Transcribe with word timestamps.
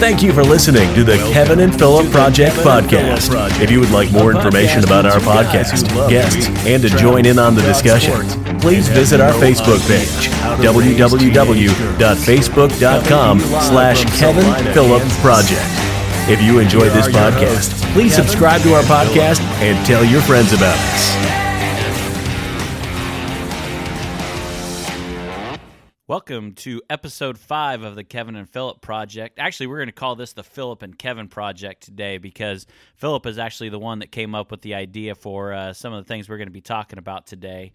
Thank 0.00 0.22
you 0.22 0.32
for 0.32 0.42
listening 0.42 0.92
to 0.94 1.04
the 1.04 1.18
Kevin 1.30 1.60
and 1.60 1.78
Philip 1.78 2.10
Project 2.10 2.56
podcast. 2.56 3.60
If 3.60 3.70
you 3.70 3.80
would 3.80 3.90
like 3.90 4.10
more 4.10 4.30
information 4.32 4.82
about 4.82 5.04
our 5.04 5.20
podcast, 5.20 5.86
guests, 6.08 6.46
and 6.66 6.82
to 6.82 6.88
join 6.88 7.26
in 7.26 7.38
on 7.38 7.54
the 7.54 7.60
discussion, 7.60 8.14
please 8.60 8.88
visit 8.88 9.20
our 9.20 9.32
Facebook 9.34 9.86
page, 9.86 10.30
www.facebook.com 10.64 13.40
slash 13.40 14.04
Kevin 14.18 14.72
Philip 14.72 15.02
Project. 15.20 15.60
If 16.30 16.40
you 16.40 16.60
enjoy 16.60 16.88
this 16.88 17.08
podcast, 17.08 17.74
please 17.92 18.14
subscribe 18.14 18.62
to 18.62 18.72
our 18.72 18.82
podcast 18.84 19.40
and 19.60 19.84
tell 19.86 20.02
your 20.02 20.22
friends 20.22 20.54
about 20.54 20.78
us. 20.78 21.49
Welcome 26.10 26.54
to 26.54 26.82
episode 26.90 27.38
five 27.38 27.84
of 27.84 27.94
the 27.94 28.02
Kevin 28.02 28.34
and 28.34 28.50
Philip 28.50 28.80
Project. 28.80 29.38
Actually, 29.38 29.68
we're 29.68 29.76
going 29.76 29.86
to 29.86 29.92
call 29.92 30.16
this 30.16 30.32
the 30.32 30.42
Philip 30.42 30.82
and 30.82 30.98
Kevin 30.98 31.28
Project 31.28 31.84
today 31.84 32.18
because 32.18 32.66
Philip 32.96 33.26
is 33.26 33.38
actually 33.38 33.68
the 33.68 33.78
one 33.78 34.00
that 34.00 34.10
came 34.10 34.34
up 34.34 34.50
with 34.50 34.60
the 34.62 34.74
idea 34.74 35.14
for 35.14 35.52
uh, 35.52 35.72
some 35.72 35.92
of 35.92 36.04
the 36.04 36.08
things 36.08 36.28
we're 36.28 36.36
going 36.36 36.48
to 36.48 36.52
be 36.52 36.60
talking 36.60 36.98
about 36.98 37.28
today. 37.28 37.70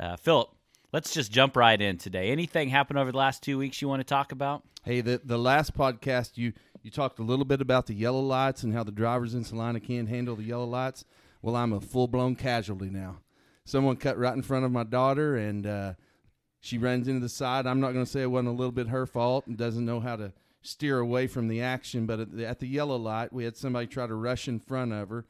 Uh, 0.00 0.16
Philip, 0.16 0.48
let's 0.92 1.14
just 1.14 1.30
jump 1.30 1.56
right 1.56 1.80
in 1.80 1.96
today. 1.96 2.32
Anything 2.32 2.70
happened 2.70 2.98
over 2.98 3.12
the 3.12 3.18
last 3.18 3.44
two 3.44 3.56
weeks 3.56 3.80
you 3.80 3.86
want 3.86 4.00
to 4.00 4.04
talk 4.04 4.32
about? 4.32 4.64
Hey, 4.82 5.00
the 5.00 5.20
the 5.22 5.38
last 5.38 5.72
podcast 5.72 6.32
you 6.34 6.54
you 6.82 6.90
talked 6.90 7.20
a 7.20 7.22
little 7.22 7.44
bit 7.44 7.60
about 7.60 7.86
the 7.86 7.94
yellow 7.94 8.18
lights 8.18 8.64
and 8.64 8.74
how 8.74 8.82
the 8.82 8.90
drivers 8.90 9.32
in 9.32 9.44
Salina 9.44 9.78
can't 9.78 10.08
handle 10.08 10.34
the 10.34 10.42
yellow 10.42 10.66
lights. 10.66 11.04
Well, 11.40 11.54
I'm 11.54 11.72
a 11.72 11.80
full 11.80 12.08
blown 12.08 12.34
casualty 12.34 12.90
now. 12.90 13.18
Someone 13.64 13.94
cut 13.94 14.18
right 14.18 14.34
in 14.34 14.42
front 14.42 14.64
of 14.64 14.72
my 14.72 14.82
daughter, 14.82 15.36
and 15.36 15.64
uh, 15.68 15.92
she 16.66 16.78
runs 16.78 17.06
into 17.06 17.20
the 17.20 17.28
side. 17.28 17.66
I'm 17.66 17.80
not 17.80 17.92
going 17.92 18.04
to 18.04 18.10
say 18.10 18.22
it 18.22 18.30
wasn't 18.30 18.48
a 18.48 18.52
little 18.52 18.72
bit 18.72 18.88
her 18.88 19.06
fault 19.06 19.46
and 19.46 19.56
doesn't 19.56 19.84
know 19.84 20.00
how 20.00 20.16
to 20.16 20.32
steer 20.62 20.98
away 20.98 21.28
from 21.28 21.46
the 21.46 21.62
action. 21.62 22.06
But 22.06 22.18
at 22.18 22.36
the, 22.36 22.44
at 22.44 22.58
the 22.58 22.66
yellow 22.66 22.96
light, 22.96 23.32
we 23.32 23.44
had 23.44 23.56
somebody 23.56 23.86
try 23.86 24.06
to 24.06 24.14
rush 24.14 24.48
in 24.48 24.58
front 24.58 24.92
of 24.92 25.08
her 25.10 25.24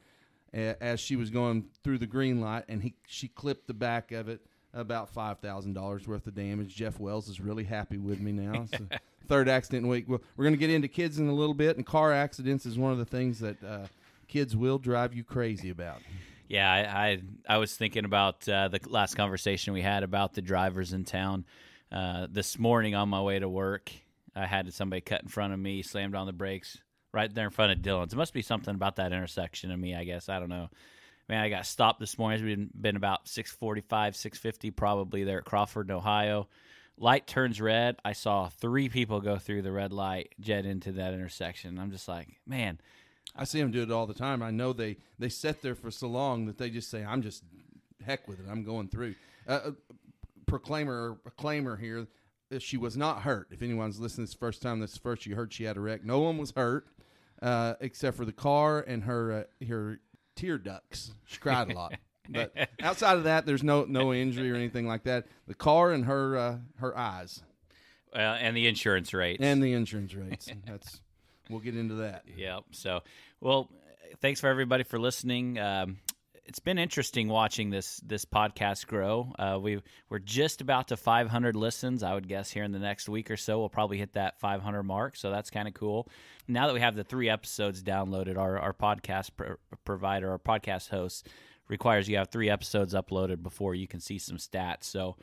as 0.53 0.99
she 0.99 1.15
was 1.15 1.29
going 1.29 1.65
through 1.83 1.99
the 1.99 2.07
green 2.07 2.41
light, 2.41 2.63
and 2.67 2.81
he 2.81 2.95
she 3.05 3.27
clipped 3.27 3.67
the 3.67 3.73
back 3.73 4.11
of 4.11 4.27
it. 4.27 4.41
About 4.73 5.09
five 5.09 5.39
thousand 5.39 5.73
dollars 5.73 6.07
worth 6.07 6.27
of 6.27 6.35
damage. 6.35 6.75
Jeff 6.75 6.99
Wells 6.99 7.29
is 7.29 7.39
really 7.39 7.63
happy 7.63 7.97
with 7.97 8.19
me 8.19 8.31
now. 8.31 8.67
The 8.69 8.99
third 9.27 9.49
accident 9.49 9.87
week. 9.87 10.05
Well, 10.07 10.21
we're 10.35 10.43
going 10.43 10.53
to 10.53 10.59
get 10.59 10.69
into 10.69 10.87
kids 10.87 11.19
in 11.19 11.27
a 11.29 11.33
little 11.33 11.55
bit, 11.55 11.77
and 11.77 11.85
car 11.85 12.13
accidents 12.13 12.65
is 12.65 12.77
one 12.77 12.91
of 12.91 12.97
the 12.99 13.05
things 13.05 13.39
that 13.39 13.63
uh, 13.63 13.87
kids 14.27 14.55
will 14.55 14.77
drive 14.77 15.15
you 15.15 15.23
crazy 15.23 15.69
about. 15.69 16.01
Yeah, 16.47 16.71
I 16.71 17.07
I, 17.07 17.21
I 17.55 17.57
was 17.57 17.75
thinking 17.75 18.05
about 18.05 18.47
uh, 18.47 18.69
the 18.69 18.79
last 18.87 19.15
conversation 19.15 19.73
we 19.73 19.81
had 19.81 20.03
about 20.03 20.33
the 20.33 20.41
drivers 20.41 20.93
in 20.93 21.03
town. 21.03 21.45
Uh, 21.91 22.27
this 22.29 22.57
morning 22.59 22.95
on 22.95 23.09
my 23.09 23.21
way 23.21 23.39
to 23.39 23.47
work, 23.47 23.91
I 24.35 24.45
had 24.45 24.73
somebody 24.73 25.01
cut 25.01 25.23
in 25.23 25.29
front 25.29 25.53
of 25.53 25.59
me, 25.59 25.81
slammed 25.81 26.15
on 26.15 26.25
the 26.25 26.33
brakes 26.33 26.77
right 27.13 27.33
there 27.33 27.45
in 27.45 27.51
front 27.51 27.71
of 27.71 27.81
Dillons. 27.81 28.13
It 28.13 28.17
must 28.17 28.33
be 28.33 28.41
something 28.41 28.75
about 28.75 28.97
that 28.97 29.13
intersection 29.13 29.71
of 29.71 29.79
me, 29.79 29.95
I 29.95 30.03
guess. 30.03 30.29
I 30.29 30.39
don't 30.39 30.49
know. 30.49 30.69
Man, 31.29 31.41
I 31.41 31.49
got 31.49 31.65
stopped 31.65 31.99
this 31.99 32.17
morning. 32.17 32.39
It's 32.39 32.55
been, 32.55 32.69
been 32.79 32.95
about 32.95 33.27
six 33.27 33.51
forty-five, 33.51 34.15
six 34.15 34.37
fifty, 34.37 34.71
probably 34.71 35.23
there 35.23 35.39
at 35.39 35.45
Crawford, 35.45 35.91
Ohio. 35.91 36.47
Light 36.97 37.27
turns 37.27 37.61
red. 37.61 37.97
I 38.03 38.13
saw 38.13 38.49
three 38.49 38.89
people 38.89 39.21
go 39.21 39.37
through 39.37 39.61
the 39.61 39.71
red 39.71 39.91
light, 39.91 40.33
jet 40.39 40.65
into 40.65 40.93
that 40.93 41.13
intersection. 41.13 41.77
I'm 41.77 41.91
just 41.91 42.07
like, 42.07 42.39
man, 42.47 42.79
I 43.35 43.43
see 43.43 43.59
them 43.59 43.71
do 43.71 43.83
it 43.83 43.91
all 43.91 44.07
the 44.07 44.13
time. 44.13 44.41
I 44.41 44.51
know 44.51 44.73
they 44.73 44.97
they 45.19 45.29
sit 45.29 45.61
there 45.61 45.75
for 45.75 45.91
so 45.91 46.07
long 46.07 46.45
that 46.47 46.57
they 46.57 46.69
just 46.69 46.89
say, 46.89 47.03
"I'm 47.03 47.21
just 47.21 47.43
heck 48.05 48.27
with 48.27 48.39
it. 48.39 48.45
I'm 48.49 48.63
going 48.63 48.87
through." 48.87 49.15
Uh, 49.47 49.51
uh, 49.51 49.71
proclaimer, 50.45 51.15
proclaimer 51.23 51.77
here. 51.77 52.07
She 52.59 52.77
was 52.77 52.95
not 52.95 53.23
hurt. 53.23 53.49
If 53.51 53.61
anyone's 53.61 53.99
listening 53.99 54.25
this 54.25 54.33
first 54.33 54.61
time, 54.61 54.79
this 54.79 54.97
first 54.97 55.25
you 55.25 55.35
heard 55.35 55.51
she 55.51 55.65
had 55.65 55.75
a 55.75 55.81
wreck. 55.81 56.05
No 56.05 56.19
one 56.19 56.37
was 56.37 56.53
hurt 56.55 56.87
uh, 57.41 57.73
except 57.81 58.17
for 58.17 58.25
the 58.25 58.31
car 58.31 58.79
and 58.81 59.03
her 59.03 59.45
uh, 59.61 59.65
her 59.65 59.99
tear 60.35 60.57
ducts. 60.57 61.11
She 61.25 61.39
cried 61.39 61.71
a 61.71 61.73
lot. 61.73 61.93
But 62.29 62.53
outside 62.81 63.15
of 63.15 63.23
that, 63.23 63.45
there's 63.45 63.63
no 63.63 63.85
no 63.85 64.13
injury 64.13 64.51
or 64.51 64.55
anything 64.55 64.85
like 64.85 65.03
that. 65.03 65.27
The 65.47 65.53
car 65.53 65.93
and 65.93 66.03
her 66.03 66.35
uh, 66.35 66.57
her 66.79 66.97
eyes 66.97 67.41
and 68.13 68.55
the 68.57 68.67
insurance 68.67 69.13
rates. 69.13 69.41
and 69.41 69.63
the 69.63 69.71
insurance 69.71 70.13
rates. 70.13 70.49
That's 70.67 70.99
we'll 71.49 71.59
get 71.59 71.75
into 71.77 71.95
that. 71.95 72.23
Yep. 72.35 72.63
So, 72.71 73.01
well, 73.41 73.69
thanks 74.21 74.39
for 74.39 74.47
everybody 74.47 74.83
for 74.83 74.99
listening. 74.99 75.59
Um, 75.59 75.97
it's 76.45 76.59
been 76.59 76.77
interesting 76.77 77.27
watching 77.27 77.69
this 77.69 77.99
this 78.05 78.23
podcast 78.23 78.87
grow. 78.87 79.33
Uh, 79.37 79.59
we 79.61 79.81
we're 80.09 80.19
just 80.19 80.61
about 80.61 80.87
to 80.87 80.97
500 80.97 81.55
listens. 81.55 82.03
I 82.03 82.13
would 82.13 82.27
guess 82.27 82.49
here 82.49 82.63
in 82.63 82.71
the 82.71 82.79
next 82.79 83.09
week 83.09 83.29
or 83.29 83.37
so, 83.37 83.59
we'll 83.59 83.69
probably 83.69 83.97
hit 83.97 84.13
that 84.13 84.39
500 84.39 84.83
mark. 84.83 85.17
So 85.17 85.29
that's 85.29 85.49
kind 85.49 85.67
of 85.67 85.73
cool. 85.73 86.07
Now 86.47 86.67
that 86.67 86.73
we 86.73 86.79
have 86.79 86.95
the 86.95 87.03
three 87.03 87.29
episodes 87.29 87.83
downloaded, 87.83 88.37
our 88.37 88.57
our 88.57 88.73
podcast 88.73 89.31
pro- 89.35 89.57
provider, 89.83 90.31
our 90.31 90.39
podcast 90.39 90.89
host 90.89 91.27
requires 91.67 92.07
you 92.07 92.15
have 92.15 92.29
three 92.29 92.49
episodes 92.49 92.93
uploaded 92.93 93.43
before 93.43 93.75
you 93.75 93.87
can 93.87 93.99
see 93.99 94.17
some 94.17 94.37
stats. 94.37 94.83
So 94.83 95.17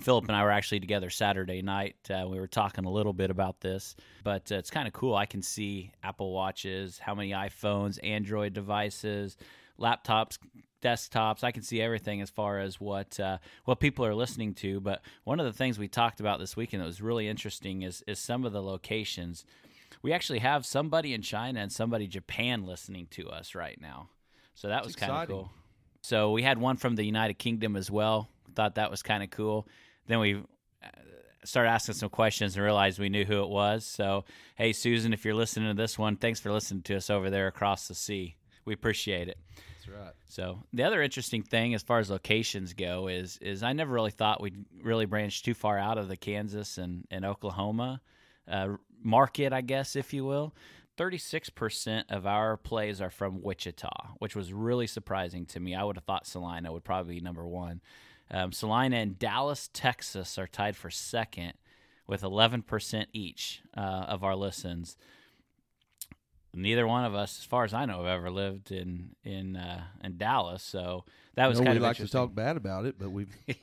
Philip 0.00 0.28
and 0.28 0.36
I 0.36 0.44
were 0.44 0.50
actually 0.50 0.80
together 0.80 1.10
Saturday 1.10 1.60
night. 1.60 1.96
Uh, 2.08 2.26
we 2.28 2.38
were 2.38 2.46
talking 2.46 2.84
a 2.84 2.90
little 2.90 3.12
bit 3.12 3.30
about 3.30 3.60
this, 3.60 3.96
but 4.22 4.50
uh, 4.52 4.56
it's 4.56 4.70
kind 4.70 4.86
of 4.86 4.94
cool. 4.94 5.14
I 5.14 5.26
can 5.26 5.42
see 5.42 5.92
Apple 6.02 6.32
Watches, 6.32 6.98
how 6.98 7.14
many 7.14 7.30
iPhones, 7.30 7.98
Android 8.02 8.52
devices, 8.52 9.36
laptops, 9.78 10.38
desktops. 10.82 11.42
I 11.42 11.50
can 11.50 11.62
see 11.62 11.80
everything 11.80 12.20
as 12.20 12.30
far 12.30 12.60
as 12.60 12.80
what 12.80 13.18
uh, 13.18 13.38
what 13.64 13.80
people 13.80 14.04
are 14.06 14.14
listening 14.14 14.54
to. 14.54 14.80
But 14.80 15.02
one 15.24 15.40
of 15.40 15.46
the 15.46 15.52
things 15.52 15.78
we 15.78 15.88
talked 15.88 16.20
about 16.20 16.38
this 16.38 16.56
weekend 16.56 16.82
that 16.82 16.86
was 16.86 17.00
really 17.00 17.28
interesting 17.28 17.82
is 17.82 18.02
is 18.06 18.18
some 18.18 18.44
of 18.44 18.52
the 18.52 18.62
locations. 18.62 19.44
We 20.00 20.12
actually 20.12 20.38
have 20.38 20.64
somebody 20.64 21.12
in 21.12 21.22
China 21.22 21.60
and 21.60 21.72
somebody 21.72 22.06
Japan 22.06 22.64
listening 22.64 23.08
to 23.12 23.28
us 23.28 23.54
right 23.54 23.80
now. 23.80 24.10
So 24.54 24.68
that 24.68 24.84
was 24.84 24.94
kind 24.94 25.10
of 25.12 25.28
cool. 25.28 25.50
So 26.02 26.30
we 26.30 26.42
had 26.42 26.58
one 26.58 26.76
from 26.76 26.94
the 26.94 27.04
United 27.04 27.34
Kingdom 27.38 27.74
as 27.74 27.90
well. 27.90 28.28
Thought 28.58 28.74
that 28.74 28.90
was 28.90 29.04
kind 29.04 29.22
of 29.22 29.30
cool. 29.30 29.68
Then 30.08 30.18
we 30.18 30.34
uh, 30.34 30.88
started 31.44 31.70
asking 31.70 31.94
some 31.94 32.08
questions 32.08 32.56
and 32.56 32.64
realized 32.64 32.98
we 32.98 33.08
knew 33.08 33.24
who 33.24 33.40
it 33.44 33.48
was. 33.48 33.86
So, 33.86 34.24
hey, 34.56 34.72
Susan, 34.72 35.12
if 35.12 35.24
you're 35.24 35.36
listening 35.36 35.68
to 35.68 35.80
this 35.80 35.96
one, 35.96 36.16
thanks 36.16 36.40
for 36.40 36.50
listening 36.50 36.82
to 36.82 36.96
us 36.96 37.08
over 37.08 37.30
there 37.30 37.46
across 37.46 37.86
the 37.86 37.94
sea. 37.94 38.34
We 38.64 38.74
appreciate 38.74 39.28
it. 39.28 39.38
That's 39.54 39.88
right. 39.88 40.12
So 40.26 40.64
the 40.72 40.82
other 40.82 41.00
interesting 41.02 41.44
thing, 41.44 41.72
as 41.72 41.84
far 41.84 42.00
as 42.00 42.10
locations 42.10 42.74
go, 42.74 43.06
is 43.06 43.38
is 43.40 43.62
I 43.62 43.72
never 43.74 43.92
really 43.92 44.10
thought 44.10 44.42
we'd 44.42 44.64
really 44.82 45.06
branch 45.06 45.44
too 45.44 45.54
far 45.54 45.78
out 45.78 45.96
of 45.96 46.08
the 46.08 46.16
Kansas 46.16 46.78
and, 46.78 47.06
and 47.12 47.24
Oklahoma 47.24 48.00
uh, 48.50 48.70
market, 49.04 49.52
I 49.52 49.60
guess, 49.60 49.94
if 49.94 50.12
you 50.12 50.24
will. 50.24 50.52
Thirty-six 50.96 51.48
percent 51.48 52.10
of 52.10 52.26
our 52.26 52.56
plays 52.56 53.00
are 53.00 53.10
from 53.10 53.40
Wichita, 53.40 54.16
which 54.18 54.34
was 54.34 54.52
really 54.52 54.88
surprising 54.88 55.46
to 55.46 55.60
me. 55.60 55.76
I 55.76 55.84
would 55.84 55.96
have 55.96 56.04
thought 56.04 56.26
Salina 56.26 56.72
would 56.72 56.82
probably 56.82 57.14
be 57.14 57.20
number 57.20 57.46
one. 57.46 57.80
Um, 58.30 58.52
Salina 58.52 58.96
and 58.96 59.18
Dallas, 59.18 59.70
Texas, 59.72 60.38
are 60.38 60.46
tied 60.46 60.76
for 60.76 60.90
second 60.90 61.54
with 62.06 62.22
eleven 62.22 62.62
percent 62.62 63.08
each 63.12 63.62
uh, 63.76 63.80
of 63.80 64.24
our 64.24 64.36
listens 64.36 64.96
neither 66.54 66.86
one 66.86 67.04
of 67.04 67.14
us, 67.14 67.38
as 67.38 67.44
far 67.44 67.64
as 67.64 67.74
I 67.74 67.84
know, 67.84 67.98
have 67.98 68.06
ever 68.06 68.30
lived 68.30 68.72
in 68.72 69.10
in 69.22 69.56
uh, 69.56 69.84
in 70.02 70.16
Dallas. 70.16 70.62
So 70.62 71.04
that 71.34 71.46
was 71.46 71.58
kind 71.58 71.70
we 71.70 71.76
of 71.76 71.82
like 71.82 71.98
to 71.98 72.08
talk 72.08 72.34
bad 72.34 72.56
about 72.56 72.86
it, 72.86 72.98
but 72.98 73.10
we've 73.10 73.34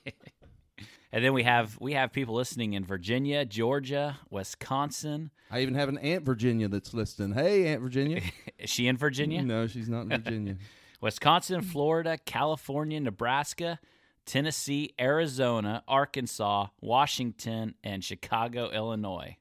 And 1.16 1.24
then 1.24 1.32
we 1.32 1.44
have 1.44 1.78
we 1.80 1.94
have 1.94 2.12
people 2.12 2.36
listening 2.36 2.74
in 2.74 2.84
Virginia, 2.84 3.46
Georgia, 3.46 4.20
Wisconsin. 4.30 5.32
I 5.50 5.62
even 5.62 5.76
have 5.76 5.88
an 5.88 5.98
Aunt 6.00 6.26
Virginia 6.26 6.68
that's 6.68 6.94
listening. 6.94 7.34
Hey, 7.34 7.68
Aunt 7.68 7.82
Virginia. 7.82 8.22
Is 8.60 8.70
she 8.70 8.88
in 8.88 8.98
Virginia? 8.98 9.42
No, 9.42 9.66
she's 9.66 9.88
not 9.88 10.02
in 10.02 10.10
Virginia. 10.10 10.58
Wisconsin, 11.02 11.62
Florida, 11.62 12.18
California, 12.26 13.00
Nebraska, 13.00 13.80
Tennessee, 14.26 14.94
Arizona, 15.00 15.84
Arkansas, 15.88 16.68
Washington, 16.82 17.76
and 17.84 18.04
Chicago, 18.04 18.70
Illinois. 18.72 19.38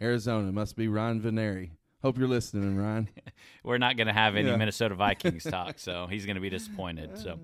Arizona 0.00 0.50
must 0.52 0.76
be 0.76 0.88
Ron 0.88 1.20
Veneri. 1.20 1.70
Hope 2.02 2.18
you're 2.18 2.28
listening, 2.28 2.76
Ron. 2.76 3.08
We're 3.64 3.78
not 3.78 3.96
going 3.96 4.08
to 4.08 4.12
have 4.12 4.36
any 4.36 4.48
Yeah. 4.48 4.56
Minnesota 4.56 4.94
Vikings 4.94 5.44
talk, 5.44 5.74
so 5.78 6.06
he's 6.08 6.26
going 6.26 6.34
to 6.36 6.40
be 6.40 6.50
disappointed. 6.50 7.18
So, 7.18 7.38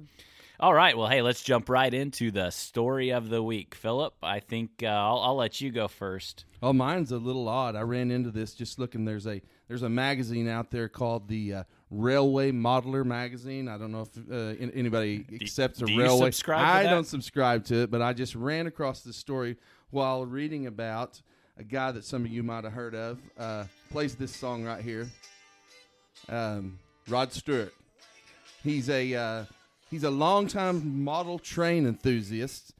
all 0.59 0.75
right, 0.75 0.97
well, 0.97 1.07
hey, 1.09 1.23
let's 1.23 1.43
jump 1.43 1.71
right 1.71 1.93
into 1.93 2.31
the 2.31 2.51
story 2.51 3.11
of 3.11 3.31
the 3.31 3.43
week. 3.43 3.75
Philip, 3.75 4.15
I 4.23 4.41
think 4.41 4.83
uh, 4.83 4.87
I'll, 4.89 5.19
I'll 5.21 5.37
let 5.37 5.61
you 5.63 5.71
go 5.71 5.89
first. 5.89 6.45
Oh, 6.63 6.73
mine's 6.75 7.13
a 7.13 7.17
little 7.17 7.49
odd. 7.49 7.75
I 7.77 7.81
ran 7.83 8.11
into 8.11 8.31
this 8.31 8.53
just 8.53 8.79
looking. 8.79 9.05
There's 9.07 9.27
a 9.27 9.41
there's 9.69 9.83
a 9.83 9.89
magazine 9.89 10.49
out 10.49 10.71
there 10.71 10.89
called 10.89 11.29
the 11.29 11.55
uh, 11.55 11.63
Railway 11.91 12.53
Modeller 12.53 13.05
magazine. 13.05 13.69
I 13.69 13.77
don't 13.77 13.91
know 13.91 14.03
if 14.03 14.31
uh, 14.31 14.63
an- 14.63 14.73
anybody 14.75 15.27
accepts 15.41 15.83
a 15.83 15.87
do 15.87 15.99
railway. 15.99 16.31
I 16.49 16.85
don't 16.85 17.05
subscribe 17.07 17.65
to 17.67 17.83
it, 17.83 17.91
but 17.91 18.01
I 18.01 18.13
just 18.13 18.35
ran 18.35 18.67
across 18.67 19.01
this 19.01 19.17
story 19.17 19.57
while 19.91 20.25
reading 20.25 20.67
about 20.67 21.21
a 21.59 21.65
guy 21.65 21.91
that 21.91 22.05
some 22.05 22.25
of 22.25 22.31
you 22.31 22.43
might 22.43 22.65
have 22.65 22.73
heard 22.73 22.95
of. 22.95 23.19
Uh, 23.37 23.65
plays 23.91 24.15
this 24.15 24.35
song 24.35 24.65
right 24.65 24.83
here. 24.83 25.09
Um, 26.29 26.79
Rod 27.09 27.33
Stewart. 27.33 27.75
He's 28.63 28.89
a 28.89 29.15
uh, 29.15 29.45
he's 29.91 30.05
a 30.05 30.11
longtime 30.11 31.03
model 31.03 31.39
train 31.39 31.87
enthusiast, 31.87 32.73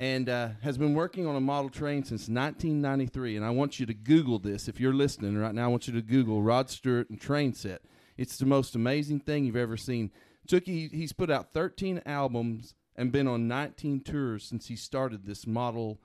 and 0.00 0.28
uh, 0.28 0.48
has 0.62 0.78
been 0.78 0.94
working 0.94 1.26
on 1.26 1.36
a 1.36 1.40
model 1.40 1.70
train 1.70 2.02
since 2.02 2.22
1993. 2.22 3.36
And 3.36 3.44
I 3.44 3.50
want 3.50 3.78
you 3.78 3.86
to 3.86 3.94
Google 3.94 4.38
this 4.38 4.68
if 4.68 4.80
you're 4.80 4.94
listening 4.94 5.36
right 5.38 5.54
now. 5.54 5.64
I 5.64 5.68
want 5.68 5.86
you 5.86 5.92
to 5.94 6.02
Google 6.02 6.42
Rod 6.42 6.70
Stewart 6.70 7.08
and 7.08 7.20
train 7.20 7.54
set. 7.54 7.82
It's 8.18 8.36
the 8.36 8.46
most 8.46 8.74
amazing 8.74 9.20
thing 9.20 9.44
you've 9.46 9.56
ever 9.56 9.76
seen. 9.76 10.10
Tookie, 10.48 10.92
he's 10.92 11.12
put 11.12 11.30
out 11.30 11.52
13 11.52 12.02
albums 12.04 12.74
and 12.96 13.12
been 13.12 13.28
on 13.28 13.46
19 13.46 14.00
tours 14.00 14.44
since 14.44 14.66
he 14.66 14.76
started 14.76 15.24
this 15.24 15.46
model. 15.46 16.00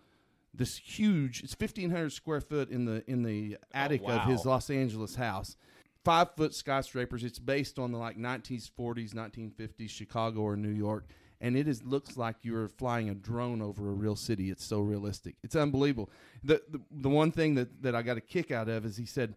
This 0.53 0.77
huge, 0.77 1.41
it's 1.43 1.55
1,500 1.59 2.11
square 2.11 2.39
foot 2.39 2.69
in 2.69 2.85
the 2.85 3.03
in 3.09 3.23
the 3.23 3.57
attic 3.73 4.03
of 4.05 4.21
his. 4.25 4.45
Los 4.45 4.69
Angeles 4.69 5.15
house. 5.15 5.57
Five 6.05 6.35
foot 6.37 6.53
skyscrapers. 6.53 7.23
It's 7.23 7.39
based 7.39 7.79
on 7.79 7.91
the 7.91 7.97
like 7.97 8.17
1940s, 8.17 9.15
1950s 9.15 9.89
Chicago 9.89 10.41
or 10.41 10.55
New 10.55 10.69
York, 10.69 11.07
and 11.41 11.57
it 11.57 11.67
is 11.67 11.81
looks 11.81 12.17
like 12.17 12.35
you're 12.43 12.67
flying 12.67 13.09
a 13.09 13.15
drone 13.15 13.61
over 13.63 13.89
a 13.89 13.93
real 13.93 14.15
city. 14.15 14.51
It's 14.51 14.63
so 14.63 14.81
realistic. 14.81 15.35
It's 15.43 15.55
unbelievable. 15.55 16.11
The 16.43 16.61
the, 16.69 16.81
the 16.91 17.09
one 17.09 17.31
thing 17.31 17.55
that, 17.55 17.81
that 17.81 17.95
I 17.95 18.03
got 18.03 18.17
a 18.17 18.21
kick 18.21 18.51
out 18.51 18.69
of 18.69 18.85
is 18.85 18.97
he 18.97 19.07
said 19.07 19.33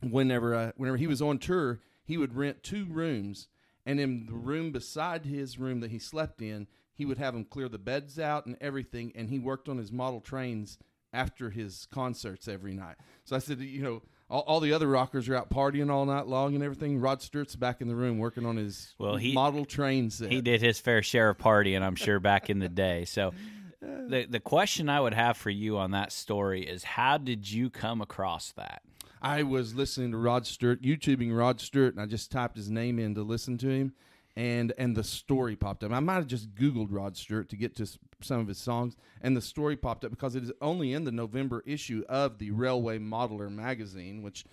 whenever 0.00 0.54
uh, 0.54 0.72
whenever 0.76 0.96
he 0.96 1.06
was 1.06 1.20
on 1.20 1.38
tour, 1.38 1.80
he 2.10 2.18
would 2.18 2.36
rent 2.36 2.62
two 2.62 2.84
rooms, 2.86 3.48
and 3.86 3.98
in 4.00 4.26
the 4.26 4.34
room 4.34 4.72
beside 4.72 5.24
his 5.24 5.58
room 5.58 5.80
that 5.80 5.90
he 5.90 5.98
slept 5.98 6.42
in, 6.42 6.66
he 6.92 7.06
would 7.06 7.18
have 7.18 7.34
him 7.34 7.44
clear 7.44 7.68
the 7.68 7.78
beds 7.78 8.18
out 8.18 8.44
and 8.46 8.56
everything, 8.60 9.12
and 9.14 9.30
he 9.30 9.38
worked 9.38 9.68
on 9.68 9.78
his 9.78 9.90
model 9.92 10.20
trains 10.20 10.76
after 11.12 11.50
his 11.50 11.86
concerts 11.90 12.46
every 12.48 12.72
night. 12.74 12.96
So 13.24 13.36
I 13.36 13.38
said, 13.38 13.60
you 13.60 13.82
know. 13.82 14.02
All, 14.28 14.42
all 14.46 14.60
the 14.60 14.72
other 14.72 14.86
rockers 14.86 15.28
are 15.28 15.34
out 15.34 15.50
partying 15.50 15.90
all 15.90 16.06
night 16.06 16.28
long 16.28 16.54
and 16.54 16.62
everything. 16.62 17.00
Rod 17.00 17.20
Stewart's 17.20 17.56
back 17.56 17.80
in 17.80 17.88
the 17.88 17.96
room 17.96 18.18
working 18.18 18.46
on 18.46 18.56
his 18.56 18.94
Well, 18.96 19.16
he- 19.16 19.32
model 19.32 19.64
train 19.64 20.08
set. 20.08 20.30
He 20.30 20.40
did 20.40 20.62
his 20.62 20.78
fair 20.78 21.02
share 21.02 21.30
of 21.30 21.38
partying, 21.38 21.82
I'm 21.82 21.96
sure, 21.96 22.20
back 22.20 22.48
in 22.48 22.60
the 22.60 22.68
day. 22.68 23.06
So, 23.06 23.32
the 23.80 24.26
the 24.30 24.38
question 24.38 24.88
I 24.88 25.00
would 25.00 25.14
have 25.14 25.36
for 25.36 25.50
you 25.50 25.78
on 25.78 25.90
that 25.92 26.12
story 26.12 26.62
is, 26.62 26.84
how 26.84 27.18
did 27.18 27.50
you 27.50 27.70
come 27.70 28.00
across 28.00 28.52
that? 28.52 28.82
I 29.22 29.42
was 29.42 29.74
listening 29.74 30.12
to 30.12 30.16
Rod 30.16 30.46
Stewart, 30.46 30.82
YouTubing 30.82 31.36
Rod 31.36 31.60
Stewart, 31.60 31.94
and 31.94 32.02
I 32.02 32.06
just 32.06 32.30
typed 32.30 32.56
his 32.56 32.70
name 32.70 32.98
in 32.98 33.14
to 33.14 33.22
listen 33.22 33.58
to 33.58 33.68
him, 33.68 33.92
and 34.34 34.72
and 34.78 34.96
the 34.96 35.04
story 35.04 35.56
popped 35.56 35.84
up. 35.84 35.92
I 35.92 36.00
might 36.00 36.14
have 36.14 36.26
just 36.26 36.54
Googled 36.54 36.88
Rod 36.90 37.16
Stewart 37.16 37.48
to 37.50 37.56
get 37.56 37.76
to 37.76 37.86
some 38.22 38.40
of 38.40 38.48
his 38.48 38.58
songs, 38.58 38.96
and 39.20 39.36
the 39.36 39.42
story 39.42 39.76
popped 39.76 40.04
up 40.04 40.10
because 40.10 40.36
it 40.36 40.42
is 40.42 40.52
only 40.60 40.92
in 40.92 41.04
the 41.04 41.12
November 41.12 41.62
issue 41.66 42.02
of 42.08 42.38
the 42.38 42.50
Railway 42.50 42.98
Modeller 42.98 43.50
magazine, 43.50 44.22
which, 44.22 44.44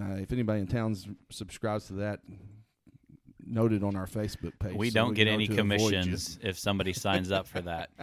uh, 0.00 0.14
if 0.14 0.32
anybody 0.32 0.60
in 0.60 0.66
town 0.66 0.96
subscribes 1.30 1.86
to 1.88 1.94
that, 1.94 2.20
noted 3.46 3.82
on 3.82 3.96
our 3.96 4.06
Facebook 4.06 4.58
page. 4.58 4.74
We 4.74 4.90
don't 4.90 5.14
get 5.14 5.28
any 5.28 5.46
to 5.48 5.52
avoid 5.52 5.78
you. 5.78 5.78
commissions 5.78 6.38
if 6.42 6.58
somebody 6.58 6.92
signs 6.92 7.30
up 7.30 7.46
for 7.46 7.60
that. 7.62 7.90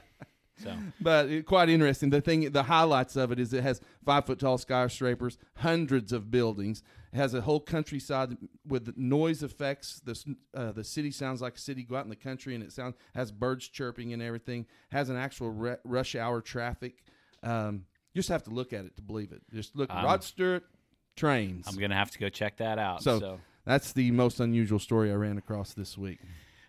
So, 0.57 0.74
but 1.02 1.30
it, 1.30 1.46
quite 1.46 1.68
interesting. 1.69 2.10
The 2.10 2.22
thing, 2.22 2.50
the 2.52 2.63
highlights 2.63 3.16
of 3.16 3.31
it 3.31 3.40
is 3.40 3.54
it 3.54 3.62
has 3.63 3.81
five 4.06 4.25
foot 4.25 4.40
tall 4.40 4.57
skyscrapers, 4.57 5.38
hundreds 5.57 6.13
of 6.13 6.31
buildings. 6.31 6.81
It 7.12 7.18
has 7.18 7.34
a 7.34 7.42
whole 7.42 7.60
countryside 7.60 8.38
with 8.66 8.96
noise 8.98 9.44
effects. 9.44 10.02
The 10.04 10.36
uh, 10.54 10.72
the 10.72 10.84
city 10.84 11.12
sounds 11.12 11.42
like 11.42 11.56
a 11.56 11.60
city. 11.60 11.84
Go 11.84 11.96
out 11.98 12.06
in 12.06 12.10
the 12.10 12.16
country 12.16 12.56
and 12.56 12.63
it 12.63 12.72
sounds 12.72 12.96
has 13.13 13.31
birds 13.31 13.68
chirping 13.68 14.13
and 14.13 14.22
everything. 14.22 14.66
Has 14.92 15.10
an 15.10 15.18
actual 15.18 15.50
re- 15.50 15.75
rush 15.84 16.16
hour 16.16 16.40
traffic. 16.42 17.04
Um, 17.44 17.86
you 18.13 18.19
just 18.19 18.30
have 18.30 18.44
to 18.44 18.50
look 18.50 18.72
at 18.72 18.86
it 18.86 18.96
to 18.96 19.02
believe 19.02 19.31
it. 19.34 19.42
Just 19.54 19.75
look, 19.75 19.92
I'm- 19.92 20.06
Rod 20.06 20.24
Stewart 20.24 20.63
trains. 21.18 21.66
I'm 21.68 21.75
gonna 21.75 21.96
have 21.96 22.12
to 22.12 22.19
go 22.19 22.30
check 22.30 22.57
that 22.57 22.80
out. 22.80 23.04
so, 23.04 23.19
so 23.19 23.40
that's 23.66 23.92
the 23.94 24.12
most 24.12 24.40
unusual 24.40 24.80
story 24.80 25.12
I 25.12 25.16
ran 25.16 25.38
across 25.38 25.74
this 25.74 25.98
week. 25.98 26.19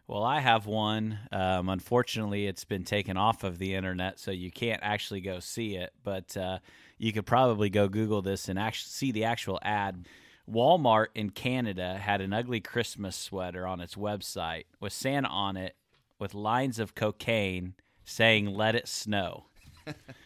Well, 0.08 0.22
I 0.22 0.38
have 0.38 0.66
one. 0.66 1.18
Um, 1.32 1.68
unfortunately, 1.68 2.46
it's 2.46 2.64
been 2.64 2.84
taken 2.84 3.16
off 3.16 3.42
of 3.42 3.58
the 3.58 3.74
internet, 3.74 4.20
so 4.20 4.30
you 4.30 4.52
can't 4.52 4.80
actually 4.82 5.20
go 5.20 5.40
see 5.40 5.74
it. 5.74 5.92
But 6.04 6.36
uh, 6.36 6.58
you 6.96 7.12
could 7.12 7.26
probably 7.26 7.70
go 7.70 7.88
Google 7.88 8.22
this 8.22 8.48
and 8.48 8.58
actually 8.58 8.90
see 8.90 9.12
the 9.12 9.24
actual 9.24 9.58
ad. 9.62 10.06
Walmart 10.48 11.06
in 11.16 11.30
Canada 11.30 11.98
had 11.98 12.20
an 12.20 12.32
ugly 12.32 12.60
Christmas 12.60 13.16
sweater 13.16 13.66
on 13.66 13.80
its 13.80 13.96
website 13.96 14.66
with 14.80 14.92
Santa 14.92 15.28
on 15.28 15.56
it 15.56 15.74
with 16.20 16.34
lines 16.34 16.78
of 16.78 16.94
cocaine 16.94 17.74
saying 18.04 18.46
"Let 18.46 18.76
it 18.76 18.86
snow." 18.86 19.46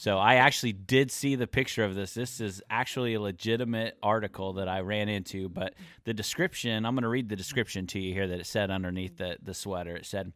So 0.00 0.16
I 0.16 0.36
actually 0.36 0.72
did 0.72 1.10
see 1.10 1.34
the 1.34 1.46
picture 1.46 1.84
of 1.84 1.94
this. 1.94 2.14
This 2.14 2.40
is 2.40 2.62
actually 2.70 3.12
a 3.12 3.20
legitimate 3.20 3.98
article 4.02 4.54
that 4.54 4.66
I 4.66 4.80
ran 4.80 5.10
into, 5.10 5.50
but 5.50 5.74
the 6.04 6.14
description, 6.14 6.86
I'm 6.86 6.94
going 6.94 7.02
to 7.02 7.08
read 7.10 7.28
the 7.28 7.36
description 7.36 7.86
to 7.88 8.00
you 8.00 8.14
here 8.14 8.26
that 8.26 8.40
it 8.40 8.46
said 8.46 8.70
underneath 8.70 9.18
the, 9.18 9.36
the 9.42 9.52
sweater. 9.52 9.94
It 9.94 10.06
said, 10.06 10.32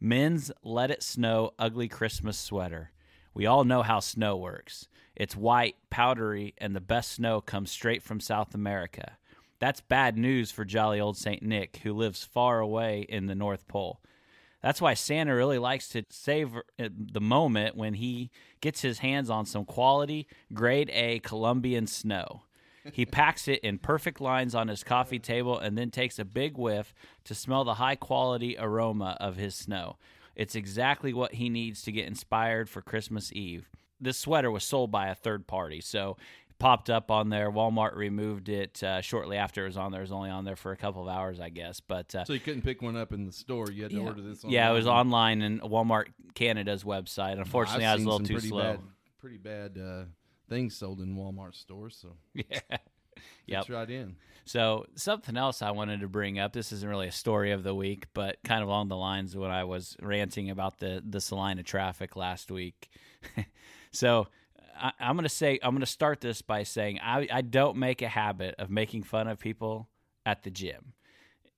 Men's 0.00 0.52
Let 0.62 0.92
It 0.92 1.02
Snow 1.02 1.50
Ugly 1.58 1.88
Christmas 1.88 2.38
Sweater. 2.38 2.92
We 3.34 3.46
all 3.46 3.64
know 3.64 3.82
how 3.82 3.98
snow 3.98 4.36
works. 4.36 4.86
It's 5.16 5.34
white, 5.34 5.74
powdery, 5.90 6.54
and 6.58 6.76
the 6.76 6.80
best 6.80 7.10
snow 7.10 7.40
comes 7.40 7.72
straight 7.72 8.04
from 8.04 8.20
South 8.20 8.54
America. 8.54 9.16
That's 9.58 9.80
bad 9.80 10.16
news 10.16 10.52
for 10.52 10.64
jolly 10.64 11.00
old 11.00 11.16
St. 11.16 11.42
Nick, 11.42 11.78
who 11.82 11.94
lives 11.94 12.22
far 12.22 12.60
away 12.60 13.06
in 13.08 13.26
the 13.26 13.34
North 13.34 13.66
Pole. 13.66 14.00
That's 14.62 14.80
why 14.80 14.94
Santa 14.94 15.34
really 15.34 15.58
likes 15.58 15.88
to 15.90 16.04
savor 16.10 16.64
uh, 16.78 16.88
the 16.94 17.20
moment 17.20 17.76
when 17.76 17.94
he 17.94 18.30
gets 18.60 18.82
his 18.82 18.98
hands 18.98 19.30
on 19.30 19.46
some 19.46 19.64
quality, 19.64 20.26
grade 20.52 20.90
A 20.92 21.20
Colombian 21.20 21.86
snow. 21.86 22.42
He 22.92 23.04
packs 23.04 23.46
it 23.46 23.60
in 23.60 23.78
perfect 23.78 24.20
lines 24.20 24.54
on 24.54 24.68
his 24.68 24.82
coffee 24.82 25.18
table 25.18 25.58
and 25.58 25.76
then 25.76 25.90
takes 25.90 26.18
a 26.18 26.24
big 26.24 26.56
whiff 26.56 26.94
to 27.24 27.34
smell 27.34 27.64
the 27.64 27.74
high 27.74 27.96
quality 27.96 28.56
aroma 28.58 29.16
of 29.20 29.36
his 29.36 29.54
snow. 29.54 29.96
It's 30.34 30.54
exactly 30.54 31.12
what 31.12 31.34
he 31.34 31.50
needs 31.50 31.82
to 31.82 31.92
get 31.92 32.06
inspired 32.06 32.70
for 32.70 32.80
Christmas 32.80 33.32
Eve. 33.32 33.68
This 34.00 34.18
sweater 34.18 34.50
was 34.50 34.64
sold 34.64 34.90
by 34.90 35.08
a 35.08 35.14
third 35.14 35.46
party, 35.46 35.82
so 35.82 36.16
popped 36.60 36.88
up 36.90 37.10
on 37.10 37.28
there. 37.30 37.50
Walmart 37.50 37.96
removed 37.96 38.48
it 38.48 38.80
uh, 38.84 39.00
shortly 39.00 39.36
after 39.36 39.64
it 39.64 39.68
was 39.68 39.76
on 39.76 39.90
there. 39.90 40.00
It 40.00 40.04
was 40.04 40.12
only 40.12 40.30
on 40.30 40.44
there 40.44 40.54
for 40.54 40.70
a 40.70 40.76
couple 40.76 41.02
of 41.02 41.08
hours, 41.08 41.40
I 41.40 41.48
guess. 41.48 41.80
But 41.80 42.14
uh, 42.14 42.24
So 42.24 42.32
you 42.34 42.40
couldn't 42.40 42.62
pick 42.62 42.82
one 42.82 42.96
up 42.96 43.12
in 43.12 43.26
the 43.26 43.32
store. 43.32 43.70
You 43.70 43.82
had 43.82 43.90
to 43.92 43.98
order 43.98 44.20
this. 44.22 44.44
yeah, 44.44 44.70
it 44.70 44.74
was 44.74 44.86
online. 44.86 45.42
online 45.42 45.42
and 45.42 45.60
Walmart 45.62 46.06
Canada's 46.34 46.84
website. 46.84 47.38
Unfortunately, 47.38 47.84
I've 47.84 47.92
I 47.92 47.94
was 47.96 48.04
a 48.04 48.08
little 48.08 48.26
too 48.26 48.34
pretty 48.34 48.48
slow. 48.48 48.62
Bad, 48.62 48.80
pretty 49.18 49.38
bad 49.38 49.78
uh, 49.78 50.04
things 50.48 50.76
sold 50.76 51.00
in 51.00 51.16
Walmart 51.16 51.56
stores. 51.56 51.98
So 52.00 52.16
Yeah. 52.34 52.60
Yep. 53.46 53.68
Right 53.68 53.90
in. 53.90 54.16
So 54.44 54.86
something 54.94 55.36
else 55.36 55.62
I 55.62 55.72
wanted 55.72 56.00
to 56.00 56.08
bring 56.08 56.38
up. 56.38 56.52
This 56.52 56.72
isn't 56.72 56.88
really 56.88 57.08
a 57.08 57.12
story 57.12 57.52
of 57.52 57.62
the 57.62 57.74
week, 57.74 58.06
but 58.14 58.36
kind 58.44 58.62
of 58.62 58.68
along 58.68 58.88
the 58.88 58.96
lines 58.96 59.34
of 59.34 59.40
when 59.40 59.50
I 59.50 59.64
was 59.64 59.96
ranting 60.00 60.50
about 60.50 60.78
the 60.78 61.02
the 61.06 61.20
Salina 61.20 61.62
traffic 61.62 62.16
last 62.16 62.50
week. 62.50 62.90
so 63.92 64.28
I, 64.76 64.92
I'm 65.00 65.16
going 65.16 65.24
to 65.24 65.28
say 65.28 65.58
I'm 65.62 65.70
going 65.70 65.80
to 65.80 65.86
start 65.86 66.20
this 66.20 66.42
by 66.42 66.62
saying 66.62 67.00
I, 67.02 67.28
I 67.30 67.40
don't 67.42 67.76
make 67.76 68.02
a 68.02 68.08
habit 68.08 68.54
of 68.58 68.70
making 68.70 69.04
fun 69.04 69.28
of 69.28 69.38
people 69.38 69.88
at 70.26 70.42
the 70.42 70.50
gym. 70.50 70.92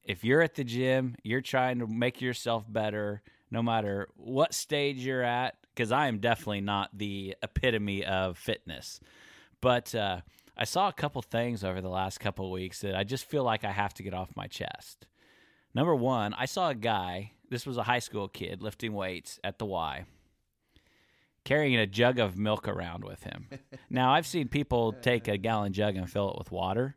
If 0.05 0.25
you're 0.25 0.43
at 0.43 0.55
the 0.55 0.65
gym, 0.65 1.17
you're 1.23 1.41
trying 1.41 1.79
to 1.79 1.87
make 1.87 2.21
yourself 2.21 2.65
better, 2.69 3.23
no 3.51 3.63
matter 3.63 4.09
what 4.17 4.55
stage 4.55 4.99
you're 4.99 5.23
at. 5.23 5.57
Because 5.75 5.93
I 5.93 6.09
am 6.09 6.19
definitely 6.19 6.61
not 6.61 6.91
the 6.93 7.35
epitome 7.43 8.05
of 8.05 8.37
fitness, 8.37 9.01
but 9.63 9.95
uh, 9.95 10.21
I 10.55 10.65
saw 10.65 10.89
a 10.89 10.93
couple 10.93 11.23
things 11.23 11.65
over 11.65 11.81
the 11.81 11.89
last 11.89 12.21
couple 12.21 12.51
weeks 12.51 12.81
that 12.81 12.95
I 12.95 13.05
just 13.05 13.25
feel 13.25 13.43
like 13.43 13.65
I 13.65 13.73
have 13.73 13.95
to 13.95 14.03
get 14.03 14.13
off 14.13 14.37
my 14.37 14.47
chest. 14.49 15.07
Number 15.75 15.95
one, 15.95 16.35
I 16.35 16.45
saw 16.45 16.69
a 16.69 16.75
guy, 16.75 17.33
this 17.49 17.65
was 17.65 17.79
a 17.79 17.85
high 17.85 18.01
school 18.01 18.29
kid 18.29 18.61
lifting 18.61 18.93
weights 18.93 19.41
at 19.43 19.59
the 19.59 19.65
Y, 19.65 20.05
carrying 21.45 21.77
a 21.77 21.87
jug 21.87 22.19
of 22.19 22.37
milk 22.37 22.69
around 22.69 23.05
with 23.05 23.23
him. 23.25 23.49
now, 23.91 24.13
I've 24.13 24.27
seen 24.27 24.49
people 24.49 24.93
take 24.93 25.29
a 25.29 25.37
gallon 25.37 25.73
jug 25.73 25.97
and 25.97 26.09
fill 26.09 26.31
it 26.31 26.39
with 26.39 26.53
water. 26.53 26.97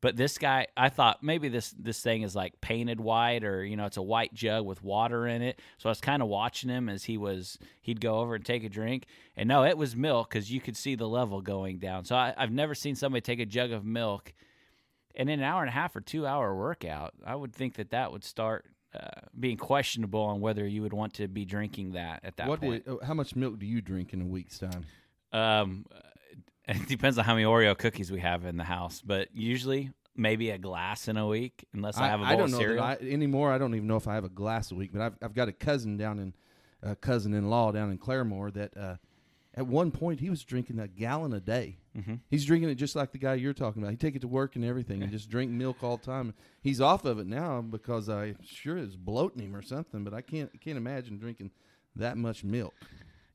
But 0.00 0.16
this 0.16 0.38
guy, 0.38 0.68
I 0.76 0.90
thought 0.90 1.22
maybe 1.22 1.48
this 1.48 1.74
this 1.76 2.00
thing 2.00 2.22
is 2.22 2.36
like 2.36 2.60
painted 2.60 3.00
white, 3.00 3.42
or 3.42 3.64
you 3.64 3.76
know, 3.76 3.86
it's 3.86 3.96
a 3.96 4.02
white 4.02 4.32
jug 4.32 4.64
with 4.64 4.82
water 4.82 5.26
in 5.26 5.42
it. 5.42 5.60
So 5.78 5.88
I 5.88 5.90
was 5.90 6.00
kind 6.00 6.22
of 6.22 6.28
watching 6.28 6.70
him 6.70 6.88
as 6.88 7.04
he 7.04 7.18
was 7.18 7.58
he'd 7.80 8.00
go 8.00 8.20
over 8.20 8.36
and 8.36 8.44
take 8.44 8.62
a 8.62 8.68
drink, 8.68 9.06
and 9.36 9.48
no, 9.48 9.64
it 9.64 9.76
was 9.76 9.96
milk 9.96 10.30
because 10.30 10.52
you 10.52 10.60
could 10.60 10.76
see 10.76 10.94
the 10.94 11.08
level 11.08 11.40
going 11.40 11.78
down. 11.78 12.04
So 12.04 12.14
I, 12.14 12.32
I've 12.36 12.52
never 12.52 12.74
seen 12.74 12.94
somebody 12.94 13.22
take 13.22 13.40
a 13.40 13.46
jug 13.46 13.72
of 13.72 13.84
milk, 13.84 14.32
and 15.16 15.28
in 15.28 15.40
an 15.40 15.44
hour 15.44 15.62
and 15.62 15.68
a 15.68 15.72
half 15.72 15.96
or 15.96 16.00
two 16.00 16.26
hour 16.26 16.54
workout, 16.54 17.14
I 17.26 17.34
would 17.34 17.52
think 17.52 17.74
that 17.74 17.90
that 17.90 18.12
would 18.12 18.22
start 18.22 18.66
uh, 18.94 19.20
being 19.38 19.56
questionable 19.56 20.20
on 20.20 20.40
whether 20.40 20.66
you 20.66 20.82
would 20.82 20.92
want 20.92 21.14
to 21.14 21.28
be 21.28 21.44
drinking 21.44 21.92
that 21.92 22.20
at 22.24 22.36
that 22.38 22.48
What? 22.48 22.60
point. 22.60 22.86
How 23.02 23.14
much 23.14 23.36
milk 23.36 23.58
do 23.58 23.66
you 23.66 23.80
drink 23.80 24.12
in 24.12 24.22
a 24.22 24.26
week's 24.26 24.58
time? 24.58 24.84
Um, 25.32 25.86
it 26.68 26.88
depends 26.88 27.18
on 27.18 27.24
how 27.24 27.34
many 27.34 27.44
Oreo 27.44 27.76
cookies 27.76 28.10
we 28.10 28.20
have 28.20 28.44
in 28.44 28.56
the 28.56 28.64
house, 28.64 29.02
but 29.04 29.28
usually 29.34 29.90
maybe 30.16 30.50
a 30.50 30.58
glass 30.58 31.08
in 31.08 31.16
a 31.16 31.26
week, 31.26 31.64
unless 31.72 31.96
I, 31.96 32.08
have 32.08 32.20
a 32.20 32.24
bowl 32.24 32.32
I 32.32 32.36
don't 32.36 32.44
of 32.46 32.50
know 32.52 32.58
cereal. 32.58 32.84
I, 32.84 32.94
anymore. 33.00 33.52
I 33.52 33.58
don't 33.58 33.74
even 33.74 33.86
know 33.86 33.96
if 33.96 34.08
I 34.08 34.14
have 34.14 34.24
a 34.24 34.28
glass 34.30 34.72
a 34.72 34.74
week. 34.74 34.90
But 34.92 35.02
I've 35.02 35.14
I've 35.22 35.34
got 35.34 35.48
a 35.48 35.52
cousin 35.52 35.96
down 35.96 36.18
in 36.18 36.34
a 36.82 36.96
cousin-in-law 36.96 37.72
down 37.72 37.90
in 37.90 37.98
Claremore 37.98 38.52
that 38.54 38.76
uh, 38.76 38.96
at 39.54 39.66
one 39.66 39.90
point 39.90 40.20
he 40.20 40.30
was 40.30 40.44
drinking 40.44 40.78
a 40.78 40.88
gallon 40.88 41.32
a 41.32 41.40
day. 41.40 41.78
Mm-hmm. 41.98 42.14
He's 42.30 42.44
drinking 42.44 42.70
it 42.70 42.76
just 42.76 42.96
like 42.96 43.12
the 43.12 43.18
guy 43.18 43.34
you're 43.34 43.52
talking 43.52 43.82
about. 43.82 43.90
He 43.90 43.96
take 43.96 44.16
it 44.16 44.20
to 44.20 44.28
work 44.28 44.56
and 44.56 44.64
everything, 44.64 45.02
and 45.02 45.10
just 45.10 45.28
drink 45.28 45.50
milk 45.50 45.82
all 45.82 45.96
the 45.96 46.06
time. 46.06 46.34
He's 46.62 46.80
off 46.80 47.04
of 47.04 47.18
it 47.18 47.26
now 47.26 47.60
because 47.60 48.08
I 48.08 48.34
sure 48.44 48.76
is 48.76 48.96
bloating 48.96 49.42
him 49.42 49.56
or 49.56 49.62
something. 49.62 50.04
But 50.04 50.14
I 50.14 50.20
can't 50.20 50.60
can't 50.60 50.78
imagine 50.78 51.18
drinking 51.18 51.50
that 51.96 52.16
much 52.16 52.44
milk. 52.44 52.74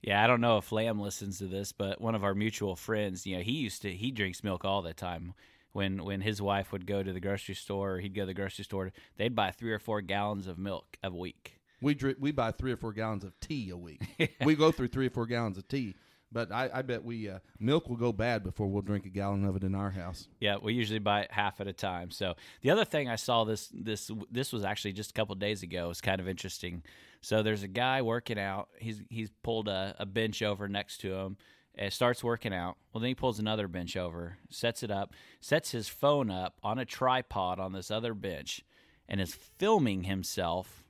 Yeah, 0.02 0.22
I 0.22 0.28
don't 0.28 0.42
know 0.42 0.58
if 0.58 0.72
Lamb 0.72 1.00
listens 1.00 1.38
to 1.38 1.46
this, 1.46 1.72
but 1.72 2.02
one 2.02 2.14
of 2.14 2.26
our 2.26 2.36
mutual 2.36 2.76
friends, 2.76 3.26
you 3.26 3.38
know, 3.38 3.44
he 3.44 3.54
used 3.54 3.82
to 3.84 3.94
he 3.94 4.12
drinks 4.12 4.44
milk 4.44 4.66
all 4.66 4.82
the 4.82 4.94
time. 4.94 5.34
When 5.72 6.04
when 6.04 6.22
his 6.22 6.42
wife 6.42 6.72
would 6.72 6.86
go 6.86 7.02
to 7.02 7.14
the 7.14 7.20
grocery 7.20 7.56
store, 7.56 7.94
or 7.94 8.00
he'd 8.00 8.14
go 8.14 8.24
to 8.24 8.28
the 8.28 8.34
grocery 8.34 8.66
store, 8.66 8.92
they'd 9.18 9.36
buy 9.36 9.52
three 9.52 9.72
or 9.72 9.80
four 9.80 10.02
gallons 10.02 10.46
of 10.46 10.60
milk 10.60 10.98
a 11.04 11.10
week. 11.10 11.60
We 11.82 11.96
drink, 11.96 12.18
we 12.20 12.32
buy 12.32 12.52
three 12.52 12.72
or 12.72 12.78
four 12.78 12.94
gallons 12.94 13.24
of 13.24 13.38
tea 13.40 13.70
a 13.70 13.78
week. 13.78 14.02
We 14.46 14.56
go 14.56 14.72
through 14.72 14.90
three 14.90 15.08
or 15.08 15.10
four 15.10 15.26
gallons 15.26 15.58
of 15.58 15.68
tea, 15.68 15.96
but 16.34 16.52
I, 16.52 16.70
I 16.74 16.82
bet 16.82 17.04
we 17.04 17.30
uh, 17.30 17.40
milk 17.60 17.88
will 17.88 17.96
go 17.96 18.12
bad 18.12 18.44
before 18.44 18.68
we'll 18.68 18.82
drink 18.82 19.06
a 19.06 19.10
gallon 19.10 19.46
of 19.46 19.56
it 19.56 19.64
in 19.64 19.76
our 19.76 19.92
house. 19.92 20.28
Yeah, 20.40 20.58
we 20.62 20.74
usually 20.74 21.00
buy 21.00 21.22
it 21.22 21.32
half 21.32 21.62
at 21.62 21.68
a 21.68 21.74
time. 21.74 22.12
So 22.12 22.36
the 22.62 22.72
other 22.72 22.86
thing 22.86 23.08
I 23.08 23.16
saw 23.16 23.44
this 23.44 23.70
this 23.74 24.10
this 24.32 24.52
was 24.52 24.64
actually 24.64 24.94
just 24.94 25.12
a 25.12 25.14
couple 25.14 25.36
days 25.36 25.64
ago. 25.64 25.90
It's 25.90 26.02
kind 26.02 26.20
of 26.20 26.28
interesting. 26.28 26.84
So 27.22 27.44
there's 27.44 27.64
a 27.64 27.68
guy 27.68 28.02
working 28.02 28.40
out. 28.40 28.70
He's 28.78 29.02
he's 29.10 29.30
pulled 29.44 29.68
a, 29.68 29.96
a 30.00 30.06
bench 30.06 30.42
over 30.42 30.68
next 30.68 30.98
to 31.02 31.14
him 31.14 31.38
and 31.76 31.92
starts 31.92 32.24
working 32.24 32.54
out. 32.54 32.78
Well, 32.92 33.02
then 33.02 33.10
he 33.10 33.16
pulls 33.16 33.40
another 33.40 33.68
bench 33.68 33.96
over, 33.96 34.38
sets 34.50 34.84
it 34.84 34.92
up, 34.92 35.14
sets 35.40 35.72
his 35.72 35.88
phone 35.88 36.30
up 36.30 36.58
on 36.64 36.80
a 36.80 36.86
tripod 36.86 37.60
on 37.60 37.74
this 37.74 37.90
other 37.90 38.14
bench, 38.14 38.64
and 39.08 39.20
is 39.22 39.34
filming 39.34 40.04
himself 40.04 40.84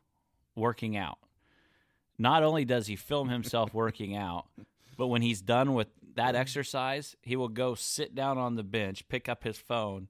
working 0.56 0.98
out. 0.98 1.20
Not 2.18 2.44
only 2.44 2.66
does 2.66 2.88
he 2.88 2.96
film 2.96 3.30
himself 3.30 3.74
working 3.74 4.16
out, 4.16 4.46
but 4.98 5.08
when 5.08 5.22
he's 5.22 5.42
done 5.42 5.74
with 5.74 5.88
that 6.16 6.36
exercise, 6.36 7.16
he 7.22 7.36
will 7.36 7.50
go 7.50 7.76
sit 7.76 8.14
down 8.16 8.38
on 8.38 8.56
the 8.56 8.64
bench, 8.64 9.08
pick 9.08 9.28
up 9.28 9.44
his 9.44 9.58
phone, 9.58 10.10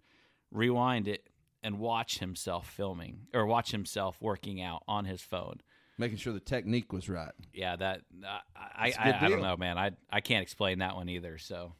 rewind 0.51 1.07
it, 1.07 1.29
and 1.63 1.79
watch 1.79 2.19
himself 2.19 2.69
filming 2.69 3.27
or 3.33 3.45
watch 3.45 3.71
himself 3.71 4.17
working 4.21 4.61
out 4.61 4.83
on 4.87 5.05
his 5.05 5.21
phone. 5.21 5.61
Making 5.97 6.17
sure 6.17 6.33
the 6.33 6.39
technique 6.39 6.91
was 6.91 7.07
right. 7.07 7.31
Yeah, 7.53 7.75
that 7.75 8.01
uh, 8.25 8.39
I, 8.55 8.89
That's 8.89 8.97
a 8.97 9.01
I, 9.01 9.05
good 9.05 9.15
I, 9.15 9.25
I 9.25 9.29
don't 9.29 9.41
know, 9.41 9.57
man. 9.57 9.77
I 9.77 9.91
I 10.11 10.21
can't 10.21 10.41
explain 10.41 10.79
that 10.79 10.95
one 10.95 11.07
either. 11.07 11.37
So 11.37 11.73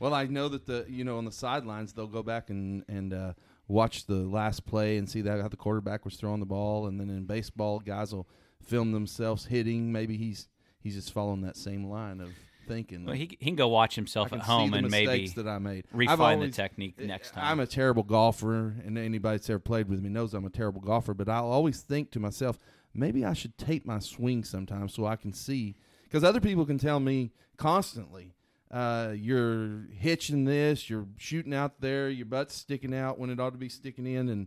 Well, 0.00 0.12
I 0.12 0.26
know 0.26 0.48
that 0.48 0.66
the 0.66 0.84
you 0.88 1.04
know 1.04 1.16
on 1.18 1.24
the 1.24 1.32
sidelines 1.32 1.92
they'll 1.92 2.08
go 2.08 2.22
back 2.22 2.50
and 2.50 2.84
and 2.88 3.14
uh, 3.14 3.32
watch 3.68 4.06
the 4.06 4.16
last 4.16 4.66
play 4.66 4.96
and 4.98 5.08
see 5.08 5.22
that 5.22 5.40
how 5.40 5.48
the 5.48 5.56
quarterback 5.56 6.04
was 6.04 6.16
throwing 6.16 6.40
the 6.40 6.46
ball, 6.46 6.86
and 6.86 7.00
then 7.00 7.08
in 7.08 7.24
baseball, 7.24 7.78
guys 7.78 8.12
will 8.12 8.28
film 8.62 8.92
themselves 8.92 9.46
hitting. 9.46 9.92
Maybe 9.92 10.16
he's 10.16 10.48
he's 10.86 10.94
just 10.94 11.12
following 11.12 11.42
that 11.42 11.56
same 11.56 11.84
line 11.90 12.20
of 12.20 12.30
thinking. 12.68 13.04
well, 13.04 13.14
he 13.14 13.26
he 13.40 13.46
can 13.46 13.56
go 13.56 13.68
watch 13.68 13.94
himself 13.96 14.32
at 14.32 14.40
home 14.40 14.72
and 14.74 14.88
maybe 14.90 15.28
that 15.28 15.48
I 15.48 15.58
made. 15.58 15.84
Refine 15.92 16.36
always- 16.36 16.50
the 16.54 16.62
technique 16.62 17.00
next 17.00 17.32
time. 17.32 17.44
I'm 17.44 17.60
a 17.60 17.66
terrible 17.66 18.02
golfer, 18.04 18.74
and 18.84 18.96
anybody 18.96 19.36
that's 19.38 19.50
ever 19.50 19.58
played 19.58 19.88
with 19.88 20.00
me 20.00 20.08
knows 20.08 20.32
I'm 20.34 20.44
a 20.44 20.50
terrible 20.50 20.80
golfer. 20.80 21.12
But 21.14 21.28
I'll 21.28 21.50
always 21.50 21.80
think 21.80 22.12
to 22.12 22.20
myself, 22.20 22.58
maybe 22.94 23.24
I 23.24 23.32
should 23.32 23.58
tape 23.58 23.84
my 23.84 23.98
swing 23.98 24.44
sometimes 24.44 24.94
so 24.94 25.06
I 25.06 25.16
can 25.16 25.32
see. 25.32 25.74
Because 26.04 26.22
other 26.22 26.40
people 26.40 26.64
can 26.64 26.78
tell 26.78 27.00
me 27.00 27.32
constantly, 27.56 28.34
uh, 28.70 29.12
you're 29.14 29.86
hitching 29.98 30.44
this, 30.44 30.88
you're 30.88 31.06
shooting 31.16 31.52
out 31.52 31.80
there, 31.80 32.08
your 32.08 32.26
butt's 32.26 32.54
sticking 32.54 32.94
out 32.94 33.18
when 33.18 33.30
it 33.30 33.40
ought 33.40 33.50
to 33.50 33.58
be 33.58 33.68
sticking 33.68 34.06
in, 34.06 34.28
and 34.28 34.46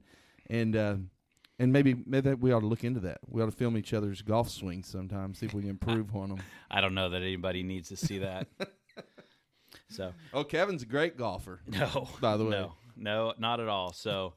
and 0.50 0.76
uh, 0.76 0.96
and 1.60 1.72
maybe 1.74 1.96
maybe 2.06 2.34
we 2.34 2.52
ought 2.52 2.62
to 2.62 2.66
look 2.68 2.84
into 2.84 3.02
that. 3.02 3.20
We 3.28 3.42
ought 3.42 3.48
to 3.48 3.52
film 3.52 3.78
each 3.78 3.94
other's 3.94 4.22
golf 4.22 4.50
swings 4.50 4.88
sometimes, 4.88 5.40
see 5.40 5.46
if 5.46 5.54
we 5.54 5.62
can 5.62 5.70
improve 5.70 6.16
on 6.16 6.30
them. 6.30 6.40
I 6.72 6.82
don't 6.82 6.94
know 6.96 7.10
that 7.10 7.22
anybody 7.22 7.62
needs 7.64 7.90
to 7.90 7.98
see 7.98 8.20
that. 8.20 8.48
so 9.90 10.14
Oh, 10.34 10.44
Kevin's 10.44 10.84
a 10.84 10.86
great 10.86 11.18
golfer. 11.18 11.60
no, 11.68 12.08
By 12.22 12.38
the 12.38 12.46
way. 12.46 12.52
no, 12.52 12.74
no, 12.96 13.34
not 13.38 13.60
at 13.60 13.68
all. 13.68 13.94
So, 13.94 14.34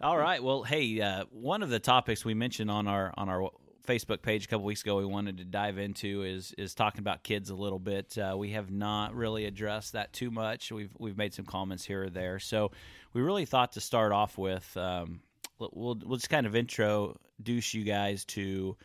all 0.00 0.16
right. 0.16 0.42
Well, 0.42 0.62
hey, 0.62 1.00
uh, 1.00 1.24
one 1.30 1.62
of 1.62 1.70
the 1.70 1.80
topics 1.80 2.24
we 2.24 2.34
mentioned 2.34 2.70
on 2.70 2.86
our 2.86 3.12
on 3.16 3.28
our 3.28 3.50
Facebook 3.86 4.20
page 4.22 4.44
a 4.44 4.48
couple 4.48 4.64
weeks 4.66 4.82
ago, 4.82 4.96
we 4.98 5.06
wanted 5.06 5.38
to 5.38 5.44
dive 5.44 5.78
into 5.78 6.22
is 6.22 6.54
is 6.56 6.74
talking 6.74 7.00
about 7.00 7.24
kids 7.24 7.50
a 7.50 7.54
little 7.56 7.78
bit. 7.78 8.16
Uh, 8.16 8.36
we 8.36 8.50
have 8.50 8.70
not 8.70 9.14
really 9.14 9.46
addressed 9.46 9.94
that 9.94 10.12
too 10.12 10.30
much. 10.30 10.70
We've 10.70 10.90
we've 10.98 11.16
made 11.16 11.34
some 11.34 11.46
comments 11.46 11.84
here 11.84 12.04
or 12.04 12.10
there. 12.10 12.38
So, 12.38 12.70
we 13.12 13.22
really 13.22 13.44
thought 13.44 13.72
to 13.72 13.80
start 13.80 14.12
off 14.12 14.38
with. 14.38 14.76
Um, 14.76 15.20
we'll 15.60 15.98
we'll 16.04 16.16
just 16.16 16.30
kind 16.30 16.46
of 16.46 16.54
introduce 16.54 17.74
you 17.74 17.84
guys 17.84 18.24
to 18.26 18.76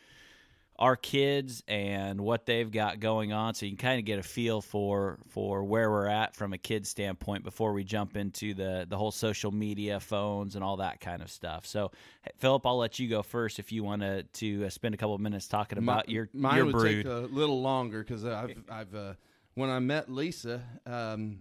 our 0.79 0.95
kids 0.95 1.61
and 1.67 2.19
what 2.19 2.47
they've 2.47 2.71
got 2.71 2.99
going 2.99 3.31
on 3.31 3.53
so 3.53 3.63
you 3.65 3.71
can 3.71 3.77
kind 3.77 3.99
of 3.99 4.05
get 4.05 4.17
a 4.17 4.23
feel 4.23 4.59
for 4.59 5.19
for 5.29 5.63
where 5.63 5.89
we're 5.91 6.07
at 6.07 6.35
from 6.35 6.51
a 6.51 6.57
kid 6.57 6.87
standpoint 6.87 7.43
before 7.43 7.73
we 7.73 7.83
jump 7.83 8.17
into 8.17 8.55
the 8.55 8.85
the 8.89 8.97
whole 8.97 9.11
social 9.11 9.51
media 9.51 9.99
phones 9.99 10.55
and 10.55 10.63
all 10.63 10.77
that 10.77 10.99
kind 10.99 11.21
of 11.21 11.29
stuff. 11.29 11.65
So 11.67 11.91
philip 12.37 12.65
i'll 12.65 12.77
let 12.77 12.97
you 12.97 13.07
go 13.07 13.21
first 13.21 13.59
if 13.59 13.71
you 13.71 13.83
want 13.83 14.01
to 14.01 14.23
to 14.23 14.65
uh, 14.65 14.69
spend 14.69 14.95
a 14.95 14.97
couple 14.97 15.13
of 15.13 15.21
minutes 15.21 15.47
talking 15.47 15.77
about 15.77 16.07
Mi- 16.07 16.15
your 16.15 16.29
mine 16.33 16.55
your 16.55 16.65
would 16.65 16.73
brood. 16.73 17.05
take 17.05 17.13
a 17.13 17.27
little 17.31 17.61
longer 17.61 17.99
because 17.99 18.25
I've 18.25 18.57
I've 18.69 18.95
uh, 18.95 19.13
when 19.53 19.69
I 19.69 19.77
met 19.77 20.11
Lisa, 20.11 20.63
um, 20.87 21.37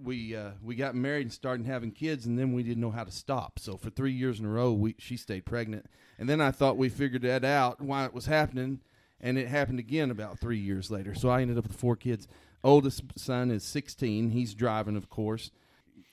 we 0.00 0.34
uh, 0.36 0.50
we 0.62 0.74
got 0.74 0.94
married 0.94 1.22
and 1.22 1.32
started 1.32 1.66
having 1.66 1.90
kids, 1.90 2.26
and 2.26 2.38
then 2.38 2.52
we 2.52 2.62
didn't 2.62 2.80
know 2.80 2.90
how 2.90 3.04
to 3.04 3.10
stop. 3.10 3.58
So 3.58 3.76
for 3.76 3.90
three 3.90 4.12
years 4.12 4.40
in 4.40 4.46
a 4.46 4.48
row, 4.48 4.72
we 4.72 4.94
she 4.98 5.16
stayed 5.16 5.44
pregnant, 5.44 5.86
and 6.18 6.28
then 6.28 6.40
I 6.40 6.50
thought 6.50 6.76
we 6.76 6.88
figured 6.88 7.22
that 7.22 7.44
out 7.44 7.80
why 7.80 8.04
it 8.04 8.14
was 8.14 8.26
happening, 8.26 8.80
and 9.20 9.38
it 9.38 9.48
happened 9.48 9.78
again 9.78 10.10
about 10.10 10.38
three 10.38 10.58
years 10.58 10.90
later. 10.90 11.14
So 11.14 11.28
I 11.28 11.42
ended 11.42 11.58
up 11.58 11.68
with 11.68 11.76
four 11.76 11.96
kids. 11.96 12.26
Oldest 12.64 13.02
son 13.16 13.50
is 13.50 13.64
16. 13.64 14.30
He's 14.30 14.54
driving, 14.54 14.96
of 14.96 15.10
course, 15.10 15.50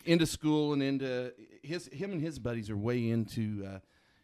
into 0.06 0.26
school 0.26 0.74
and 0.74 0.82
into 0.82 1.32
his 1.62 1.88
him 1.88 2.12
and 2.12 2.22
his 2.22 2.40
buddies 2.40 2.70
are 2.70 2.78
way 2.78 3.10
into. 3.10 3.66
Uh, 3.66 3.80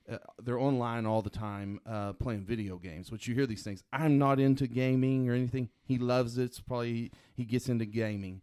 uh, 0.07 0.17
they're 0.43 0.59
online 0.59 1.07
all 1.07 1.23
the 1.23 1.31
time 1.31 1.79
uh, 1.89 2.13
playing 2.13 2.45
video 2.45 2.77
games. 2.77 3.11
Which 3.11 3.27
you 3.27 3.33
hear 3.33 3.47
these 3.47 3.63
things. 3.63 3.83
I'm 3.91 4.19
not 4.19 4.39
into 4.39 4.67
gaming 4.67 5.27
or 5.27 5.33
anything. 5.33 5.69
He 5.83 5.97
loves 5.97 6.37
it. 6.37 6.43
It's 6.43 6.59
probably 6.59 7.11
he 7.33 7.43
gets 7.43 7.69
into 7.69 7.85
gaming. 7.85 8.41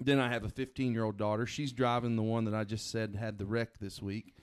Then 0.00 0.18
I 0.18 0.32
have 0.32 0.44
a 0.44 0.48
15 0.48 0.92
year 0.92 1.04
old 1.04 1.18
daughter. 1.18 1.46
She's 1.46 1.72
driving 1.72 2.16
the 2.16 2.22
one 2.22 2.44
that 2.46 2.54
I 2.54 2.64
just 2.64 2.90
said 2.90 3.14
had 3.14 3.38
the 3.38 3.44
wreck 3.44 3.78
this 3.78 4.00
week. 4.00 4.34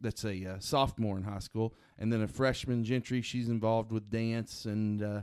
That's 0.00 0.24
a 0.24 0.54
uh, 0.54 0.58
sophomore 0.58 1.16
in 1.16 1.22
high 1.22 1.38
school, 1.38 1.72
and 1.98 2.12
then 2.12 2.20
a 2.20 2.28
freshman 2.28 2.82
Gentry. 2.82 3.22
She's 3.22 3.48
involved 3.48 3.92
with 3.92 4.10
dance 4.10 4.64
and 4.64 5.02
uh, 5.02 5.22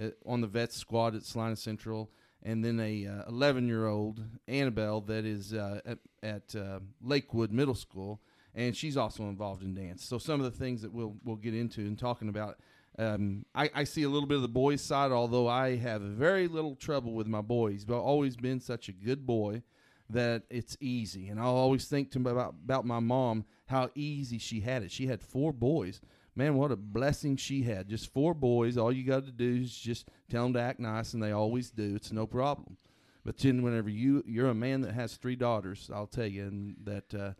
uh, 0.00 0.10
on 0.26 0.42
the 0.42 0.46
vet 0.46 0.72
squad 0.72 1.14
at 1.14 1.24
Salina 1.24 1.56
Central. 1.56 2.10
And 2.42 2.64
then 2.64 2.80
a 2.80 3.24
11 3.28 3.66
year 3.66 3.86
old 3.86 4.22
Annabelle 4.48 5.00
that 5.02 5.24
is 5.24 5.52
uh, 5.52 5.80
at, 5.84 5.98
at 6.22 6.54
uh, 6.54 6.80
Lakewood 7.02 7.52
Middle 7.52 7.74
School, 7.74 8.20
and 8.54 8.76
she's 8.76 8.96
also 8.96 9.24
involved 9.24 9.62
in 9.62 9.74
dance. 9.74 10.04
So 10.04 10.18
some 10.18 10.40
of 10.40 10.50
the 10.50 10.58
things 10.58 10.82
that 10.82 10.92
we'll 10.92 11.16
we'll 11.24 11.36
get 11.36 11.54
into 11.54 11.80
and 11.80 11.98
talking 11.98 12.28
about. 12.28 12.58
Um, 13.00 13.46
I, 13.54 13.70
I 13.74 13.84
see 13.84 14.02
a 14.02 14.10
little 14.10 14.28
bit 14.28 14.36
of 14.36 14.42
the 14.42 14.48
boys' 14.48 14.82
side, 14.82 15.10
although 15.10 15.48
I 15.48 15.76
have 15.76 16.02
very 16.02 16.48
little 16.48 16.76
trouble 16.76 17.14
with 17.14 17.26
my 17.26 17.40
boys. 17.40 17.86
But 17.86 18.00
always 18.00 18.36
been 18.36 18.60
such 18.60 18.90
a 18.90 18.92
good 18.92 19.26
boy 19.26 19.62
that 20.10 20.42
it's 20.50 20.76
easy. 20.80 21.28
And 21.28 21.40
I'll 21.40 21.54
always 21.54 21.86
think 21.86 22.10
to 22.12 22.18
about 22.18 22.54
about 22.62 22.84
my 22.84 23.00
mom 23.00 23.46
how 23.66 23.88
easy 23.94 24.38
she 24.38 24.60
had 24.60 24.82
it. 24.82 24.90
She 24.90 25.06
had 25.06 25.22
four 25.22 25.52
boys. 25.52 26.00
Man, 26.36 26.56
what 26.56 26.72
a 26.72 26.76
blessing 26.76 27.36
she 27.36 27.62
had. 27.62 27.88
Just 27.88 28.12
four 28.12 28.34
boys. 28.34 28.76
All 28.76 28.92
you 28.92 29.04
got 29.04 29.24
to 29.24 29.32
do 29.32 29.62
is 29.62 29.74
just 29.74 30.08
tell 30.28 30.44
them 30.44 30.52
to 30.54 30.60
act 30.60 30.78
nice, 30.78 31.14
and 31.14 31.22
they 31.22 31.32
always 31.32 31.70
do. 31.70 31.94
It's 31.94 32.12
no 32.12 32.26
problem. 32.26 32.76
But 33.24 33.38
then, 33.38 33.62
whenever 33.62 33.88
you 33.88 34.22
you're 34.26 34.48
a 34.48 34.54
man 34.54 34.82
that 34.82 34.92
has 34.92 35.16
three 35.16 35.36
daughters, 35.36 35.90
I'll 35.92 36.06
tell 36.06 36.26
you, 36.26 36.42
and 36.44 36.76
that 36.84 37.14
uh, 37.14 37.32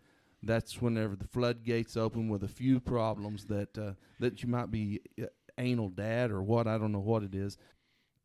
that's 0.42 0.80
whenever 0.80 1.16
the 1.16 1.26
floodgates 1.26 1.96
open 1.96 2.28
with 2.28 2.42
a 2.42 2.48
few 2.48 2.80
problems 2.80 3.46
that 3.46 3.76
uh, 3.76 3.92
that 4.20 4.42
you 4.42 4.48
might 4.48 4.70
be 4.70 5.00
uh, 5.20 5.26
anal 5.60 5.88
dad 5.88 6.30
or 6.30 6.42
what 6.42 6.66
I 6.66 6.78
don't 6.78 6.92
know 6.92 6.98
what 6.98 7.22
it 7.22 7.34
is. 7.34 7.58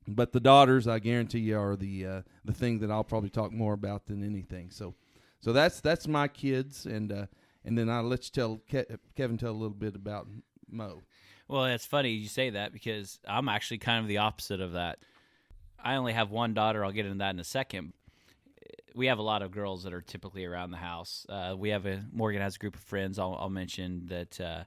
But 0.07 0.31
the 0.33 0.39
daughters, 0.39 0.87
I 0.87 0.99
guarantee 0.99 1.39
you, 1.39 1.57
are 1.57 1.75
the 1.75 2.05
uh, 2.05 2.21
the 2.43 2.53
thing 2.53 2.79
that 2.79 2.91
I'll 2.91 3.03
probably 3.03 3.29
talk 3.29 3.51
more 3.51 3.73
about 3.73 4.05
than 4.05 4.23
anything. 4.23 4.69
So, 4.69 4.93
so 5.41 5.51
that's 5.51 5.79
that's 5.79 6.07
my 6.07 6.27
kids, 6.27 6.85
and 6.85 7.11
uh, 7.11 7.25
and 7.63 7.77
then 7.77 7.89
I'll 7.89 8.03
let 8.03 8.25
you 8.25 8.31
tell 8.31 8.57
Ke- 8.69 8.99
Kevin 9.15 9.37
tell 9.37 9.51
a 9.51 9.53
little 9.53 9.75
bit 9.75 9.95
about 9.95 10.27
Mo. 10.69 11.03
Well, 11.47 11.65
it's 11.65 11.85
funny 11.85 12.11
you 12.11 12.27
say 12.27 12.51
that 12.51 12.71
because 12.71 13.19
I'm 13.27 13.49
actually 13.49 13.79
kind 13.79 14.01
of 14.01 14.07
the 14.07 14.19
opposite 14.19 14.61
of 14.61 14.73
that. 14.73 14.99
I 15.83 15.95
only 15.95 16.13
have 16.13 16.31
one 16.31 16.53
daughter. 16.53 16.83
I'll 16.83 16.91
get 16.91 17.05
into 17.05 17.19
that 17.19 17.33
in 17.33 17.39
a 17.39 17.43
second. 17.43 17.93
We 18.95 19.07
have 19.07 19.19
a 19.19 19.23
lot 19.23 19.41
of 19.41 19.51
girls 19.51 19.83
that 19.83 19.93
are 19.93 20.01
typically 20.01 20.45
around 20.45 20.71
the 20.71 20.77
house. 20.77 21.25
Uh, 21.29 21.55
we 21.57 21.69
have 21.69 21.85
a 21.85 22.03
Morgan 22.13 22.41
has 22.41 22.55
a 22.55 22.59
group 22.59 22.75
of 22.75 22.81
friends. 22.81 23.19
I'll, 23.19 23.35
I'll 23.39 23.49
mention 23.49 24.05
that 24.07 24.39
uh, 24.39 24.63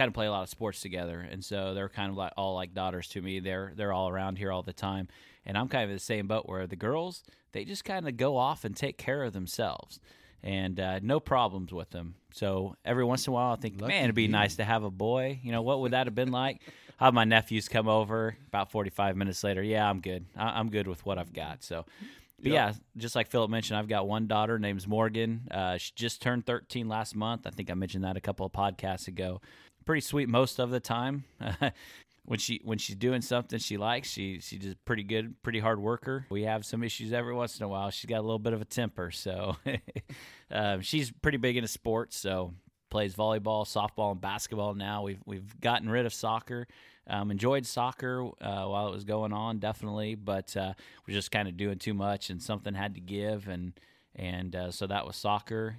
kind 0.00 0.08
of 0.08 0.14
play 0.14 0.26
a 0.26 0.30
lot 0.30 0.42
of 0.42 0.48
sports 0.48 0.80
together, 0.80 1.20
and 1.20 1.44
so 1.44 1.74
they're 1.74 1.88
kind 1.88 2.10
of 2.10 2.16
like 2.16 2.32
all 2.36 2.54
like 2.54 2.72
daughters 2.74 3.08
to 3.08 3.20
me. 3.22 3.40
They're 3.40 3.72
they're 3.76 3.92
all 3.92 4.08
around 4.08 4.38
here 4.38 4.50
all 4.50 4.62
the 4.62 4.72
time, 4.72 5.08
and 5.44 5.58
I'm 5.58 5.68
kind 5.68 5.84
of 5.84 5.90
in 5.90 5.96
the 5.96 6.00
same 6.00 6.26
boat 6.26 6.48
where 6.48 6.66
the 6.66 6.76
girls 6.76 7.22
they 7.52 7.64
just 7.64 7.84
kind 7.84 8.08
of 8.08 8.16
go 8.16 8.36
off 8.36 8.64
and 8.64 8.76
take 8.76 8.96
care 8.96 9.22
of 9.24 9.32
themselves, 9.32 10.00
and 10.42 10.78
uh, 10.80 11.00
no 11.02 11.20
problems 11.20 11.72
with 11.72 11.90
them. 11.90 12.14
So 12.32 12.76
every 12.84 13.04
once 13.04 13.26
in 13.26 13.32
a 13.32 13.34
while, 13.34 13.52
I 13.52 13.56
think, 13.56 13.80
Lucky 13.80 13.92
man, 13.92 14.04
it'd 14.04 14.14
be 14.14 14.22
you. 14.22 14.28
nice 14.28 14.56
to 14.56 14.64
have 14.64 14.84
a 14.84 14.90
boy. 14.90 15.40
You 15.42 15.52
know, 15.52 15.62
what 15.62 15.80
would 15.80 15.92
that 15.92 16.06
have 16.06 16.14
been 16.14 16.30
like? 16.30 16.60
I 17.00 17.04
have 17.06 17.14
my 17.14 17.24
nephews 17.24 17.68
come 17.68 17.88
over 17.88 18.36
about 18.48 18.70
45 18.70 19.16
minutes 19.16 19.42
later. 19.42 19.62
Yeah, 19.62 19.88
I'm 19.88 20.00
good. 20.00 20.26
I- 20.36 20.58
I'm 20.60 20.70
good 20.70 20.86
with 20.86 21.04
what 21.04 21.18
I've 21.18 21.32
got. 21.32 21.64
So, 21.64 21.86
but 22.42 22.52
yeah, 22.52 22.72
just 22.96 23.16
like 23.16 23.26
Philip 23.28 23.50
mentioned, 23.50 23.78
I've 23.78 23.88
got 23.88 24.06
one 24.06 24.26
daughter 24.28 24.58
named 24.58 24.86
Morgan. 24.86 25.48
Uh, 25.50 25.76
she 25.78 25.92
just 25.96 26.22
turned 26.22 26.46
13 26.46 26.88
last 26.88 27.16
month. 27.16 27.46
I 27.46 27.50
think 27.50 27.70
I 27.70 27.74
mentioned 27.74 28.04
that 28.04 28.16
a 28.16 28.20
couple 28.20 28.46
of 28.46 28.52
podcasts 28.52 29.08
ago. 29.08 29.40
Pretty 29.84 30.00
sweet 30.00 30.28
most 30.28 30.58
of 30.58 30.70
the 30.70 30.80
time. 30.80 31.24
when 32.24 32.38
she 32.38 32.60
when 32.64 32.78
she's 32.78 32.96
doing 32.96 33.22
something 33.22 33.58
she 33.58 33.76
likes, 33.76 34.08
she 34.08 34.40
she's 34.40 34.60
just 34.60 34.84
pretty 34.84 35.02
good, 35.02 35.42
pretty 35.42 35.58
hard 35.58 35.80
worker. 35.80 36.26
We 36.30 36.42
have 36.44 36.64
some 36.64 36.82
issues 36.82 37.12
every 37.12 37.34
once 37.34 37.58
in 37.58 37.64
a 37.64 37.68
while. 37.68 37.90
She's 37.90 38.08
got 38.08 38.18
a 38.18 38.22
little 38.22 38.38
bit 38.38 38.52
of 38.52 38.60
a 38.60 38.64
temper, 38.64 39.10
so 39.10 39.56
um, 40.50 40.80
she's 40.80 41.10
pretty 41.10 41.38
big 41.38 41.56
into 41.56 41.68
sports. 41.68 42.16
So 42.16 42.54
plays 42.90 43.14
volleyball, 43.14 43.64
softball, 43.64 44.12
and 44.12 44.20
basketball 44.20 44.74
now. 44.74 45.02
We've 45.02 45.20
we've 45.24 45.58
gotten 45.60 45.88
rid 45.88 46.06
of 46.06 46.14
soccer. 46.14 46.66
Um, 47.06 47.30
enjoyed 47.30 47.66
soccer 47.66 48.22
uh, 48.40 48.66
while 48.66 48.86
it 48.86 48.92
was 48.92 49.04
going 49.04 49.32
on, 49.32 49.58
definitely, 49.58 50.14
but 50.14 50.56
uh, 50.56 50.74
we're 51.06 51.14
just 51.14 51.32
kind 51.32 51.48
of 51.48 51.56
doing 51.56 51.78
too 51.78 51.94
much, 51.94 52.30
and 52.30 52.40
something 52.40 52.74
had 52.74 52.94
to 52.94 53.00
give, 53.00 53.48
and 53.48 53.72
and 54.14 54.54
uh, 54.54 54.70
so 54.70 54.86
that 54.86 55.06
was 55.06 55.16
soccer. 55.16 55.76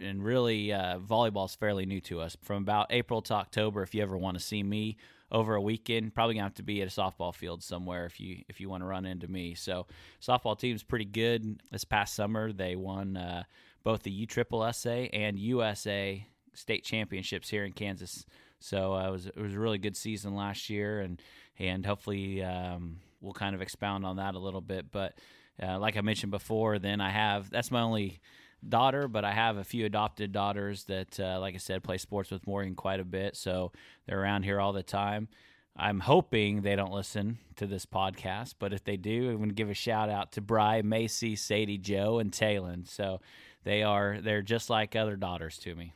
And 0.00 0.24
really, 0.24 0.72
uh, 0.72 0.98
volleyball 0.98 1.46
is 1.46 1.54
fairly 1.54 1.86
new 1.86 2.00
to 2.02 2.20
us. 2.20 2.36
From 2.42 2.62
about 2.62 2.86
April 2.90 3.22
to 3.22 3.34
October, 3.34 3.82
if 3.82 3.94
you 3.94 4.02
ever 4.02 4.16
want 4.16 4.38
to 4.38 4.42
see 4.42 4.62
me 4.62 4.96
over 5.30 5.54
a 5.54 5.60
weekend, 5.60 6.14
probably 6.14 6.34
gonna 6.34 6.44
have 6.44 6.54
to 6.54 6.62
be 6.62 6.80
at 6.80 6.88
a 6.88 6.90
softball 6.90 7.34
field 7.34 7.62
somewhere 7.62 8.06
if 8.06 8.20
you 8.20 8.44
if 8.48 8.60
you 8.60 8.68
want 8.68 8.82
to 8.82 8.86
run 8.86 9.04
into 9.04 9.28
me. 9.28 9.54
So 9.54 9.86
softball 10.22 10.58
team's 10.58 10.82
pretty 10.82 11.04
good. 11.04 11.60
This 11.70 11.84
past 11.84 12.14
summer, 12.14 12.52
they 12.52 12.76
won 12.76 13.16
uh, 13.16 13.44
both 13.82 14.02
the 14.02 14.26
USSSA 14.26 15.10
and 15.12 15.38
USA 15.38 16.26
state 16.54 16.84
championships 16.84 17.50
here 17.50 17.64
in 17.64 17.72
Kansas. 17.72 18.24
So 18.60 18.94
uh, 18.94 19.08
it 19.08 19.10
was 19.10 19.26
it 19.26 19.36
was 19.36 19.54
a 19.54 19.58
really 19.58 19.78
good 19.78 19.96
season 19.96 20.34
last 20.34 20.70
year, 20.70 21.00
and 21.00 21.20
and 21.58 21.84
hopefully 21.84 22.42
um, 22.42 22.98
we'll 23.20 23.32
kind 23.32 23.54
of 23.54 23.62
expound 23.62 24.06
on 24.06 24.16
that 24.16 24.34
a 24.34 24.38
little 24.38 24.60
bit. 24.60 24.90
But 24.90 25.18
uh, 25.62 25.78
like 25.78 25.96
I 25.96 26.00
mentioned 26.00 26.32
before, 26.32 26.78
then 26.78 27.00
I 27.00 27.10
have 27.10 27.50
that's 27.50 27.70
my 27.70 27.80
only 27.80 28.20
daughter, 28.68 29.08
but 29.08 29.24
I 29.24 29.32
have 29.32 29.56
a 29.56 29.64
few 29.64 29.86
adopted 29.86 30.32
daughters 30.32 30.84
that, 30.84 31.18
uh, 31.18 31.38
like 31.40 31.54
I 31.54 31.58
said, 31.58 31.82
play 31.82 31.98
sports 31.98 32.30
with 32.30 32.46
Morgan 32.46 32.74
quite 32.74 33.00
a 33.00 33.04
bit. 33.04 33.36
So 33.36 33.72
they're 34.06 34.20
around 34.20 34.44
here 34.44 34.60
all 34.60 34.72
the 34.72 34.82
time. 34.82 35.28
I'm 35.76 36.00
hoping 36.00 36.62
they 36.62 36.76
don't 36.76 36.92
listen 36.92 37.38
to 37.56 37.66
this 37.66 37.84
podcast, 37.84 38.54
but 38.58 38.72
if 38.72 38.84
they 38.84 38.96
do, 38.96 39.30
I'm 39.30 39.38
going 39.38 39.48
to 39.48 39.54
give 39.54 39.70
a 39.70 39.74
shout 39.74 40.08
out 40.08 40.32
to 40.32 40.40
Bry, 40.40 40.82
Macy, 40.82 41.34
Sadie, 41.34 41.78
Joe, 41.78 42.18
and 42.20 42.30
Taylon. 42.30 42.86
So 42.86 43.20
they 43.64 43.82
are 43.82 44.18
they're 44.22 44.42
just 44.42 44.70
like 44.70 44.94
other 44.94 45.16
daughters 45.16 45.58
to 45.58 45.74
me. 45.74 45.94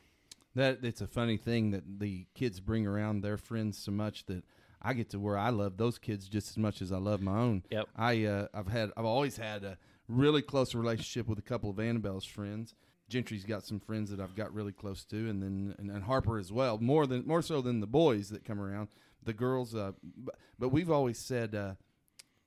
That 0.55 0.79
it's 0.83 0.99
a 0.99 1.07
funny 1.07 1.37
thing 1.37 1.71
that 1.71 1.99
the 1.99 2.25
kids 2.33 2.59
bring 2.59 2.85
around 2.85 3.21
their 3.21 3.37
friends 3.37 3.77
so 3.77 3.91
much 3.91 4.25
that 4.25 4.43
I 4.81 4.93
get 4.93 5.09
to 5.11 5.19
where 5.19 5.37
I 5.37 5.49
love 5.49 5.77
those 5.77 5.97
kids 5.97 6.27
just 6.27 6.49
as 6.49 6.57
much 6.57 6.81
as 6.81 6.91
I 6.91 6.97
love 6.97 7.21
my 7.21 7.37
own. 7.37 7.63
Yep. 7.69 7.87
I 7.95 8.25
uh, 8.25 8.47
I've 8.53 8.67
had 8.67 8.91
I've 8.97 9.05
always 9.05 9.37
had 9.37 9.63
a 9.63 9.77
really 10.09 10.41
close 10.41 10.75
relationship 10.75 11.27
with 11.27 11.39
a 11.39 11.43
couple 11.43 11.69
of 11.69 11.79
Annabelle's 11.79 12.25
friends. 12.25 12.73
Gentry's 13.07 13.45
got 13.45 13.65
some 13.65 13.79
friends 13.79 14.11
that 14.11 14.19
I've 14.19 14.35
got 14.35 14.53
really 14.53 14.73
close 14.73 15.05
to, 15.05 15.29
and 15.29 15.41
then 15.41 15.75
and, 15.77 15.89
and 15.89 16.03
Harper 16.03 16.37
as 16.37 16.51
well. 16.51 16.77
More 16.79 17.07
than 17.07 17.25
more 17.25 17.41
so 17.41 17.61
than 17.61 17.79
the 17.79 17.87
boys 17.87 18.29
that 18.29 18.45
come 18.45 18.59
around. 18.59 18.89
The 19.23 19.33
girls, 19.33 19.75
uh, 19.75 19.93
but, 20.03 20.35
but 20.57 20.69
we've 20.69 20.91
always 20.91 21.17
said 21.17 21.55
uh, 21.55 21.73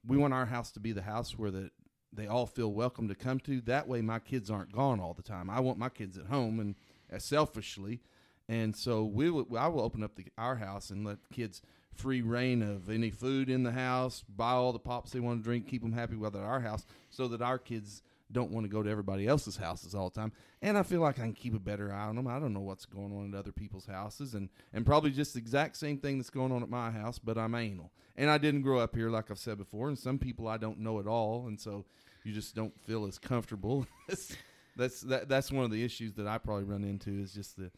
we 0.07 0.16
want 0.16 0.35
our 0.35 0.47
house 0.47 0.71
to 0.73 0.81
be 0.81 0.92
the 0.92 1.02
house 1.02 1.38
where 1.38 1.50
the 1.50 1.71
they 2.12 2.26
all 2.26 2.47
feel 2.47 2.73
welcome 2.73 3.09
to 3.09 3.14
come 3.14 3.40
to. 3.40 3.61
That 3.62 3.88
way, 3.88 4.02
my 4.02 4.19
kids 4.19 4.50
aren't 4.50 4.73
gone 4.73 5.00
all 5.00 5.14
the 5.14 5.23
time. 5.23 5.49
I 5.50 5.61
want 5.61 5.78
my 5.78 5.88
kids 5.88 6.19
at 6.19 6.26
home, 6.26 6.61
and 6.61 6.75
uh, 7.12 7.19
selfishly, 7.19 8.00
and 8.49 8.76
so 8.76 9.04
we 9.04 9.31
will. 9.31 9.47
I 9.59 9.69
will 9.69 9.83
open 9.83 10.04
up 10.04 10.14
the, 10.14 10.26
our 10.38 10.57
house 10.57 10.90
and 10.90 11.04
let 11.04 11.19
kids 11.33 11.61
free 11.96 12.22
reign 12.22 12.62
of 12.62 12.90
any 12.90 13.11
food 13.11 13.49
in 13.49 13.62
the 13.62 13.72
house, 13.72 14.25
buy 14.28 14.52
all 14.52 14.72
the 14.72 14.78
pops 14.78 15.12
they 15.12 15.20
want 15.20 15.40
to 15.40 15.44
drink, 15.44 15.68
keep 15.68 15.82
them 15.82 15.92
happy 15.92 16.16
while 16.16 16.30
they're 16.30 16.42
at 16.42 16.49
our 16.49 16.61
house, 16.61 16.84
so 17.11 17.28
that 17.28 17.42
our 17.42 17.58
kids 17.58 18.02
don't 18.32 18.50
want 18.50 18.64
to 18.64 18.70
go 18.70 18.82
to 18.82 18.90
everybody 18.90 19.26
else's 19.26 19.56
houses 19.56 19.94
all 19.94 20.08
the 20.08 20.18
time. 20.18 20.32
And 20.62 20.78
I 20.78 20.82
feel 20.82 21.00
like 21.00 21.18
I 21.18 21.22
can 21.22 21.34
keep 21.34 21.54
a 21.54 21.61
better 21.61 21.92
eye 21.92 22.06
on 22.06 22.16
them. 22.16 22.26
I 22.26 22.38
don't 22.38 22.54
know 22.54 22.61
what's 22.61 22.87
going 22.87 23.12
on 23.12 23.32
at 23.32 23.38
other 23.38 23.52
people's 23.52 23.87
houses, 23.87 24.34
and 24.34 24.49
and 24.72 24.87
probably 24.87 25.11
just 25.11 25.34
the 25.34 25.38
exact 25.38 25.76
same 25.76 25.99
thing 25.99 26.18
that's 26.18 26.30
going 26.30 26.52
on 26.52 26.62
at 26.62 26.70
my 26.70 26.90
house. 26.90 27.18
But 27.18 27.37
I'm 27.38 27.54
anal, 27.54 27.92
and 28.16 28.30
I 28.30 28.38
didn't 28.38 28.62
grow 28.62 28.78
up 28.78 28.94
here, 28.94 29.11
like 29.11 29.30
I've 29.30 29.38
said 29.38 29.58
before. 29.58 29.88
And 29.88 29.99
some 29.99 30.18
people 30.18 30.49
I 30.49 30.56
don't 30.56 30.80
know 30.80 30.99
at 30.99 31.06
all, 31.06 31.46
and 31.46 31.61
so 31.61 31.84
you 32.25 32.32
just 32.32 32.54
don't 32.54 32.78
feel 32.80 33.06
as 33.06 33.18
comfortable. 33.18 33.87
that's 34.76 35.00
that, 35.02 35.28
that's 35.28 35.52
one 35.52 35.64
of 35.64 35.70
the 35.70 35.84
issues 35.84 36.14
that 36.14 36.26
I 36.26 36.38
probably 36.38 36.64
run 36.64 36.84
into 36.84 37.11
is 37.11 37.32
just 37.32 37.56
the 37.56 37.70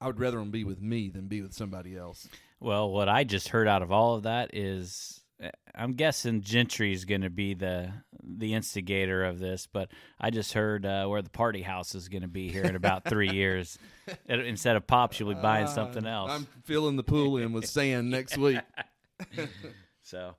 I 0.00 0.06
would 0.06 0.18
rather 0.18 0.38
them 0.38 0.50
be 0.50 0.64
with 0.64 0.80
me 0.80 1.10
than 1.10 1.26
be 1.26 1.42
with 1.42 1.52
somebody 1.52 1.96
else. 1.96 2.28
Well, 2.60 2.90
what 2.90 3.08
I 3.08 3.24
just 3.24 3.48
heard 3.48 3.66
out 3.68 3.82
of 3.82 3.90
all 3.90 4.14
of 4.16 4.24
that 4.24 4.50
is 4.54 5.20
eh, 5.40 5.50
I'm 5.74 5.94
guessing 5.94 6.42
Gentry 6.42 6.92
is 6.92 7.04
going 7.04 7.22
to 7.22 7.30
be 7.30 7.54
the 7.54 7.90
the 8.22 8.52
instigator 8.54 9.24
of 9.24 9.38
this, 9.38 9.66
but 9.66 9.90
I 10.20 10.30
just 10.30 10.52
heard 10.52 10.84
uh, 10.84 11.06
where 11.06 11.22
the 11.22 11.30
party 11.30 11.62
house 11.62 11.94
is 11.94 12.08
going 12.08 12.22
to 12.22 12.28
be 12.28 12.50
here 12.50 12.64
in 12.64 12.76
about 12.76 13.04
three 13.04 13.30
years. 13.30 13.78
Instead 14.28 14.76
of 14.76 14.86
pops, 14.86 15.18
you'll 15.18 15.34
be 15.34 15.40
buying 15.40 15.66
something 15.68 16.06
Uh, 16.06 16.10
else. 16.10 16.30
I'm 16.32 16.46
filling 16.64 16.96
the 16.96 17.02
pool 17.02 17.38
in 17.38 17.52
with 17.52 17.66
sand 17.66 18.10
next 18.10 18.36
week. 18.38 18.60
So, 20.02 20.34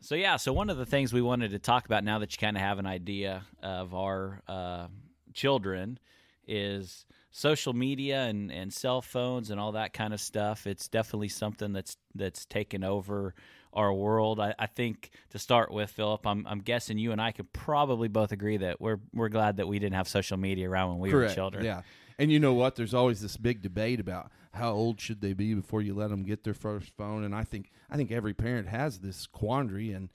so 0.00 0.14
yeah. 0.14 0.36
So 0.36 0.52
one 0.52 0.70
of 0.70 0.76
the 0.76 0.86
things 0.86 1.12
we 1.12 1.22
wanted 1.22 1.50
to 1.52 1.58
talk 1.58 1.86
about 1.86 2.04
now 2.04 2.18
that 2.20 2.32
you 2.32 2.38
kind 2.38 2.56
of 2.56 2.62
have 2.62 2.78
an 2.78 2.86
idea 2.86 3.42
of 3.62 3.94
our 3.94 4.42
uh, 4.46 4.86
children 5.34 5.98
is 6.46 7.04
social 7.32 7.72
media 7.72 8.24
and, 8.24 8.52
and 8.52 8.72
cell 8.72 9.00
phones 9.00 9.50
and 9.50 9.58
all 9.58 9.72
that 9.72 9.92
kind 9.92 10.14
of 10.14 10.20
stuff. 10.20 10.66
It's 10.66 10.86
definitely 10.86 11.28
something 11.28 11.72
that's 11.72 11.96
that's 12.14 12.44
taken 12.44 12.84
over 12.84 13.34
our 13.72 13.92
world. 13.92 14.38
I, 14.38 14.54
I 14.58 14.66
think 14.66 15.10
to 15.30 15.38
start 15.38 15.72
with, 15.72 15.90
Philip, 15.90 16.26
I'm 16.26 16.46
I'm 16.46 16.60
guessing 16.60 16.98
you 16.98 17.10
and 17.10 17.20
I 17.20 17.32
could 17.32 17.52
probably 17.52 18.08
both 18.08 18.30
agree 18.30 18.58
that 18.58 18.80
we're 18.80 19.00
we're 19.12 19.30
glad 19.30 19.56
that 19.56 19.66
we 19.66 19.78
didn't 19.78 19.96
have 19.96 20.06
social 20.06 20.36
media 20.36 20.70
around 20.70 20.90
when 20.90 20.98
we 21.00 21.12
were 21.12 21.28
children. 21.28 21.64
Yeah. 21.64 21.82
And 22.18 22.30
you 22.30 22.38
know 22.38 22.52
what? 22.52 22.76
There's 22.76 22.94
always 22.94 23.20
this 23.20 23.38
big 23.38 23.62
debate 23.62 23.98
about 23.98 24.30
how 24.52 24.72
old 24.72 25.00
should 25.00 25.22
they 25.22 25.32
be 25.32 25.54
before 25.54 25.80
you 25.80 25.94
let 25.94 26.10
them 26.10 26.22
get 26.22 26.44
their 26.44 26.54
first 26.54 26.92
phone. 26.96 27.24
And 27.24 27.34
I 27.34 27.42
think 27.42 27.70
I 27.90 27.96
think 27.96 28.12
every 28.12 28.34
parent 28.34 28.68
has 28.68 28.98
this 28.98 29.26
quandary, 29.26 29.92
and 29.92 30.10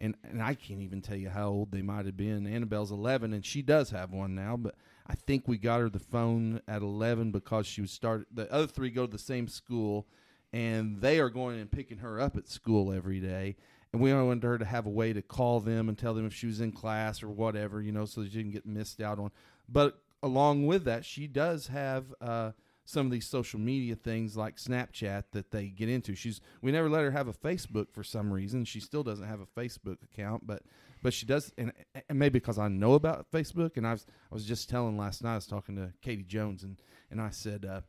and 0.00 0.14
and 0.24 0.42
I 0.42 0.54
can't 0.54 0.80
even 0.80 1.02
tell 1.02 1.16
you 1.16 1.28
how 1.28 1.50
old 1.50 1.70
they 1.70 1.82
might 1.82 2.06
have 2.06 2.16
been. 2.16 2.46
Annabelle's 2.46 2.90
11, 2.90 3.34
and 3.34 3.44
she 3.44 3.60
does 3.60 3.90
have 3.90 4.10
one 4.10 4.34
now, 4.34 4.56
but 4.56 4.74
I 5.06 5.14
think 5.14 5.46
we 5.46 5.58
got 5.58 5.80
her 5.80 5.88
the 5.88 5.98
phone 5.98 6.60
at 6.68 6.82
11 6.82 7.32
because 7.32 7.66
she 7.66 7.80
was 7.80 7.90
started. 7.90 8.26
The 8.32 8.52
other 8.52 8.66
three 8.66 8.90
go 8.90 9.06
to 9.06 9.12
the 9.12 9.18
same 9.18 9.48
school, 9.48 10.06
and 10.52 11.00
they 11.00 11.18
are 11.18 11.30
going 11.30 11.58
and 11.58 11.70
picking 11.70 11.98
her 11.98 12.20
up 12.20 12.36
at 12.36 12.48
school 12.48 12.92
every 12.92 13.20
day. 13.20 13.56
And 13.92 14.00
we 14.00 14.12
wanted 14.12 14.42
her 14.44 14.58
to 14.58 14.64
have 14.64 14.86
a 14.86 14.90
way 14.90 15.12
to 15.12 15.20
call 15.20 15.60
them 15.60 15.88
and 15.88 15.98
tell 15.98 16.14
them 16.14 16.26
if 16.26 16.34
she 16.34 16.46
was 16.46 16.60
in 16.60 16.72
class 16.72 17.22
or 17.22 17.28
whatever, 17.28 17.82
you 17.82 17.92
know, 17.92 18.06
so 18.06 18.24
she 18.24 18.30
didn't 18.30 18.52
get 18.52 18.64
missed 18.64 19.00
out 19.02 19.18
on. 19.18 19.30
But 19.68 19.98
along 20.22 20.66
with 20.66 20.84
that, 20.84 21.04
she 21.04 21.26
does 21.26 21.66
have 21.66 22.06
uh, 22.20 22.52
some 22.84 23.06
of 23.06 23.12
these 23.12 23.26
social 23.26 23.60
media 23.60 23.94
things 23.94 24.36
like 24.36 24.56
Snapchat 24.56 25.24
that 25.32 25.50
they 25.50 25.66
get 25.66 25.88
into. 25.88 26.14
She's 26.14 26.40
we 26.60 26.72
never 26.72 26.88
let 26.88 27.02
her 27.02 27.10
have 27.10 27.28
a 27.28 27.32
Facebook 27.32 27.90
for 27.92 28.02
some 28.02 28.32
reason. 28.32 28.64
She 28.64 28.80
still 28.80 29.02
doesn't 29.02 29.26
have 29.26 29.40
a 29.40 29.60
Facebook 29.60 29.98
account, 30.02 30.46
but 30.46 30.62
but 31.02 31.12
she 31.12 31.26
does, 31.26 31.52
and, 31.58 31.72
and 32.08 32.18
maybe 32.18 32.38
because 32.38 32.58
I 32.58 32.68
know 32.68 32.94
about 32.94 33.30
Facebook. 33.30 33.76
And 33.76 33.86
I 33.86 33.92
was 33.92 34.06
I 34.30 34.34
was 34.34 34.44
just 34.44 34.68
telling 34.68 34.96
last 34.96 35.22
night 35.22 35.32
I 35.32 35.36
was 35.36 35.46
talking 35.46 35.76
to 35.76 35.92
Katie 36.00 36.24
Jones, 36.24 36.62
and 36.62 36.76
and 37.10 37.20
I 37.20 37.30
said, 37.30 37.64
uh, 37.64 37.80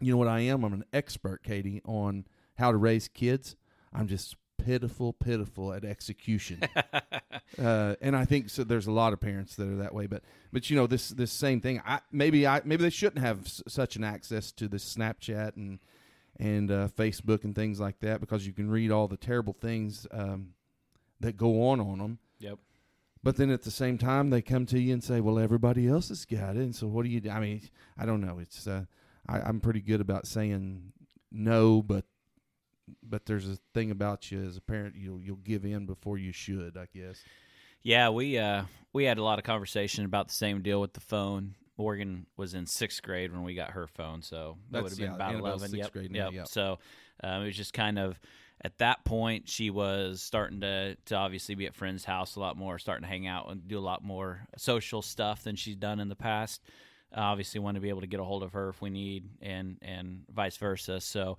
you 0.00 0.12
know 0.12 0.18
what 0.18 0.28
I 0.28 0.40
am? 0.40 0.64
I'm 0.64 0.72
an 0.72 0.84
expert, 0.92 1.42
Katie, 1.42 1.82
on 1.84 2.26
how 2.58 2.70
to 2.70 2.76
raise 2.76 3.08
kids. 3.08 3.56
I'm 3.92 4.06
just 4.06 4.36
pitiful, 4.58 5.12
pitiful 5.12 5.72
at 5.72 5.84
execution. 5.84 6.60
uh, 7.58 7.94
and 8.00 8.16
I 8.16 8.24
think 8.24 8.50
so. 8.50 8.64
There's 8.64 8.86
a 8.86 8.92
lot 8.92 9.12
of 9.12 9.20
parents 9.20 9.56
that 9.56 9.68
are 9.68 9.76
that 9.76 9.94
way, 9.94 10.06
but 10.06 10.22
but 10.52 10.68
you 10.70 10.76
know 10.76 10.86
this 10.86 11.10
this 11.10 11.32
same 11.32 11.60
thing. 11.60 11.80
I 11.86 12.00
maybe 12.12 12.46
I 12.46 12.60
maybe 12.64 12.82
they 12.82 12.90
shouldn't 12.90 13.24
have 13.24 13.46
s- 13.46 13.62
such 13.68 13.96
an 13.96 14.04
access 14.04 14.52
to 14.52 14.68
this 14.68 14.94
Snapchat 14.94 15.56
and 15.56 15.78
and 16.38 16.70
uh, 16.70 16.88
Facebook 16.88 17.44
and 17.44 17.54
things 17.54 17.80
like 17.80 18.00
that 18.00 18.20
because 18.20 18.46
you 18.46 18.52
can 18.52 18.70
read 18.70 18.90
all 18.90 19.08
the 19.08 19.16
terrible 19.16 19.54
things 19.54 20.06
um, 20.10 20.50
that 21.20 21.36
go 21.36 21.68
on 21.68 21.80
on 21.80 21.98
them. 21.98 22.18
Yep. 22.38 22.58
But 23.22 23.36
then 23.36 23.50
at 23.50 23.62
the 23.62 23.70
same 23.70 23.98
time, 23.98 24.30
they 24.30 24.42
come 24.42 24.66
to 24.66 24.78
you 24.78 24.92
and 24.92 25.02
say, 25.02 25.20
"Well, 25.20 25.38
everybody 25.38 25.88
else 25.88 26.10
has 26.10 26.24
got 26.24 26.56
it." 26.56 26.62
And 26.62 26.74
so, 26.74 26.86
what 26.86 27.04
do 27.04 27.10
you 27.10 27.20
do? 27.20 27.30
I 27.30 27.40
mean, 27.40 27.60
I 27.98 28.06
don't 28.06 28.20
know. 28.20 28.38
It's 28.38 28.66
uh, 28.66 28.84
I, 29.28 29.40
I'm 29.40 29.60
pretty 29.60 29.80
good 29.80 30.00
about 30.00 30.26
saying 30.26 30.92
no, 31.32 31.82
but 31.82 32.04
but 33.02 33.26
there's 33.26 33.48
a 33.48 33.58
thing 33.74 33.90
about 33.90 34.30
you 34.30 34.42
as 34.44 34.56
a 34.56 34.60
parent, 34.60 34.94
you'll 34.96 35.20
you'll 35.20 35.36
give 35.36 35.64
in 35.64 35.86
before 35.86 36.18
you 36.18 36.32
should, 36.32 36.76
I 36.76 36.86
guess. 36.94 37.22
Yeah, 37.82 38.10
we 38.10 38.38
uh 38.38 38.64
we 38.92 39.04
had 39.04 39.18
a 39.18 39.22
lot 39.22 39.38
of 39.38 39.44
conversation 39.44 40.04
about 40.04 40.28
the 40.28 40.34
same 40.34 40.62
deal 40.62 40.80
with 40.80 40.92
the 40.92 41.00
phone. 41.00 41.54
Morgan 41.78 42.26
was 42.36 42.54
in 42.54 42.66
sixth 42.66 43.02
grade 43.02 43.32
when 43.32 43.42
we 43.42 43.54
got 43.54 43.72
her 43.72 43.86
phone, 43.86 44.22
so 44.22 44.56
that 44.70 44.82
would 44.82 44.90
have 44.90 44.98
been 44.98 45.10
yeah, 45.10 45.14
about 45.14 45.34
eleven. 45.34 45.68
sixth 45.68 45.94
yep, 45.94 46.10
now, 46.10 46.24
yep. 46.26 46.32
yep. 46.32 46.48
So 46.48 46.78
um, 47.22 47.42
it 47.42 47.46
was 47.46 47.56
just 47.56 47.74
kind 47.74 47.98
of 47.98 48.18
at 48.62 48.78
that 48.78 49.04
point 49.04 49.48
she 49.48 49.70
was 49.70 50.22
starting 50.22 50.60
to 50.62 50.96
to 51.06 51.14
obviously 51.14 51.54
be 51.54 51.66
at 51.66 51.74
friends' 51.74 52.04
house 52.04 52.36
a 52.36 52.40
lot 52.40 52.56
more, 52.56 52.78
starting 52.78 53.02
to 53.02 53.08
hang 53.08 53.26
out 53.26 53.50
and 53.50 53.66
do 53.68 53.78
a 53.78 53.80
lot 53.80 54.02
more 54.04 54.40
social 54.56 55.02
stuff 55.02 55.42
than 55.44 55.56
she's 55.56 55.76
done 55.76 56.00
in 56.00 56.08
the 56.08 56.16
past. 56.16 56.62
Obviously, 57.14 57.60
want 57.60 57.76
to 57.76 57.80
be 57.80 57.88
able 57.88 58.00
to 58.00 58.06
get 58.06 58.20
a 58.20 58.24
hold 58.24 58.42
of 58.42 58.52
her 58.52 58.68
if 58.70 58.80
we 58.82 58.90
need, 58.90 59.28
and 59.40 59.78
and 59.82 60.24
vice 60.32 60.56
versa. 60.56 61.00
So. 61.00 61.38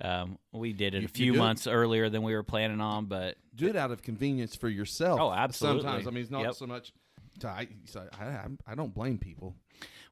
Um, 0.00 0.38
we 0.52 0.72
did 0.72 0.94
it 0.94 1.00
You- 1.00 1.06
a 1.06 1.08
few 1.08 1.32
do 1.32 1.38
it- 1.40 1.42
months 1.42 1.66
earlier 1.66 2.08
than 2.08 2.22
we 2.22 2.32
were 2.32 2.44
planning 2.44 2.80
on, 2.80 3.06
but 3.06 3.36
Do 3.56 3.66
it 3.66 3.74
out 3.74 3.90
of 3.90 4.00
convenience 4.00 4.54
for 4.54 4.68
yourself. 4.68 5.18
Oh, 5.18 5.32
absolutely. 5.32 5.82
Sometimes, 5.82 6.06
I 6.06 6.10
mean, 6.10 6.22
it's 6.22 6.30
not 6.30 6.42
Yep. 6.44 6.54
so 6.54 6.66
much. 6.68 6.92
So 7.42 7.48
I, 7.48 7.66
so 7.84 8.08
I, 8.16 8.24
I- 8.26 8.46
I 8.68 8.74
don't 8.76 8.94
blame 8.94 9.18
people. 9.18 9.56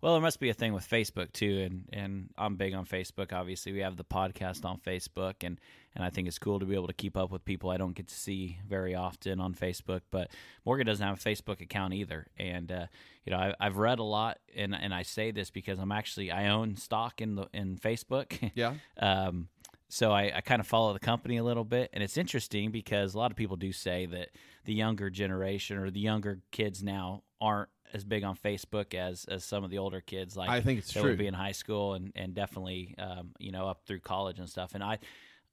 Well, 0.00 0.14
there 0.14 0.20
must 0.22 0.40
be 0.40 0.48
a 0.48 0.54
thing 0.54 0.72
with 0.72 0.88
Facebook 0.88 1.32
too, 1.32 1.60
and 1.60 1.88
and 1.92 2.30
I'm 2.36 2.56
big 2.56 2.74
on 2.74 2.84
Facebook. 2.84 3.32
Obviously, 3.32 3.70
we 3.70 3.78
have 3.78 3.96
the 3.96 4.02
podcast 4.04 4.64
on 4.64 4.78
Facebook, 4.80 5.44
and 5.44 5.60
and 5.96 6.04
I 6.04 6.10
think 6.10 6.28
it's 6.28 6.38
cool 6.38 6.60
to 6.60 6.66
be 6.66 6.74
able 6.74 6.88
to 6.88 6.92
keep 6.92 7.16
up 7.16 7.30
with 7.30 7.44
people 7.44 7.70
I 7.70 7.78
don't 7.78 7.94
get 7.94 8.08
to 8.08 8.14
see 8.14 8.58
very 8.68 8.94
often 8.94 9.40
on 9.40 9.54
Facebook. 9.54 10.02
But 10.10 10.30
Morgan 10.66 10.86
doesn't 10.86 11.04
have 11.04 11.16
a 11.16 11.20
Facebook 11.20 11.62
account 11.62 11.94
either, 11.94 12.26
and 12.38 12.70
uh, 12.70 12.86
you 13.24 13.32
know 13.32 13.38
I, 13.38 13.54
I've 13.58 13.78
read 13.78 13.98
a 13.98 14.04
lot, 14.04 14.38
and 14.54 14.74
and 14.74 14.94
I 14.94 15.02
say 15.02 15.30
this 15.30 15.50
because 15.50 15.78
I'm 15.78 15.90
actually 15.90 16.30
I 16.30 16.48
own 16.48 16.76
stock 16.76 17.20
in 17.20 17.34
the 17.34 17.48
in 17.52 17.76
Facebook. 17.76 18.52
Yeah. 18.54 18.74
Um, 18.98 19.48
so 19.88 20.10
I, 20.12 20.32
I 20.36 20.40
kind 20.40 20.60
of 20.60 20.66
follow 20.66 20.92
the 20.92 20.98
company 20.98 21.36
a 21.36 21.44
little 21.44 21.64
bit, 21.64 21.90
and 21.92 22.02
it's 22.02 22.16
interesting 22.16 22.70
because 22.70 23.14
a 23.14 23.18
lot 23.18 23.30
of 23.30 23.36
people 23.36 23.56
do 23.56 23.72
say 23.72 24.06
that 24.06 24.30
the 24.64 24.74
younger 24.74 25.10
generation 25.10 25.78
or 25.78 25.90
the 25.90 26.00
younger 26.00 26.40
kids 26.50 26.82
now 26.82 27.22
aren't 27.40 27.68
as 27.92 28.04
big 28.04 28.24
on 28.24 28.36
Facebook 28.36 28.94
as 28.94 29.24
as 29.26 29.44
some 29.44 29.64
of 29.64 29.70
the 29.70 29.78
older 29.78 30.00
kids. 30.00 30.36
Like 30.36 30.50
I 30.50 30.60
think 30.60 30.80
it's 30.80 30.92
that 30.92 31.00
true. 31.00 31.10
would 31.10 31.18
be 31.18 31.26
in 31.26 31.34
high 31.34 31.52
school 31.52 31.94
and 31.94 32.12
and 32.14 32.34
definitely 32.34 32.94
um, 32.98 33.30
you 33.38 33.52
know 33.52 33.68
up 33.68 33.82
through 33.86 34.00
college 34.00 34.38
and 34.38 34.48
stuff. 34.48 34.74
And 34.74 34.82
I 34.82 34.98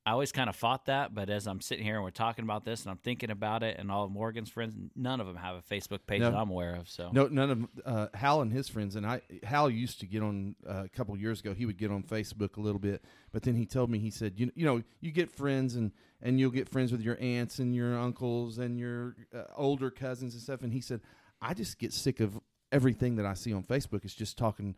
I 0.05 0.11
always 0.11 0.33
kind 0.33 0.49
of 0.49 0.55
fought 0.57 0.87
that, 0.87 1.13
but 1.15 1.29
as 1.29 1.47
I'm 1.47 1.61
sitting 1.61 1.85
here 1.85 1.95
and 1.95 2.03
we're 2.03 2.09
talking 2.09 2.43
about 2.43 2.65
this 2.65 2.81
and 2.81 2.91
I'm 2.91 2.97
thinking 2.97 3.29
about 3.31 3.63
it, 3.63 3.77
and 3.79 3.89
all 3.89 4.03
of 4.03 4.11
Morgan's 4.11 4.49
friends, 4.49 4.75
none 4.97 5.21
of 5.21 5.27
them 5.27 5.37
have 5.37 5.55
a 5.55 5.61
Facebook 5.61 5.99
page 6.05 6.19
No. 6.19 6.31
that 6.31 6.37
I'm 6.37 6.49
aware 6.49 6.75
of. 6.75 6.89
So 6.89 7.09
No, 7.13 7.27
none 7.27 7.49
of 7.49 7.67
uh, 7.85 8.07
Hal 8.13 8.41
and 8.41 8.51
his 8.51 8.67
friends 8.67 8.97
and 8.97 9.05
I. 9.05 9.21
Hal 9.43 9.69
used 9.69 10.01
to 10.01 10.05
get 10.05 10.21
on 10.21 10.55
uh, 10.69 10.83
a 10.83 10.89
couple 10.89 11.15
years 11.17 11.39
ago. 11.39 11.53
He 11.53 11.65
would 11.65 11.77
get 11.77 11.89
on 11.89 12.03
Facebook 12.03 12.57
a 12.57 12.59
little 12.59 12.79
bit, 12.79 13.05
but 13.31 13.43
then 13.43 13.55
he 13.55 13.65
told 13.65 13.89
me 13.89 13.97
he 13.99 14.09
said, 14.09 14.33
you 14.37 14.51
you 14.55 14.65
know, 14.65 14.83
you 14.99 15.11
get 15.11 15.31
friends 15.31 15.75
and 15.75 15.91
and 16.21 16.37
you'll 16.37 16.51
get 16.51 16.67
friends 16.67 16.91
with 16.91 17.01
your 17.01 17.17
aunts 17.21 17.59
and 17.59 17.73
your 17.73 17.97
uncles 17.97 18.57
and 18.57 18.77
your 18.77 19.15
uh, 19.33 19.43
older 19.55 19.89
cousins 19.89 20.33
and 20.33 20.43
stuff. 20.43 20.63
And 20.63 20.73
he 20.73 20.81
said, 20.81 20.99
I 21.41 21.53
just 21.53 21.79
get 21.79 21.93
sick 21.93 22.19
of 22.19 22.37
everything 22.73 23.15
that 23.15 23.25
I 23.25 23.35
see 23.35 23.53
on 23.53 23.63
Facebook. 23.63 24.03
It's 24.03 24.13
just 24.15 24.37
talking 24.37 24.75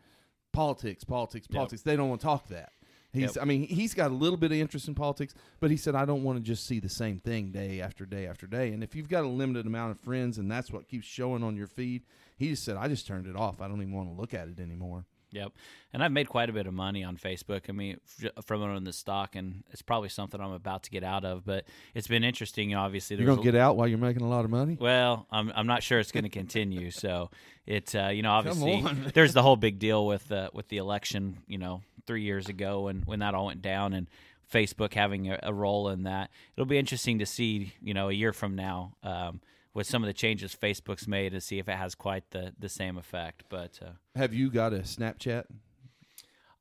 politics, 0.54 1.04
politics, 1.04 1.48
Yep. 1.50 1.56
politics. 1.58 1.82
They 1.82 1.96
don't 1.96 2.10
want 2.10 2.22
to 2.22 2.26
talk 2.28 2.48
that. 2.50 2.74
He's, 3.16 3.36
Yep. 3.36 3.42
I 3.42 3.46
mean, 3.46 3.64
he's 3.64 3.94
got 3.94 4.12
a 4.12 4.14
little 4.14 4.38
bit 4.38 4.52
of 4.52 4.58
interest 4.58 4.88
in 4.88 4.96
politics, 4.96 5.34
but 5.60 5.72
he 5.72 5.78
said, 5.78 5.96
I 5.96 6.06
don't 6.06 6.24
want 6.24 6.38
to 6.38 6.44
just 6.44 6.66
see 6.66 6.80
the 6.80 6.90
same 6.90 7.20
thing 7.20 7.52
day 7.52 7.82
after 7.82 8.06
day 8.06 8.28
after 8.28 8.48
day. 8.48 8.72
And 8.72 8.84
if 8.84 8.96
you've 8.96 9.10
got 9.10 9.24
a 9.24 9.28
limited 9.28 9.66
amount 9.66 9.92
of 9.92 10.00
friends 10.00 10.38
and 10.38 10.52
that's 10.52 10.72
what 10.72 10.88
keeps 10.88 11.06
showing 11.06 11.44
on 11.44 11.56
your 11.56 11.68
feed, 11.68 12.04
he 12.38 12.50
just 12.50 12.64
said, 12.64 12.78
I 12.78 12.88
just 12.88 13.08
turned 13.08 13.28
it 13.28 13.36
off. 13.36 13.62
I 13.62 13.68
don't 13.68 13.82
even 13.82 13.94
want 13.94 14.10
to 14.10 14.20
look 14.20 14.34
at 14.34 14.48
it 14.48 14.60
anymore. 14.60 15.06
Yep, 15.32 15.52
and 15.92 16.02
I've 16.02 16.14
made 16.14 16.30
quite 16.30 16.50
a 16.50 16.54
bit 16.54 16.66
of 16.66 16.74
money 16.74 17.04
on 17.04 17.18
Facebook. 17.18 17.64
I 17.68 17.74
mean, 17.74 18.00
from 18.46 18.62
owning 18.62 18.86
the 18.86 18.94
stock, 18.94 19.36
and 19.36 19.66
it's 19.72 19.82
probably 19.82 20.08
something 20.08 20.40
I'm 20.40 20.54
about 20.54 20.84
to 20.84 20.92
get 20.92 21.04
out 21.04 21.26
of. 21.26 21.46
But 21.46 21.66
it's 21.94 22.08
been 22.08 22.24
interesting. 22.24 22.74
Obviously, 22.74 23.18
You're 23.18 23.26
going 23.26 23.40
to 23.40 23.44
get 23.44 23.56
out 23.56 23.76
while 23.76 23.88
you're 23.88 23.98
making 23.98 24.22
a 24.22 24.30
lot 24.30 24.46
of 24.46 24.52
money? 24.52 24.78
Well, 24.80 25.28
I'm 25.30 25.52
I'm 25.54 25.68
not 25.68 25.84
sure 25.84 26.00
it's 26.00 26.14
going 26.14 26.24
to 26.24 26.30
continue. 26.30 26.90
So 26.90 27.32
it 27.66 27.94
uh, 27.94 28.10
you 28.10 28.22
know 28.22 28.32
obviously 28.40 28.82
there's 29.14 29.34
the 29.34 29.42
whole 29.42 29.58
big 29.58 29.78
deal 29.78 30.08
with 30.08 30.32
uh, 30.32 30.52
with 30.54 30.70
the 30.70 30.78
election. 30.78 31.40
You 31.48 31.58
know, 31.58 31.82
three 32.06 32.24
years 32.24 32.48
ago 32.48 32.82
when 32.82 33.04
when 33.06 33.20
that 33.20 33.34
all 33.34 33.48
went 33.48 33.62
down 33.62 33.94
and 33.94 34.08
Facebook 34.52 34.94
having 34.94 35.32
a, 35.32 35.40
a 35.44 35.54
role 35.54 35.90
in 35.90 36.04
that. 36.04 36.30
It'll 36.56 36.66
be 36.66 36.78
interesting 36.78 37.20
to 37.20 37.26
see. 37.26 37.74
You 37.82 37.94
know, 37.94 38.10
a 38.10 38.14
year 38.14 38.34
from 38.34 38.56
now. 38.56 38.94
Um, 39.04 39.42
with 39.76 39.86
some 39.86 40.02
of 40.02 40.08
the 40.08 40.14
changes 40.14 40.56
Facebook's 40.56 41.06
made 41.08 41.34
to 41.34 41.42
see 41.42 41.60
if 41.60 41.68
it 41.68 41.76
has 41.76 41.94
quite 41.96 42.32
the, 42.32 42.54
the 42.58 42.70
same 42.70 42.98
effect. 42.98 43.44
But 43.50 43.78
uh, 43.86 43.90
Have 44.16 44.34
you 44.34 44.50
got 44.50 44.74
a 44.74 44.80
Snapchat? 44.80 45.44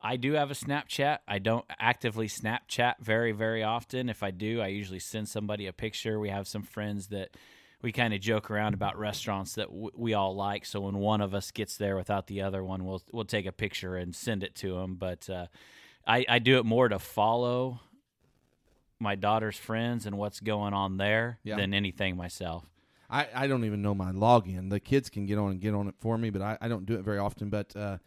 I 0.03 0.17
do 0.17 0.33
have 0.33 0.51
a 0.51 0.55
Snapchat. 0.55 1.19
I 1.27 1.39
don't 1.39 1.65
actively 1.79 2.29
Snapchat 2.29 2.97
very, 3.01 3.33
very 3.33 3.63
often. 3.63 4.11
If 4.11 4.23
I 4.23 4.33
do, 4.33 4.61
I 4.61 4.67
usually 4.67 4.99
send 4.99 5.29
somebody 5.29 5.67
a 5.67 5.73
picture. 5.73 6.19
We 6.21 6.29
have 6.29 6.47
some 6.47 6.63
friends 6.63 7.07
that 7.07 7.31
we 7.85 7.93
kind 7.93 8.15
of 8.15 8.21
joke 8.21 8.51
around 8.51 8.73
about 8.75 8.99
restaurants 8.99 9.55
that 9.57 9.69
w- 9.69 9.91
we 9.95 10.15
all 10.15 10.35
like. 10.35 10.65
So 10.65 10.81
when 10.81 10.97
one 10.99 11.21
of 11.21 11.35
us 11.35 11.51
gets 11.51 11.77
there 11.77 11.97
without 11.97 12.27
the 12.27 12.41
other 12.43 12.65
one, 12.65 12.85
we'll 12.85 13.03
we'll 13.13 13.25
take 13.27 13.45
a 13.47 13.53
picture 13.53 13.97
and 13.97 14.15
send 14.15 14.43
it 14.43 14.55
to 14.57 14.75
them. 14.75 14.97
But 14.97 15.29
uh, 15.31 15.47
I, 16.07 16.25
I 16.29 16.39
do 16.39 16.57
it 16.59 16.65
more 16.65 16.89
to 16.89 16.99
follow 16.99 17.81
my 18.99 19.15
daughter's 19.15 19.59
friends 19.59 20.07
and 20.07 20.17
what's 20.17 20.41
going 20.41 20.73
on 20.73 20.97
there 20.97 21.39
Yeah. 21.45 21.57
than 21.57 21.75
anything 21.75 22.17
myself. 22.17 22.65
I, 23.11 23.29
I 23.35 23.47
don't 23.47 23.65
even 23.65 23.83
know 23.83 23.95
my 23.95 24.13
login. 24.13 24.71
The 24.71 24.81
kids 24.81 25.11
can 25.11 25.27
get 25.27 25.37
on 25.39 25.51
and 25.53 25.61
get 25.61 25.75
on 25.75 25.89
it 25.89 25.95
for 26.01 26.17
me, 26.17 26.31
but 26.31 26.41
I, 26.41 26.57
I 26.61 26.69
don't 26.69 26.87
do 26.87 26.95
it 26.95 27.03
very 27.05 27.19
often. 27.19 27.51
But 27.51 27.77
uh, 27.77 27.99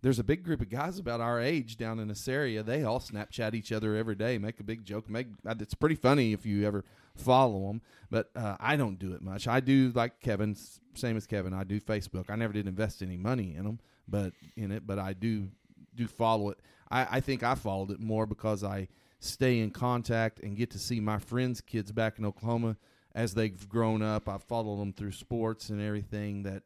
there's 0.00 0.18
a 0.18 0.24
big 0.24 0.44
group 0.44 0.62
of 0.62 0.70
guys 0.70 0.98
about 0.98 1.20
our 1.20 1.40
age 1.40 1.76
down 1.76 1.98
in 1.98 2.08
this 2.08 2.26
area. 2.26 2.62
They 2.62 2.84
all 2.84 3.00
Snapchat 3.00 3.54
each 3.54 3.70
other 3.70 3.96
every 3.96 4.14
day, 4.14 4.38
make 4.38 4.58
a 4.58 4.64
big 4.64 4.84
joke. 4.84 5.10
Make 5.10 5.26
uh, 5.46 5.54
it's 5.60 5.74
pretty 5.74 5.94
funny 5.96 6.32
if 6.32 6.46
you 6.46 6.66
ever 6.66 6.84
follow 7.16 7.68
them. 7.68 7.82
But 8.10 8.30
uh, 8.36 8.56
I 8.60 8.76
don't 8.76 8.98
do 8.98 9.12
it 9.14 9.22
much. 9.22 9.48
I 9.48 9.60
do 9.60 9.92
like 9.94 10.20
Kevin, 10.20 10.56
same 10.94 11.16
as 11.16 11.26
Kevin. 11.26 11.52
I 11.52 11.64
do 11.64 11.80
Facebook. 11.80 12.30
I 12.30 12.36
never 12.36 12.52
did 12.52 12.66
invest 12.66 13.02
any 13.02 13.16
money 13.16 13.54
in 13.56 13.64
them, 13.64 13.80
but 14.06 14.32
in 14.56 14.70
it. 14.70 14.86
But 14.86 14.98
I 14.98 15.12
do 15.12 15.48
do 15.94 16.06
follow 16.06 16.50
it. 16.50 16.60
I, 16.90 17.06
I 17.12 17.20
think 17.20 17.42
I 17.42 17.54
followed 17.54 17.90
it 17.90 18.00
more 18.00 18.26
because 18.26 18.62
I 18.62 18.88
stay 19.18 19.58
in 19.58 19.70
contact 19.70 20.40
and 20.40 20.56
get 20.56 20.70
to 20.70 20.78
see 20.78 21.00
my 21.00 21.18
friends' 21.18 21.60
kids 21.60 21.90
back 21.90 22.18
in 22.18 22.24
Oklahoma 22.24 22.76
as 23.14 23.34
they've 23.34 23.68
grown 23.68 24.02
up. 24.02 24.28
I've 24.28 24.44
followed 24.44 24.78
them 24.78 24.92
through 24.92 25.12
sports 25.12 25.70
and 25.70 25.80
everything. 25.80 26.42
That 26.44 26.62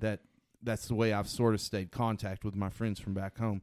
that 0.00 0.20
that's 0.62 0.86
the 0.86 0.94
way 0.94 1.12
I've 1.12 1.28
sort 1.28 1.54
of 1.54 1.60
stayed 1.60 1.90
contact 1.90 2.44
with 2.44 2.54
my 2.54 2.70
friends 2.70 3.00
from 3.00 3.14
back 3.14 3.38
home. 3.38 3.62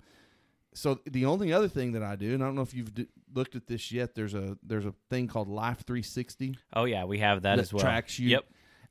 So 0.74 1.00
the 1.06 1.26
only 1.26 1.52
other 1.52 1.68
thing 1.68 1.92
that 1.94 2.04
I 2.04 2.16
do, 2.16 2.34
and 2.34 2.42
I 2.42 2.46
don't 2.46 2.56
know 2.56 2.62
if 2.62 2.74
you've 2.74 2.94
d- 2.94 3.08
looked 3.34 3.56
at 3.56 3.68
this 3.68 3.92
yet. 3.92 4.16
There's 4.16 4.34
a 4.34 4.58
there's 4.64 4.86
a 4.86 4.94
thing 5.10 5.28
called 5.28 5.50
Life 5.50 5.84
360 5.86 6.58
Oh 6.74 6.86
yeah, 6.86 7.04
we 7.04 7.20
have 7.20 7.42
that, 7.42 7.58
that 7.58 7.62
as 7.62 7.74
well. 7.74 7.84
tracks 7.84 8.18
you. 8.20 8.30
Yep. 8.30 8.46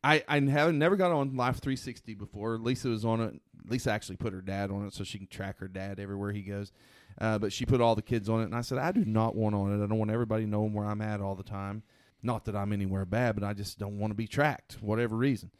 I 0.05 0.23
I 0.29 0.41
haven't 0.41 0.79
never 0.79 0.97
got 0.97 1.11
on 1.11 1.37
Life 1.37 1.61
360 1.61 2.15
before. 2.15 2.59
Lisa 2.59 2.89
was 2.89 3.05
on 3.05 3.21
it. 3.21 3.41
Lisa 3.67 3.91
actually 3.93 4.17
put 4.17 4.33
her 4.33 4.41
dad 4.43 4.71
on 4.71 4.87
it 4.87 4.93
so 4.95 5.05
she 5.05 5.19
can 5.19 5.27
track 5.27 5.59
her 5.59 5.69
dad 5.69 5.99
everywhere 5.99 6.33
he 6.33 6.43
goes. 6.43 6.73
Uh, 7.21 7.39
but 7.39 7.53
she 7.53 7.67
put 7.67 7.81
all 7.81 7.95
the 7.95 8.03
kids 8.03 8.29
on 8.29 8.41
it, 8.41 8.45
and 8.45 8.55
I 8.55 8.61
said 8.61 8.79
I 8.79 8.93
do 8.93 9.05
not 9.05 9.35
want 9.35 9.55
on 9.55 9.73
it. 9.73 9.83
I 9.83 9.87
don't 9.87 9.99
want 9.99 10.11
everybody 10.11 10.47
knowing 10.47 10.73
where 10.73 10.87
I'm 10.87 11.01
at 11.01 11.21
all 11.21 11.35
the 11.35 11.43
time. 11.43 11.83
Not 12.23 12.45
that 12.45 12.57
I'm 12.57 12.73
anywhere 12.73 13.07
bad, 13.07 13.35
but 13.35 13.45
I 13.45 13.55
just 13.55 13.79
don't 13.79 13.99
want 13.99 14.11
to 14.11 14.15
be 14.15 14.27
tracked, 14.27 14.77
whatever 14.83 15.17
reason. 15.17 15.51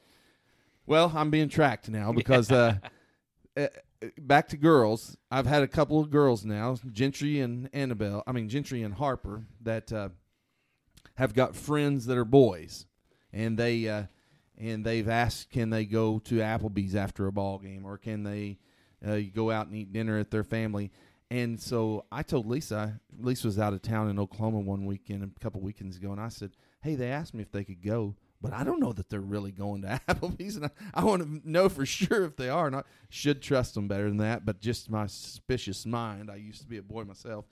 Well, 0.87 1.11
I'm 1.15 1.31
being 1.31 1.49
tracked 1.49 1.89
now 1.89 2.13
because 2.13 2.51
uh, 2.51 2.77
uh, 3.57 3.69
back 4.19 4.49
to 4.49 4.57
girls. 4.57 5.17
I've 5.31 5.47
had 5.47 5.63
a 5.63 5.69
couple 5.69 6.01
of 6.01 6.11
girls 6.11 6.45
now, 6.45 6.77
Gentry 6.93 7.41
and 7.41 7.69
Annabelle. 7.73 8.23
I 8.27 8.33
mean 8.33 8.49
Gentry 8.49 8.83
and 8.83 8.95
Harper 8.95 9.45
that 9.63 9.93
uh, 9.93 10.11
have 11.17 11.35
got 11.35 11.55
friends 11.55 12.07
that 12.07 12.17
are 12.17 12.25
boys, 12.25 12.87
and 13.33 13.59
they 13.59 13.89
uh, 13.89 14.05
and 14.57 14.85
they've 14.85 15.09
asked 15.09 15.51
can 15.51 15.71
they 15.71 15.85
go 15.85 16.19
to 16.21 16.37
Applebee's 16.37 16.95
after 16.95 17.27
a 17.27 17.33
ball 17.33 17.59
game 17.59 17.85
or 17.85 17.99
can 17.99 18.23
they 18.23 18.59
uh, 19.07 19.19
go 19.35 19.51
out 19.51 19.67
and 19.67 19.77
eat 19.77 19.93
dinner 19.93 20.19
at 20.19 20.31
their 20.31 20.45
family. 20.45 20.91
And 21.31 21.61
so 21.61 22.07
I 22.11 22.23
told 22.23 22.47
Lisa, 22.47 23.01
Lisa 23.19 23.47
was 23.47 23.59
out 23.59 23.73
of 23.73 23.83
town 23.83 24.11
in 24.11 24.19
Oklahoma 24.19 24.59
one 24.61 24.85
weekend, 24.85 25.23
a 25.23 25.41
couple 25.41 25.61
weekends 25.61 25.97
ago, 25.97 26.11
and 26.11 26.21
I 26.21 26.29
said, 26.29 26.53
"Hey, 26.83 26.97
they 26.97 27.11
asked 27.11 27.35
me 27.35 27.43
if 27.43 27.53
they 27.53 27.63
could 27.63 27.83
go, 27.83 28.17
but 28.41 28.53
I 28.53 28.65
don't 28.65 28.81
know 28.81 28.93
that 28.93 29.09
they're 29.11 29.21
really 29.21 29.53
going 29.53 29.83
to 29.83 30.01
Applebee's, 30.09 30.57
and 30.57 30.67
I, 30.67 30.71
I 30.95 31.05
want 31.05 31.23
to 31.23 31.51
know 31.51 31.69
for 31.69 31.85
sure 31.85 32.25
if 32.25 32.37
they 32.37 32.49
are. 32.49 32.75
I 32.75 32.83
should 33.09 33.43
trust 33.43 33.75
them 33.75 33.89
better 33.89 34.09
than 34.09 34.19
that, 34.19 34.45
but 34.45 34.61
just 34.61 34.91
my 34.91 35.07
suspicious 35.07 35.85
mind. 35.87 36.31
I 36.31 36.37
used 36.37 36.63
to 36.63 36.67
be 36.69 36.79
a 36.79 36.83
boy 36.83 37.05
myself. 37.05 37.45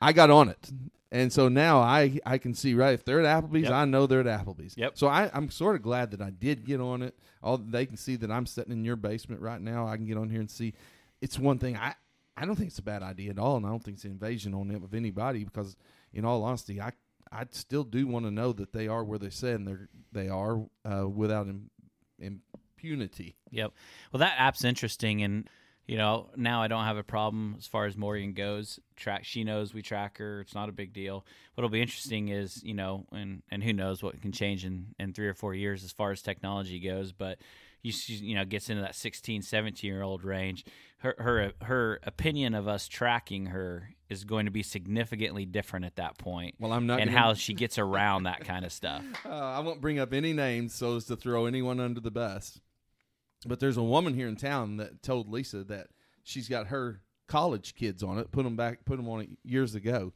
I 0.00 0.12
got 0.12 0.30
on 0.30 0.48
it, 0.48 0.70
and 1.10 1.32
so 1.32 1.48
now 1.48 1.80
I 1.80 2.18
I 2.26 2.38
can 2.38 2.54
see 2.54 2.74
right 2.74 2.92
if 2.94 3.04
they're 3.04 3.24
at 3.24 3.44
Applebee's, 3.44 3.64
Yep. 3.64 3.72
I 3.72 3.84
know 3.86 4.06
they're 4.06 4.26
at 4.26 4.44
Applebee's. 4.44 4.76
Yep. 4.76 4.98
So 4.98 5.06
I 5.08 5.30
I'm 5.32 5.50
sort 5.50 5.76
of 5.76 5.82
glad 5.82 6.10
that 6.10 6.20
I 6.20 6.30
did 6.30 6.64
get 6.64 6.80
on 6.80 7.02
it. 7.02 7.18
All 7.42 7.56
they 7.58 7.86
can 7.86 7.96
see 7.96 8.16
that 8.16 8.30
I'm 8.30 8.46
sitting 8.46 8.72
in 8.72 8.84
your 8.84 8.96
basement 8.96 9.40
right 9.40 9.60
now. 9.60 9.86
I 9.86 9.96
can 9.96 10.06
get 10.06 10.16
on 10.18 10.28
here 10.28 10.40
and 10.40 10.50
see. 10.50 10.74
It's 11.22 11.38
one 11.38 11.58
thing 11.58 11.76
I 11.76 11.94
I 12.36 12.44
don't 12.44 12.56
think 12.56 12.68
it's 12.68 12.78
a 12.78 12.82
bad 12.82 13.02
idea 13.02 13.30
at 13.30 13.38
all, 13.38 13.56
and 13.56 13.64
I 13.64 13.70
don't 13.70 13.82
think 13.82 13.96
it's 13.96 14.04
an 14.04 14.10
invasion 14.10 14.52
on 14.52 14.70
it 14.70 14.82
of 14.84 14.92
anybody 14.92 15.44
because, 15.44 15.74
in 16.12 16.26
all 16.26 16.44
honesty, 16.44 16.80
I 16.82 16.92
I 17.32 17.44
still 17.50 17.84
do 17.84 18.06
want 18.06 18.24
to 18.24 18.30
know 18.30 18.52
that 18.52 18.72
they 18.72 18.88
are 18.88 19.04
where 19.04 19.18
they 19.18 19.30
said 19.30 19.56
and 19.56 19.66
they're 19.66 19.88
they 20.12 20.28
are 20.28 20.64
uh, 20.84 21.08
without 21.08 21.48
Im- 21.48 21.70
impunity. 22.18 23.36
Yep. 23.50 23.72
Well, 24.12 24.20
that 24.20 24.36
app's 24.38 24.64
interesting, 24.64 25.22
and 25.22 25.48
you 25.86 25.96
know 25.96 26.30
now 26.36 26.62
I 26.62 26.68
don't 26.68 26.84
have 26.84 26.96
a 26.96 27.02
problem 27.02 27.56
as 27.58 27.66
far 27.66 27.86
as 27.86 27.96
Morgan 27.96 28.32
goes. 28.32 28.80
Track, 28.96 29.24
she 29.24 29.44
knows 29.44 29.74
we 29.74 29.82
track 29.82 30.18
her. 30.18 30.40
It's 30.40 30.54
not 30.54 30.68
a 30.68 30.72
big 30.72 30.92
deal. 30.92 31.26
What'll 31.54 31.70
be 31.70 31.82
interesting 31.82 32.28
is 32.28 32.62
you 32.62 32.74
know, 32.74 33.06
and 33.12 33.42
and 33.50 33.62
who 33.62 33.72
knows 33.72 34.02
what 34.02 34.20
can 34.20 34.32
change 34.32 34.64
in 34.64 34.94
in 34.98 35.12
three 35.12 35.28
or 35.28 35.34
four 35.34 35.54
years 35.54 35.84
as 35.84 35.92
far 35.92 36.10
as 36.12 36.22
technology 36.22 36.80
goes, 36.80 37.12
but. 37.12 37.38
You, 37.82 37.92
you 38.06 38.34
know 38.34 38.44
gets 38.44 38.68
into 38.68 38.82
that 38.82 38.94
16 38.94 39.42
17 39.42 39.88
year 39.88 40.02
old 40.02 40.24
range. 40.24 40.64
Her 40.98 41.14
her 41.18 41.52
her 41.62 42.00
opinion 42.02 42.54
of 42.54 42.66
us 42.66 42.88
tracking 42.88 43.46
her 43.46 43.90
is 44.08 44.24
going 44.24 44.46
to 44.46 44.50
be 44.50 44.62
significantly 44.62 45.44
different 45.44 45.84
at 45.84 45.96
that 45.96 46.16
point 46.18 46.54
Well, 46.58 46.72
I'm 46.72 46.86
not 46.86 47.00
and 47.00 47.10
gonna- 47.10 47.20
how 47.20 47.34
she 47.34 47.54
gets 47.54 47.78
around 47.78 48.24
that 48.24 48.40
kind 48.44 48.64
of 48.64 48.72
stuff. 48.72 49.04
Uh, 49.24 49.28
I 49.30 49.60
won't 49.60 49.80
bring 49.80 49.98
up 49.98 50.12
any 50.12 50.32
names 50.32 50.74
so 50.74 50.96
as 50.96 51.04
to 51.06 51.16
throw 51.16 51.46
anyone 51.46 51.78
under 51.80 52.00
the 52.00 52.10
bus. 52.10 52.60
But 53.46 53.60
there's 53.60 53.76
a 53.76 53.82
woman 53.82 54.14
here 54.14 54.26
in 54.28 54.36
town 54.36 54.78
that 54.78 55.02
told 55.02 55.28
Lisa 55.28 55.62
that 55.64 55.88
she's 56.24 56.48
got 56.48 56.68
her 56.68 57.02
college 57.28 57.74
kids 57.74 58.02
on 58.02 58.18
it, 58.18 58.32
put 58.32 58.44
them 58.44 58.56
back, 58.56 58.84
put 58.84 58.96
them 58.96 59.08
on 59.08 59.20
it 59.20 59.28
years 59.44 59.74
ago, 59.74 60.12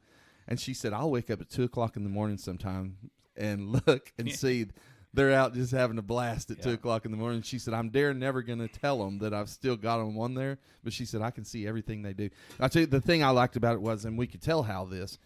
and 0.49 0.59
she 0.59 0.73
said 0.75 0.93
I'll 0.93 1.11
wake 1.11 1.31
up 1.31 1.41
at 1.41 1.51
two 1.51 1.65
o'clock 1.65 1.97
in 1.97 2.03
the 2.03 2.09
morning 2.11 2.39
sometime 2.39 2.97
and 3.37 3.69
look 3.87 4.13
and 4.19 4.33
see 4.33 4.67
they're 5.13 5.33
out 5.33 5.55
just 5.55 5.73
having 5.73 5.99
a 5.99 6.03
blast 6.03 6.51
at 6.51 6.59
Yeah. 6.59 6.65
two 6.65 6.71
o'clock 6.73 7.05
in 7.05 7.11
the 7.11 7.17
morning. 7.17 7.43
She 7.43 7.59
said, 7.59 7.75
"I'm 7.75 7.91
dare 7.91 8.15
never 8.15 8.43
going 8.43 8.61
to 8.61 8.69
tell 8.69 9.05
them 9.05 9.19
that 9.19 9.35
I've 9.35 9.49
still 9.49 9.77
got 9.77 9.99
them 9.99 10.19
on 10.19 10.35
there." 10.35 10.59
But 10.85 10.93
she 10.93 11.05
said, 11.05 11.21
"I 11.23 11.31
can 11.31 11.45
see 11.45 11.67
everything 11.67 12.03
they 12.03 12.13
do." 12.13 12.31
I 12.61 12.69
tell 12.69 12.81
you, 12.81 12.87
the 12.87 13.01
thing 13.01 13.23
I 13.23 13.31
liked 13.31 13.57
about 13.57 13.75
it 13.75 13.83
was, 13.83 14.05
and 14.05 14.17
we 14.17 14.27
could 14.27 14.43
tell 14.43 14.63
how 14.63 14.85
this. 14.85 15.19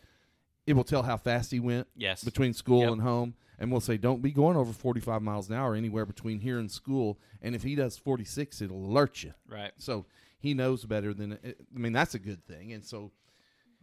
It 0.67 0.73
will 0.73 0.85
tell 0.85 1.03
how 1.03 1.19
fast 1.19 1.51
he 1.51 1.61
went 1.61 1.87
Yes. 1.95 2.25
between 2.25 2.55
school 2.55 2.81
Yep. 2.81 2.93
and 2.93 3.03
home, 3.03 3.35
and 3.59 3.71
we'll 3.71 3.83
say, 3.83 3.99
"Don't 3.99 4.23
be 4.23 4.33
going 4.33 4.57
over 4.57 4.73
45 4.73 5.21
miles 5.21 5.51
an 5.51 5.55
hour 5.57 5.75
anywhere 5.75 6.07
between 6.07 6.41
here 6.41 6.59
and 6.59 6.71
school." 6.71 7.19
And 7.43 7.55
if 7.55 7.63
he 7.63 7.75
does 7.75 7.99
46, 7.99 8.63
it'll 8.63 8.87
alert 8.87 9.23
you. 9.23 9.35
Right. 9.47 9.73
So 9.77 10.07
he 10.39 10.55
knows 10.55 10.87
better 10.87 11.13
than. 11.13 11.35
I 11.45 11.55
mean, 11.79 11.93
that's 11.93 12.15
a 12.15 12.19
good 12.19 12.47
thing, 12.47 12.73
and 12.73 12.83
so 12.83 13.13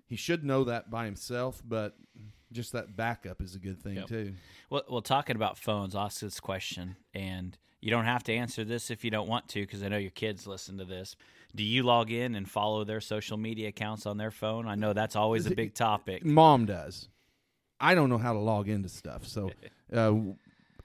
he 0.07 0.15
should 0.15 0.43
know 0.43 0.63
that 0.63 0.89
by 0.89 1.05
himself. 1.05 1.61
But 1.63 1.95
just 2.51 2.73
that 2.73 2.95
backup 2.95 3.41
is 3.41 3.55
a 3.55 3.59
good 3.59 3.81
thing 3.81 3.95
Yep. 3.95 4.07
too. 4.07 4.33
Well, 4.69 4.83
well, 4.89 5.01
talking 5.01 5.35
about 5.35 5.57
phones, 5.57 5.95
I'll 5.95 6.05
ask 6.05 6.21
this 6.21 6.39
question, 6.39 6.95
and 7.13 7.57
you 7.81 7.89
don't 7.89 8.05
have 8.05 8.23
to 8.23 8.33
answer 8.33 8.63
this 8.63 8.91
if 8.91 9.03
you 9.03 9.11
don't 9.11 9.27
want 9.27 9.47
to, 9.49 9.61
because 9.61 9.83
I 9.83 9.87
know 9.87 9.97
your 9.97 10.11
kids 10.11 10.45
listen 10.47 10.77
to 10.77 10.85
this. 10.85 11.15
Do 11.55 11.63
you 11.63 11.83
log 11.83 12.11
in 12.11 12.35
and 12.35 12.49
follow 12.49 12.83
their 12.83 13.01
social 13.01 13.37
media 13.37 13.69
accounts 13.69 14.05
on 14.05 14.17
their 14.17 14.31
phone? 14.31 14.67
I 14.67 14.75
know 14.75 14.93
that's 14.93 15.15
always 15.15 15.45
a 15.45 15.55
big 15.55 15.73
topic. 15.73 16.23
Mom 16.23 16.65
does. 16.65 17.09
I 17.79 17.95
don't 17.95 18.09
know 18.09 18.17
how 18.19 18.33
to 18.33 18.39
log 18.39 18.69
into 18.69 18.89
stuff. 18.89 19.25
So, 19.25 19.51
uh, 19.93 20.13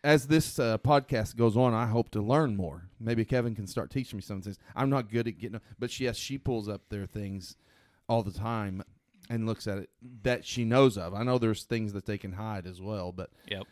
as 0.02 0.26
this 0.26 0.58
uh, 0.58 0.78
podcast 0.78 1.36
goes 1.36 1.56
on, 1.56 1.74
I 1.74 1.86
hope 1.86 2.10
to 2.10 2.20
learn 2.22 2.56
more. 2.56 2.88
Maybe 2.98 3.24
Kevin 3.24 3.54
can 3.54 3.66
start 3.66 3.90
teaching 3.90 4.16
me 4.16 4.22
some 4.22 4.40
things. 4.40 4.58
I'm 4.74 4.88
not 4.88 5.10
good 5.10 5.28
at 5.28 5.38
getting, 5.38 5.60
but 5.78 5.90
she, 5.90 6.04
yes, 6.04 6.16
she 6.16 6.38
pulls 6.38 6.68
up 6.68 6.88
their 6.88 7.06
things 7.06 7.56
all 8.08 8.22
the 8.22 8.32
time 8.32 8.82
and 9.28 9.46
looks 9.46 9.66
at 9.66 9.78
it 9.78 9.90
that 10.22 10.44
she 10.44 10.64
knows 10.64 10.96
of. 10.96 11.14
I 11.14 11.22
know 11.22 11.38
there's 11.38 11.64
things 11.64 11.92
that 11.92 12.06
they 12.06 12.18
can 12.18 12.32
hide 12.32 12.66
as 12.66 12.80
well, 12.80 13.12
but 13.12 13.30
Yep. 13.48 13.66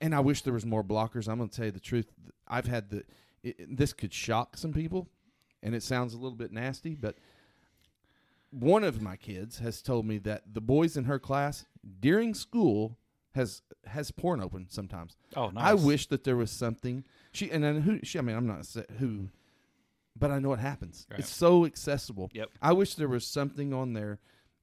and 0.00 0.14
I 0.14 0.20
wish 0.20 0.42
there 0.42 0.52
was 0.54 0.64
more 0.66 0.82
blockers. 0.84 1.28
I'm 1.28 1.38
going 1.38 1.48
to 1.50 1.56
tell 1.56 1.66
you 1.66 1.72
the 1.72 1.80
truth. 1.80 2.06
I've 2.48 2.66
had 2.66 2.90
the 2.90 3.04
it, 3.42 3.76
this 3.76 3.92
could 3.92 4.12
shock 4.12 4.56
some 4.56 4.72
people, 4.72 5.08
and 5.62 5.74
it 5.74 5.82
sounds 5.82 6.12
a 6.14 6.18
little 6.18 6.36
bit 6.36 6.52
nasty, 6.52 6.94
but 6.94 7.16
one 8.50 8.82
of 8.84 9.00
my 9.00 9.16
kids 9.16 9.58
has 9.60 9.80
told 9.80 10.06
me 10.06 10.18
that 10.18 10.42
the 10.54 10.60
boys 10.60 10.96
in 10.96 11.04
her 11.04 11.18
class 11.18 11.64
during 12.00 12.34
school 12.34 12.96
has 13.34 13.62
has 13.86 14.10
porn 14.10 14.42
open 14.42 14.66
sometimes. 14.68 15.16
Oh, 15.36 15.50
nice. 15.50 15.64
I 15.64 15.74
wish 15.74 16.06
that 16.08 16.24
there 16.24 16.36
was 16.36 16.50
something 16.50 17.04
she 17.32 17.50
and 17.50 17.62
then 17.62 17.80
who 17.82 18.00
she. 18.02 18.18
I 18.18 18.22
mean, 18.22 18.36
I'm 18.36 18.46
not 18.46 18.66
who, 18.98 19.28
but 20.18 20.30
I 20.32 20.40
know 20.40 20.52
it 20.52 20.58
happens. 20.58 21.06
Right. 21.10 21.20
It's 21.20 21.28
so 21.28 21.64
accessible. 21.64 22.28
Yep. 22.34 22.50
I 22.60 22.72
wish 22.72 22.96
there 22.96 23.08
was 23.08 23.24
something 23.26 23.72
on 23.72 23.92
there, 23.92 24.18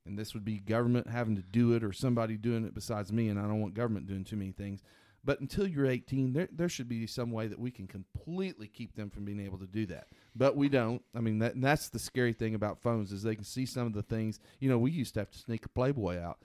and 0.07 0.17
this 0.17 0.33
would 0.33 0.45
be 0.45 0.59
government 0.59 1.07
having 1.09 1.35
to 1.35 1.41
do 1.41 1.73
it 1.73 1.83
or 1.83 1.93
somebody 1.93 2.37
doing 2.37 2.65
it 2.65 2.73
besides 2.73 3.11
me. 3.11 3.29
And 3.29 3.39
I 3.39 3.43
don't 3.43 3.61
want 3.61 3.73
government 3.73 4.07
doing 4.07 4.23
too 4.23 4.35
many 4.35 4.51
things. 4.51 4.81
But 5.23 5.41
until 5.41 5.67
you're 5.67 5.85
18, 5.87 6.31
there 6.33 6.47
there 6.51 6.69
should 6.69 6.87
be 6.87 7.05
some 7.05 7.31
way 7.31 7.47
that 7.47 7.59
we 7.59 7.69
can 7.69 7.85
completely 7.87 8.67
keep 8.67 8.95
them 8.95 9.09
from 9.09 9.25
being 9.25 9.41
able 9.41 9.57
to 9.57 9.67
do 9.67 9.85
that. 9.87 10.07
But 10.35 10.55
we 10.55 10.69
don't. 10.69 11.01
I 11.13 11.19
mean, 11.19 11.39
that 11.39 11.55
and 11.55 11.63
that's 11.63 11.89
the 11.89 11.99
scary 11.99 12.33
thing 12.33 12.55
about 12.55 12.81
phones 12.81 13.11
is 13.11 13.23
they 13.23 13.35
can 13.35 13.43
see 13.43 13.65
some 13.65 13.87
of 13.87 13.93
the 13.93 14.03
things. 14.03 14.39
You 14.59 14.69
know, 14.69 14.77
we 14.77 14.91
used 14.91 15.15
to 15.15 15.21
have 15.21 15.31
to 15.31 15.37
sneak 15.37 15.65
a 15.65 15.69
Playboy 15.69 16.19
out. 16.19 16.39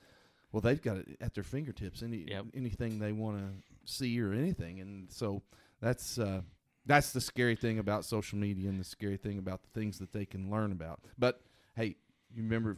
Well, 0.51 0.61
they've 0.61 0.83
got 0.83 0.97
it 0.97 1.17
at 1.21 1.35
their 1.35 1.45
fingertips. 1.45 2.03
Any 2.03 2.25
Yep. 2.29 2.47
anything 2.55 2.99
they 2.99 3.13
want 3.13 3.39
to 3.39 3.53
see 3.85 4.21
or 4.21 4.33
anything, 4.33 4.81
and 4.81 5.11
so 5.13 5.43
that's 5.81 6.19
uh, 6.19 6.43
that's 6.85 7.13
the 7.13 7.21
scary 7.21 7.55
thing 7.55 7.79
about 7.79 8.05
social 8.05 8.39
media 8.39 8.69
and 8.69 8.81
the 8.81 8.85
scary 8.85 9.17
thing 9.17 9.39
about 9.39 9.63
the 9.63 9.71
things 9.79 9.99
that 10.01 10.13
they 10.13 10.27
can 10.27 10.51
learn 10.51 10.73
about. 10.73 11.01
But 11.17 11.41
hey, 11.77 11.97
you 12.35 12.43
remember 12.43 12.77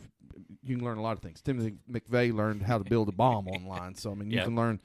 you 0.63 0.77
can 0.77 0.85
learn 0.85 0.99
a 0.99 1.03
lot 1.03 1.17
of 1.17 1.23
things. 1.23 1.41
Timothy 1.41 1.75
McVeigh 1.91 2.35
learned 2.35 2.63
how 2.63 2.79
to 2.79 2.85
build 2.85 3.09
a 3.09 3.13
bomb 3.13 3.49
online, 3.49 3.95
so 3.95 4.11
I 4.11 4.15
mean 4.15 4.31
you 4.31 4.37
Yep. 4.37 4.45
can 4.47 4.57
learn 4.57 4.81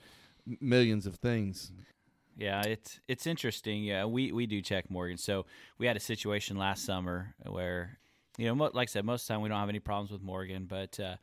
millions 0.59 1.05
of 1.05 1.15
things. 1.15 1.71
Yeah, 2.37 2.61
it's 2.63 2.99
it's 3.07 3.27
interesting. 3.27 3.83
Yeah, 3.83 4.05
we 4.05 4.31
we 4.31 4.45
do 4.45 4.61
check 4.61 4.89
Morgan. 4.89 5.17
So 5.17 5.45
we 5.77 5.87
had 5.87 5.97
a 5.97 5.99
situation 5.99 6.57
last 6.57 6.85
summer 6.85 7.35
where, 7.45 7.99
you 8.37 8.45
know, 8.47 8.55
mo- 8.55 8.71
like 8.73 8.89
I 8.89 8.91
said, 8.91 9.05
most 9.05 9.23
of 9.23 9.27
the 9.27 9.33
time 9.33 9.41
we 9.41 9.49
don't 9.49 9.59
have 9.59 9.69
any 9.69 9.79
problems 9.79 10.11
with 10.11 10.21
Morgan, 10.21 10.65
but 10.65 10.99
uh, 10.99 11.15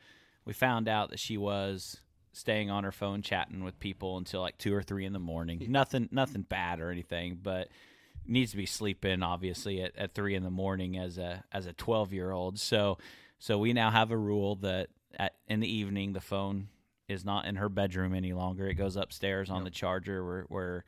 we 0.44 0.52
found 0.52 0.88
out 0.88 1.10
that 1.10 1.18
she 1.18 1.36
was 1.38 2.00
staying 2.32 2.70
on 2.70 2.84
her 2.84 2.92
phone 2.92 3.22
chatting 3.22 3.64
with 3.64 3.78
people 3.80 4.18
until 4.18 4.42
like 4.42 4.58
two 4.58 4.74
or 4.74 4.82
three 4.82 5.06
in 5.06 5.14
the 5.14 5.18
morning. 5.18 5.64
Nothing 5.70 6.08
nothing 6.12 6.42
bad 6.42 6.80
or 6.80 6.90
anything, 6.90 7.38
but 7.42 7.68
needs 8.26 8.50
to 8.50 8.56
be 8.58 8.66
sleeping 8.66 9.22
obviously 9.22 9.80
at, 9.80 9.96
at 9.96 10.12
three 10.12 10.34
in 10.34 10.42
the 10.42 10.50
morning 10.50 10.98
as 10.98 11.16
a 11.16 11.44
as 11.50 11.64
a 11.66 11.72
twelve 11.72 12.12
year 12.12 12.30
old. 12.30 12.58
So 12.58 12.98
so 13.38 13.58
we 13.58 13.72
now 13.72 13.90
have 13.90 14.10
a 14.10 14.16
rule 14.16 14.56
that 14.56 14.88
at 15.18 15.34
in 15.48 15.60
the 15.60 15.72
evening 15.72 16.12
the 16.12 16.20
phone 16.20 16.68
is 17.08 17.24
not 17.24 17.46
in 17.46 17.56
her 17.56 17.68
bedroom 17.68 18.14
any 18.14 18.32
longer. 18.32 18.66
It 18.66 18.74
goes 18.74 18.96
upstairs 18.96 19.50
on 19.50 19.64
the 19.64 19.70
charger 19.70 20.24
where 20.24 20.42
where 20.48 20.84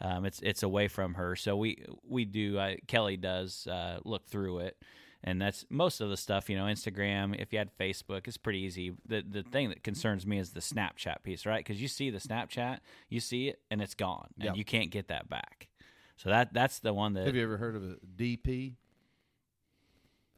um, 0.00 0.24
it's 0.24 0.40
it's 0.42 0.62
away 0.62 0.88
from 0.88 1.14
her. 1.14 1.36
So 1.36 1.56
we 1.56 1.84
we 2.06 2.24
do 2.24 2.58
uh, 2.58 2.74
Kelly 2.86 3.16
does 3.16 3.66
uh, 3.66 3.98
look 4.04 4.26
through 4.26 4.58
it, 4.60 4.76
and 5.24 5.40
that's 5.40 5.64
most 5.70 6.00
of 6.00 6.10
the 6.10 6.16
stuff. 6.16 6.50
You 6.50 6.56
know, 6.56 6.64
Instagram. 6.64 7.40
If 7.40 7.52
you 7.52 7.58
had 7.58 7.70
Facebook, 7.78 8.26
it's 8.28 8.36
pretty 8.36 8.58
easy. 8.60 8.92
The 9.06 9.24
the 9.26 9.42
thing 9.42 9.68
that 9.70 9.82
concerns 9.82 10.26
me 10.26 10.38
is 10.38 10.50
the 10.50 10.60
Snapchat 10.60 11.22
piece, 11.22 11.46
right? 11.46 11.64
Because 11.64 11.80
you 11.80 11.88
see 11.88 12.10
the 12.10 12.18
Snapchat, 12.18 12.78
you 13.08 13.20
see 13.20 13.48
it, 13.48 13.60
and 13.70 13.80
it's 13.80 13.94
gone, 13.94 14.28
and 14.36 14.46
Yep. 14.46 14.56
you 14.56 14.64
can't 14.64 14.90
get 14.90 15.08
that 15.08 15.28
back. 15.28 15.68
So 16.16 16.28
that 16.28 16.52
that's 16.52 16.80
the 16.80 16.92
one 16.92 17.14
that 17.14 17.26
Have 17.26 17.34
you 17.36 17.42
ever 17.42 17.56
heard 17.56 17.76
of 17.76 17.82
a 17.82 17.96
DP? 18.16 18.74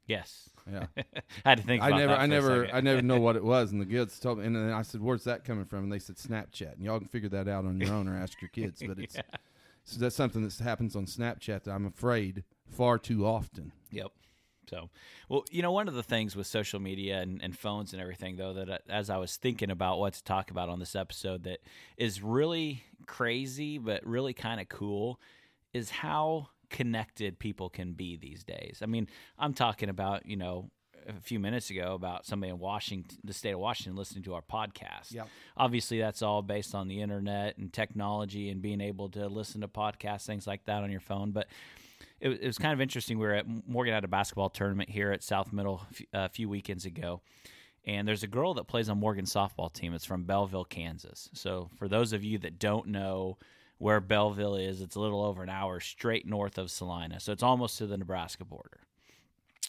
Yes, 0.07 0.51
Yeah. 0.71 0.87
I 1.45 1.51
had 1.51 1.59
to 1.59 1.65
think. 1.65 1.83
I 1.83 1.89
About 1.89 1.99
never, 1.99 2.13
that 2.13 2.21
I 2.21 2.27
never. 2.27 2.69
I 2.73 2.81
never 2.81 3.03
know 3.03 3.21
what 3.27 3.37
it 3.37 3.45
was, 3.45 3.73
and 3.73 3.81
the 3.81 3.87
kids 3.87 4.19
told 4.19 4.39
me, 4.39 4.47
and 4.47 4.57
then 4.57 4.73
I 4.73 4.83
said, 4.83 5.01
"Where's 5.01 5.25
that 5.25 5.45
coming 5.45 5.65
from?" 5.65 5.85
And 5.85 5.93
they 5.93 5.99
said, 5.99 6.17
"Snapchat." 6.17 6.75
And 6.75 6.83
y'all 6.85 6.99
can 6.99 7.09
figure 7.09 7.29
that 7.31 7.49
out 7.49 7.65
on 7.65 7.81
your 7.81 7.93
own 7.93 8.09
or 8.09 8.17
ask 8.17 8.41
your 8.41 8.51
kids. 8.51 8.83
But 8.87 8.99
it's 8.99 9.17
so 9.85 10.01
that's 10.01 10.17
something 10.17 10.43
that 10.43 10.57
happens 10.59 10.97
on 10.97 11.07
Snapchat 11.07 11.65
that 11.65 11.71
I'm 11.71 11.87
afraid 11.87 12.45
far 12.71 12.99
too 12.99 13.27
often. 13.27 13.73
Yep. 13.91 14.13
So, 14.69 14.89
well, 15.29 15.45
you 15.51 15.61
know, 15.63 15.73
one 15.73 15.89
of 15.89 15.95
the 15.95 16.03
things 16.03 16.35
with 16.35 16.47
social 16.47 16.81
media 16.81 17.21
and, 17.21 17.43
and 17.43 17.57
phones 17.57 17.93
and 17.93 18.01
everything, 18.01 18.37
though, 18.37 18.55
that 18.55 18.71
uh, 18.71 18.79
as 18.89 19.11
I 19.11 19.19
was 19.19 19.37
thinking 19.37 19.71
about 19.71 19.99
what 19.99 20.15
to 20.15 20.25
talk 20.25 20.51
about 20.51 20.71
on 20.71 20.79
this 20.79 20.97
episode, 20.97 21.45
that 21.45 21.59
is 21.99 22.23
really 22.23 22.83
crazy, 23.07 23.77
but 23.79 24.05
really 24.07 24.33
kind 24.33 24.61
of 24.61 24.69
cool, 24.69 25.21
is 25.75 25.91
how 25.91 26.49
connected 26.75 27.39
people 27.39 27.71
can 27.71 27.93
be 27.93 28.17
these 28.17 28.43
days. 28.43 28.81
I 28.83 28.87
mean, 28.87 29.07
I'm 29.39 29.55
talking 29.55 29.89
about, 29.89 30.27
you 30.27 30.37
know, 30.37 30.71
a 31.07 31.21
few 31.21 31.39
minutes 31.39 31.71
ago 31.71 31.95
about 31.95 32.27
somebody 32.27 32.51
in 32.51 32.59
Washington, 32.59 33.17
the 33.23 33.33
state 33.33 33.53
of 33.53 33.61
Washington, 33.61 33.95
listening 33.97 34.25
to 34.25 34.35
our 34.35 34.43
podcast. 34.43 35.13
Yep. 35.13 35.29
Obviously, 35.57 35.99
that's 36.01 36.21
all 36.23 36.43
based 36.43 36.75
on 36.75 36.89
the 36.89 37.01
internet 37.01 37.59
and 37.59 37.73
technology 37.73 38.51
and 38.51 38.61
being 38.61 38.81
able 38.81 39.09
to 39.11 39.29
listen 39.29 39.61
to 39.61 39.69
podcasts, 39.69 40.27
things 40.27 40.47
like 40.47 40.65
that 40.65 40.83
on 40.83 40.91
your 40.91 41.01
phone. 41.01 41.31
But 41.31 41.47
it, 42.21 42.29
was- 42.29 42.39
it 42.39 42.47
was 42.47 42.59
kind 42.59 42.73
of 42.73 42.81
interesting. 42.81 43.19
We 43.19 43.27
were 43.27 43.35
at 43.35 43.47
Morgan 43.69 43.95
had 43.95 44.05
a 44.05 44.09
basketball 44.09 44.51
tournament 44.51 44.91
here 44.91 45.13
at 45.13 45.23
South 45.23 45.53
Middle 45.53 45.83
a 45.91 45.95
few- 45.95 46.07
a 46.13 46.29
few 46.29 46.49
weekends 46.49 46.87
ago, 46.87 47.21
and 47.85 48.09
there's 48.09 48.23
a 48.23 48.27
girl 48.29 48.55
that 48.55 48.65
plays 48.67 48.89
on 48.89 48.99
Morgan's 48.99 49.33
softball 49.33 49.73
team. 49.73 49.93
It's 49.95 50.07
from 50.07 50.25
Belleville, 50.25 50.65
Kansas. 50.65 51.29
So 51.35 51.69
for 51.77 51.87
those 51.87 52.13
of 52.15 52.25
you 52.25 52.39
that 52.39 52.59
don't 52.59 52.89
know 52.89 53.37
where 53.79 54.01
Belleville 54.01 54.57
is, 54.57 54.81
it's 54.81 54.97
a 54.97 55.01
little 55.01 55.23
over 55.23 55.43
an 55.43 55.49
hour 55.49 55.81
straight 55.81 56.27
north 56.27 56.59
of 56.59 56.71
Salina. 56.71 57.21
So 57.21 57.33
it's 57.33 57.43
almost 57.43 57.79
to 57.79 57.87
the 57.87 57.99
Nebraska 57.99 58.45
border. 58.45 58.81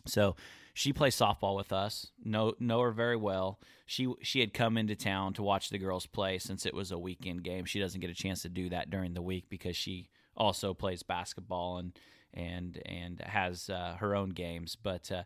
So 0.06 0.36
she 0.74 0.94
plays 0.94 1.16
softball 1.16 1.56
with 1.56 1.72
us. 1.72 2.08
Know 2.24 2.54
know 2.60 2.82
her 2.82 2.92
very 2.92 3.16
well. 3.16 3.60
She 3.86 4.14
she 4.22 4.42
had 4.42 4.54
come 4.54 4.78
into 4.78 4.96
town 4.96 5.34
to 5.34 5.44
watch 5.44 5.70
the 5.70 5.78
girls 5.78 6.06
play 6.06 6.38
since 6.38 6.66
it 6.66 6.74
was 6.74 6.92
a 6.92 7.00
weekend 7.00 7.44
game. 7.44 7.66
She 7.66 7.80
doesn't 7.80 8.02
get 8.02 8.10
a 8.10 8.16
chance 8.16 8.42
to 8.44 8.50
do 8.50 8.70
that 8.70 8.90
during 8.90 9.14
the 9.14 9.22
week 9.22 9.46
because 9.50 9.76
she 9.76 10.10
also 10.36 10.74
plays 10.74 11.02
basketball 11.02 11.78
and 11.78 11.98
and 12.34 12.82
and 12.86 13.22
has 13.22 13.70
uh, 13.70 13.96
her 14.00 14.16
own 14.16 14.32
games. 14.32 14.76
But 14.76 15.12
uh, 15.12 15.24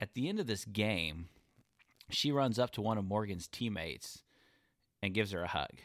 at 0.00 0.14
the 0.14 0.28
end 0.28 0.40
of 0.40 0.46
this 0.46 0.64
game, 0.64 1.28
she 2.10 2.32
runs 2.32 2.58
up 2.58 2.70
to 2.72 2.80
one 2.80 2.98
of 2.98 3.04
Morgan's 3.04 3.46
teammates 3.46 4.22
and 5.02 5.14
gives 5.14 5.32
her 5.32 5.42
a 5.42 5.48
hug. 5.48 5.80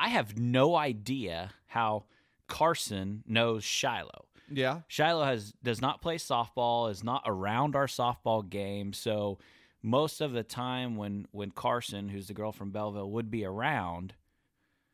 I 0.00 0.08
have 0.08 0.38
no 0.38 0.76
idea 0.76 1.52
how 1.66 2.04
Carson 2.48 3.22
knows 3.26 3.62
Shiloh. 3.62 4.24
Yeah. 4.50 4.80
Shiloh 4.88 5.24
has 5.24 5.52
does 5.62 5.80
not 5.80 6.00
play 6.00 6.16
softball, 6.16 6.90
is 6.90 7.04
not 7.04 7.22
around 7.26 7.76
our 7.76 7.86
softball 7.86 8.48
game. 8.48 8.94
So 8.94 9.38
most 9.82 10.20
of 10.20 10.32
the 10.32 10.42
time 10.42 10.96
when 10.96 11.26
when 11.32 11.50
Carson, 11.50 12.08
who's 12.08 12.28
the 12.28 12.34
girl 12.34 12.50
from 12.50 12.70
Belleville, 12.70 13.10
would 13.10 13.30
be 13.30 13.44
around, 13.44 14.14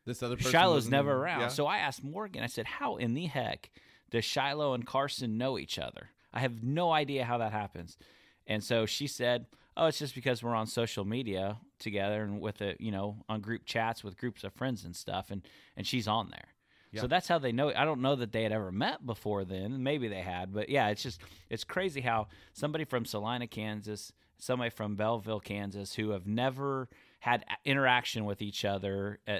This 0.05 0.21
other 0.21 0.35
person 0.35 0.51
Shiloh's 0.51 0.89
never 0.89 1.13
around. 1.13 1.39
Yeah. 1.39 1.47
So 1.47 1.65
I 1.65 1.77
asked 1.77 2.03
Morgan, 2.03 2.43
I 2.43 2.47
said, 2.47 2.65
How 2.65 2.97
in 2.97 3.13
the 3.13 3.25
heck 3.25 3.71
does 4.11 4.25
Shiloh 4.25 4.73
and 4.73 4.85
Carson 4.85 5.37
know 5.37 5.57
each 5.57 5.79
other? 5.79 6.09
I 6.33 6.41
have 6.41 6.61
no 6.61 6.91
idea 6.91 7.23
how 7.23 7.37
that 7.39 7.53
happens. 7.53 7.97
And 8.45 8.63
so 8.63 8.85
she 8.85 9.07
said, 9.07 9.45
Oh, 9.77 9.85
it's 9.85 9.99
just 9.99 10.15
because 10.15 10.41
we're 10.41 10.55
on 10.55 10.67
social 10.67 11.05
media 11.05 11.59
together 11.79 12.23
and 12.23 12.41
with 12.41 12.61
a 12.61 12.75
you 12.79 12.91
know, 12.91 13.17
on 13.29 13.41
group 13.41 13.63
chats 13.65 14.03
with 14.03 14.17
groups 14.17 14.43
of 14.43 14.53
friends 14.53 14.83
and 14.83 14.95
stuff 14.95 15.29
and 15.29 15.43
and 15.75 15.85
she's 15.85 16.07
on 16.07 16.29
there. 16.31 16.47
Yeah. 16.91 17.01
So 17.01 17.07
that's 17.07 17.27
how 17.27 17.37
they 17.37 17.51
know. 17.51 17.71
I 17.75 17.85
don't 17.85 18.01
know 18.01 18.15
that 18.15 18.31
they 18.31 18.43
had 18.43 18.51
ever 18.51 18.71
met 18.71 19.05
before 19.05 19.45
then. 19.45 19.83
Maybe 19.83 20.07
they 20.07 20.21
had, 20.21 20.53
but 20.53 20.69
yeah, 20.69 20.87
it's 20.87 21.03
just 21.03 21.21
it's 21.49 21.63
crazy 21.63 22.01
how 22.01 22.27
somebody 22.53 22.85
from 22.85 23.05
Salina, 23.05 23.47
Kansas, 23.47 24.13
somebody 24.37 24.69
from 24.69 24.95
Belleville, 24.95 25.41
Kansas, 25.41 25.93
who 25.93 26.11
have 26.11 26.25
never 26.25 26.89
had 27.19 27.45
interaction 27.65 28.25
with 28.25 28.41
each 28.41 28.63
other, 28.65 29.19
uh, 29.27 29.39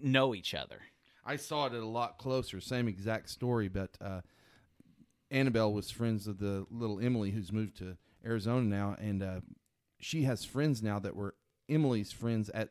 know 0.00 0.34
each 0.34 0.54
other. 0.54 0.80
I 1.24 1.36
saw 1.36 1.66
it 1.66 1.74
at 1.74 1.82
a 1.82 1.86
lot 1.86 2.18
closer. 2.18 2.60
Same 2.60 2.88
exact 2.88 3.28
story, 3.28 3.68
but 3.68 3.96
uh, 4.00 4.20
Annabelle 5.30 5.72
was 5.72 5.90
friends 5.90 6.26
with 6.26 6.38
the 6.38 6.66
little 6.70 7.00
Emily 7.00 7.32
who's 7.32 7.52
moved 7.52 7.76
to 7.78 7.96
Arizona 8.24 8.62
now, 8.62 8.96
and 8.98 9.22
uh, 9.22 9.40
she 9.98 10.22
has 10.22 10.44
friends 10.44 10.82
now 10.82 10.98
that 10.98 11.16
were 11.16 11.34
Emily's 11.68 12.12
friends 12.12 12.48
at 12.50 12.70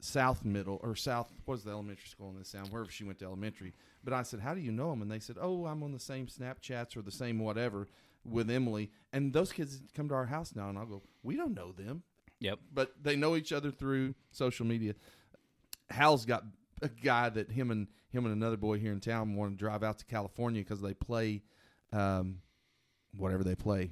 South 0.00 0.44
Middle 0.44 0.78
or 0.82 0.94
South. 0.94 1.32
What 1.44 1.54
was 1.54 1.64
the 1.64 1.70
elementary 1.70 2.08
school 2.08 2.30
in 2.30 2.38
this 2.38 2.52
town? 2.52 2.66
Wherever 2.70 2.90
she 2.90 3.04
went 3.04 3.18
to 3.20 3.24
elementary. 3.24 3.72
But 4.04 4.12
I 4.12 4.22
said, 4.22 4.40
"How 4.40 4.54
do 4.54 4.60
you 4.60 4.72
know 4.72 4.90
them?" 4.90 5.02
And 5.02 5.10
they 5.10 5.18
said, 5.18 5.36
"Oh, 5.40 5.66
I'm 5.66 5.82
on 5.82 5.92
the 5.92 5.98
same 5.98 6.26
Snapchats 6.26 6.96
or 6.96 7.02
the 7.02 7.10
same 7.10 7.38
whatever 7.38 7.88
with 8.24 8.50
Emily." 8.50 8.90
And 9.12 9.32
those 9.32 9.52
kids 9.52 9.80
come 9.94 10.08
to 10.08 10.14
our 10.14 10.26
house 10.26 10.54
now, 10.54 10.68
and 10.68 10.78
I'll 10.78 10.86
go, 10.86 11.02
"We 11.22 11.36
don't 11.36 11.54
know 11.54 11.72
them." 11.72 12.02
Yep. 12.38 12.58
but 12.72 13.02
they 13.02 13.16
know 13.16 13.34
each 13.34 13.50
other 13.50 13.70
through 13.70 14.14
social 14.30 14.66
media. 14.66 14.94
Hal's 15.88 16.26
got 16.26 16.44
a 16.82 16.88
guy 16.88 17.30
that 17.30 17.50
him 17.50 17.70
and 17.70 17.86
him 18.10 18.26
and 18.26 18.34
another 18.34 18.56
boy 18.58 18.78
here 18.78 18.92
in 18.92 19.00
town 19.00 19.34
want 19.36 19.52
to 19.52 19.56
drive 19.56 19.82
out 19.82 19.98
to 20.00 20.04
California 20.04 20.60
because 20.62 20.80
they 20.80 20.94
play, 20.94 21.42
um, 21.92 22.40
whatever 23.16 23.42
they 23.42 23.54
play, 23.54 23.90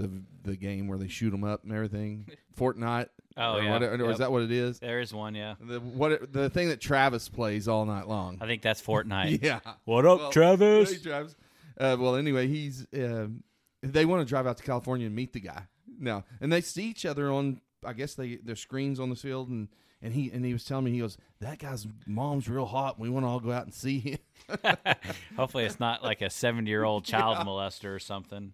the 0.00 0.10
the 0.50 0.56
game 0.56 0.88
where 0.88 0.98
they 0.98 1.08
shoot 1.08 1.30
them 1.30 1.44
up 1.44 1.62
and 1.64 1.72
everything, 1.72 2.26
Fortnite. 2.58 3.08
Oh, 3.36 3.54
or 3.54 3.62
yeah. 3.62 3.70
whatever, 3.70 3.94
or 3.94 3.98
Yep. 4.06 4.10
is 4.12 4.18
that 4.18 4.32
what 4.32 4.42
it 4.42 4.50
is? 4.50 4.80
There 4.80 5.00
is 5.00 5.14
one, 5.14 5.34
yeah. 5.34 5.54
The 5.60 5.78
what 5.80 6.32
the 6.32 6.50
thing 6.50 6.68
that 6.68 6.80
Travis 6.80 7.28
plays 7.28 7.68
all 7.68 7.84
night 7.86 8.08
long. 8.08 8.38
I 8.40 8.46
think 8.46 8.62
that's 8.62 8.82
Fortnite. 8.82 9.40
Yeah. 9.42 9.60
What 9.84 10.04
up, 10.04 10.18
Well, 10.18 10.30
Travis? 10.32 10.92
Hey, 10.92 10.98
Travis. 10.98 11.36
Uh, 11.78 11.96
well, 11.98 12.16
anyway, 12.16 12.46
he's 12.48 12.86
um, 12.94 13.42
they 13.82 14.04
want 14.04 14.20
to 14.20 14.28
drive 14.28 14.46
out 14.46 14.56
to 14.58 14.62
California 14.64 15.06
and 15.06 15.14
meet 15.14 15.32
the 15.32 15.40
guy 15.40 15.62
now, 15.98 16.24
and 16.40 16.52
they 16.52 16.60
see 16.60 16.84
each 16.84 17.06
other 17.06 17.30
on. 17.30 17.60
I 17.84 17.92
guess 17.94 18.14
they 18.14 18.36
their 18.36 18.56
screens 18.56 18.98
on 19.00 19.08
the 19.10 19.16
field, 19.16 19.48
and 19.48 19.68
and 20.02 20.12
he 20.12 20.30
and 20.30 20.44
he 20.44 20.52
was 20.52 20.64
telling 20.64 20.84
me 20.86 20.90
he 20.90 20.98
goes, 20.98 21.16
that 21.40 21.58
guy's 21.58 21.86
mom's 22.06 22.48
real 22.48 22.66
hot. 22.66 22.98
We 22.98 23.08
want 23.08 23.24
to 23.24 23.28
all 23.28 23.40
go 23.40 23.52
out 23.52 23.64
and 23.64 23.72
see 23.72 24.00
him. 24.00 24.18
Hopefully, 25.36 25.64
it's 25.64 25.80
not 25.80 26.02
like 26.02 26.20
a 26.20 26.28
70 26.30 26.68
year 26.68 26.84
old 26.84 27.04
child 27.04 27.38
molester 27.46 27.94
or 27.94 27.98
something. 27.98 28.52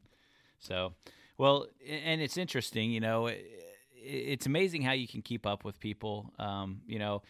So, 0.58 0.92
well, 1.38 1.66
and 1.88 2.20
it's 2.20 2.36
interesting, 2.36 2.90
you 2.90 3.00
know, 3.00 3.30
it's 3.94 4.46
amazing 4.46 4.82
how 4.82 4.92
you 4.92 5.08
can 5.08 5.22
keep 5.22 5.46
up 5.46 5.64
with 5.64 5.80
people. 5.80 6.32
Um, 6.38 6.80
you 6.86 6.98
know, 6.98 7.22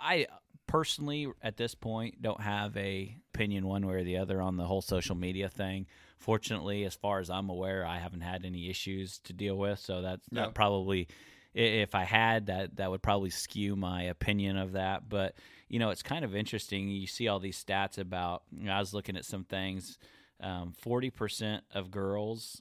I 0.00 0.26
personally, 0.66 1.26
at 1.42 1.56
this 1.56 1.74
point, 1.74 2.22
don't 2.22 2.40
have 2.40 2.76
a 2.76 3.16
opinion 3.34 3.66
one 3.66 3.86
way 3.86 3.94
or 3.94 4.04
the 4.04 4.18
other 4.18 4.40
on 4.40 4.56
the 4.56 4.64
whole 4.64 4.82
social 4.82 5.16
media 5.16 5.48
thing. 5.48 5.86
Fortunately, 6.18 6.84
as 6.84 6.94
far 6.94 7.18
as 7.18 7.30
I'm 7.30 7.48
aware, 7.48 7.84
I 7.84 7.98
haven't 7.98 8.20
had 8.20 8.44
any 8.44 8.68
issues 8.70 9.18
to 9.20 9.32
deal 9.32 9.56
with. 9.56 9.78
So 9.78 10.02
that's 10.02 10.26
Yeah. 10.30 10.42
that 10.46 10.54
probably, 10.54 11.08
if 11.54 11.94
I 11.94 12.04
had 12.04 12.46
that, 12.46 12.76
that 12.76 12.90
would 12.90 13.02
probably 13.02 13.30
skew 13.30 13.74
my 13.74 14.02
opinion 14.04 14.56
of 14.56 14.72
that. 14.72 15.08
But 15.08 15.34
you 15.68 15.78
know, 15.78 15.90
it's 15.90 16.02
kind 16.02 16.24
of 16.24 16.36
interesting. 16.36 16.88
You 16.88 17.06
see 17.06 17.26
all 17.28 17.38
these 17.40 17.62
stats 17.62 17.98
about. 17.98 18.42
You 18.52 18.66
know, 18.66 18.72
I 18.72 18.78
was 18.80 18.92
looking 18.94 19.16
at 19.16 19.24
some 19.24 19.44
things. 19.44 19.98
Um, 20.40 20.74
Forty 20.78 21.10
percent 21.10 21.64
of 21.74 21.90
girls 21.90 22.60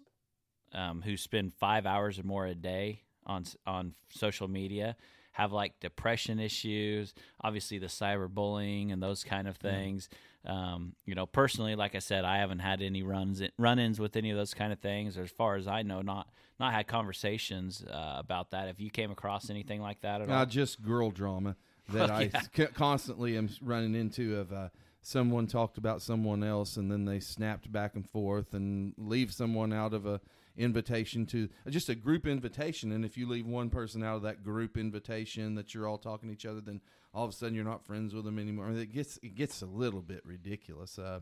um, 0.73 1.01
who 1.01 1.17
spend 1.17 1.53
five 1.53 1.85
hours 1.85 2.19
or 2.19 2.23
more 2.23 2.45
a 2.45 2.55
day 2.55 3.03
on 3.25 3.45
on 3.67 3.93
social 4.09 4.47
media 4.47 4.95
have 5.31 5.51
like 5.53 5.79
depression 5.79 6.39
issues. 6.39 7.13
Obviously, 7.41 7.77
the 7.77 7.87
cyberbullying 7.87 8.91
and 8.91 9.01
those 9.01 9.23
kind 9.23 9.47
of 9.47 9.57
things. 9.57 10.09
Um, 10.45 10.95
you 11.05 11.15
know, 11.15 11.25
personally, 11.25 11.75
like 11.75 11.95
I 11.95 11.99
said, 11.99 12.25
I 12.25 12.37
haven't 12.37 12.59
had 12.59 12.81
any 12.81 13.03
runs 13.03 13.41
run-ins 13.57 13.99
with 13.99 14.15
any 14.15 14.31
of 14.31 14.37
those 14.37 14.53
kind 14.53 14.73
of 14.73 14.79
things. 14.79 15.17
As 15.17 15.29
far 15.29 15.55
as 15.55 15.67
I 15.67 15.81
know, 15.83 16.01
not 16.01 16.27
not 16.59 16.73
had 16.73 16.87
conversations 16.87 17.83
uh, 17.83 18.15
about 18.17 18.51
that. 18.51 18.67
If 18.67 18.79
you 18.79 18.89
came 18.89 19.11
across 19.11 19.49
anything 19.49 19.81
like 19.81 20.01
that 20.01 20.21
at 20.21 20.29
all, 20.29 20.45
just 20.45 20.81
girl 20.81 21.11
drama 21.11 21.55
that 21.89 22.09
I 22.09 22.23
Yeah. 22.33 22.41
c- 22.55 22.65
constantly 22.73 23.37
am 23.37 23.49
running 23.61 23.95
into 23.95 24.37
of 24.37 24.51
uh, 24.51 24.69
someone 25.01 25.47
talked 25.47 25.77
about 25.77 26.01
someone 26.01 26.43
else 26.43 26.75
and 26.77 26.91
then 26.91 27.05
they 27.05 27.19
snapped 27.19 27.71
back 27.71 27.95
and 27.95 28.09
forth 28.09 28.53
and 28.53 28.93
leave 28.97 29.33
someone 29.33 29.71
out 29.73 29.93
of 29.93 30.05
a 30.05 30.19
invitation 30.59 31.25
to 31.25 31.49
just 31.69 31.89
a 31.89 31.95
group 31.95 32.27
invitation 32.27 32.91
and 32.91 33.03
if 33.03 33.17
you 33.17 33.27
leave 33.27 33.47
one 33.47 33.69
person 33.69 34.03
out 34.03 34.17
of 34.17 34.21
that 34.21 34.43
group 34.43 34.77
invitation 34.77 35.55
that 35.55 35.73
you're 35.73 35.87
all 35.87 35.97
talking 35.97 36.29
to 36.29 36.33
each 36.33 36.45
other 36.45 36.61
then 36.61 36.81
all 37.13 37.23
of 37.23 37.31
a 37.31 37.33
sudden 37.33 37.55
you're 37.55 37.63
not 37.63 37.83
friends 37.83 38.13
with 38.13 38.25
them 38.25 38.37
anymore 38.37 38.69
it 38.69 38.93
gets 38.93 39.17
it 39.23 39.35
gets 39.35 39.61
a 39.61 39.65
little 39.65 40.01
bit 40.01 40.21
ridiculous 40.25 40.99
uh, 40.99 41.19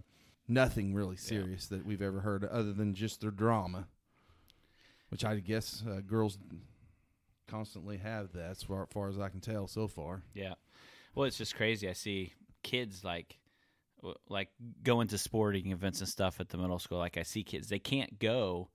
nothing 0.47 0.93
really 0.93 1.15
serious 1.15 1.67
that 1.67 1.85
we've 1.85 2.01
ever 2.01 2.21
heard 2.21 2.43
other 2.43 2.73
than 2.73 2.93
just 2.93 3.21
their 3.21 3.31
drama 3.31 3.87
which 5.09 5.23
I 5.23 5.35
guess 5.35 5.83
uh, 5.89 6.01
girls 6.01 6.37
constantly 7.47 7.97
have 7.97 8.33
that 8.33 8.51
as 8.51 8.63
far, 8.63 8.85
far 8.87 9.09
as 9.09 9.19
I 9.19 9.29
can 9.29 9.39
tell 9.39 9.67
so 9.67 9.87
far. 9.87 10.23
Yeah. 10.33 10.53
Well, 11.15 11.25
it's 11.25 11.37
just 11.37 11.55
crazy. 11.55 11.89
I 11.89 11.93
see 11.93 12.33
kids 12.63 13.03
like 13.03 13.37
like 14.29 14.49
going 14.83 15.07
to 15.07 15.17
sporting 15.17 15.71
events 15.71 15.99
and 15.99 16.07
stuff 16.07 16.39
at 16.39 16.49
the 16.49 16.57
middle 16.57 16.77
school. 16.79 16.99
Like 16.99 17.17
I 17.17 17.23
see 17.23 17.43
kids, 17.43 17.67
they 17.69 17.79
can't 17.79 18.19
go 18.19 18.69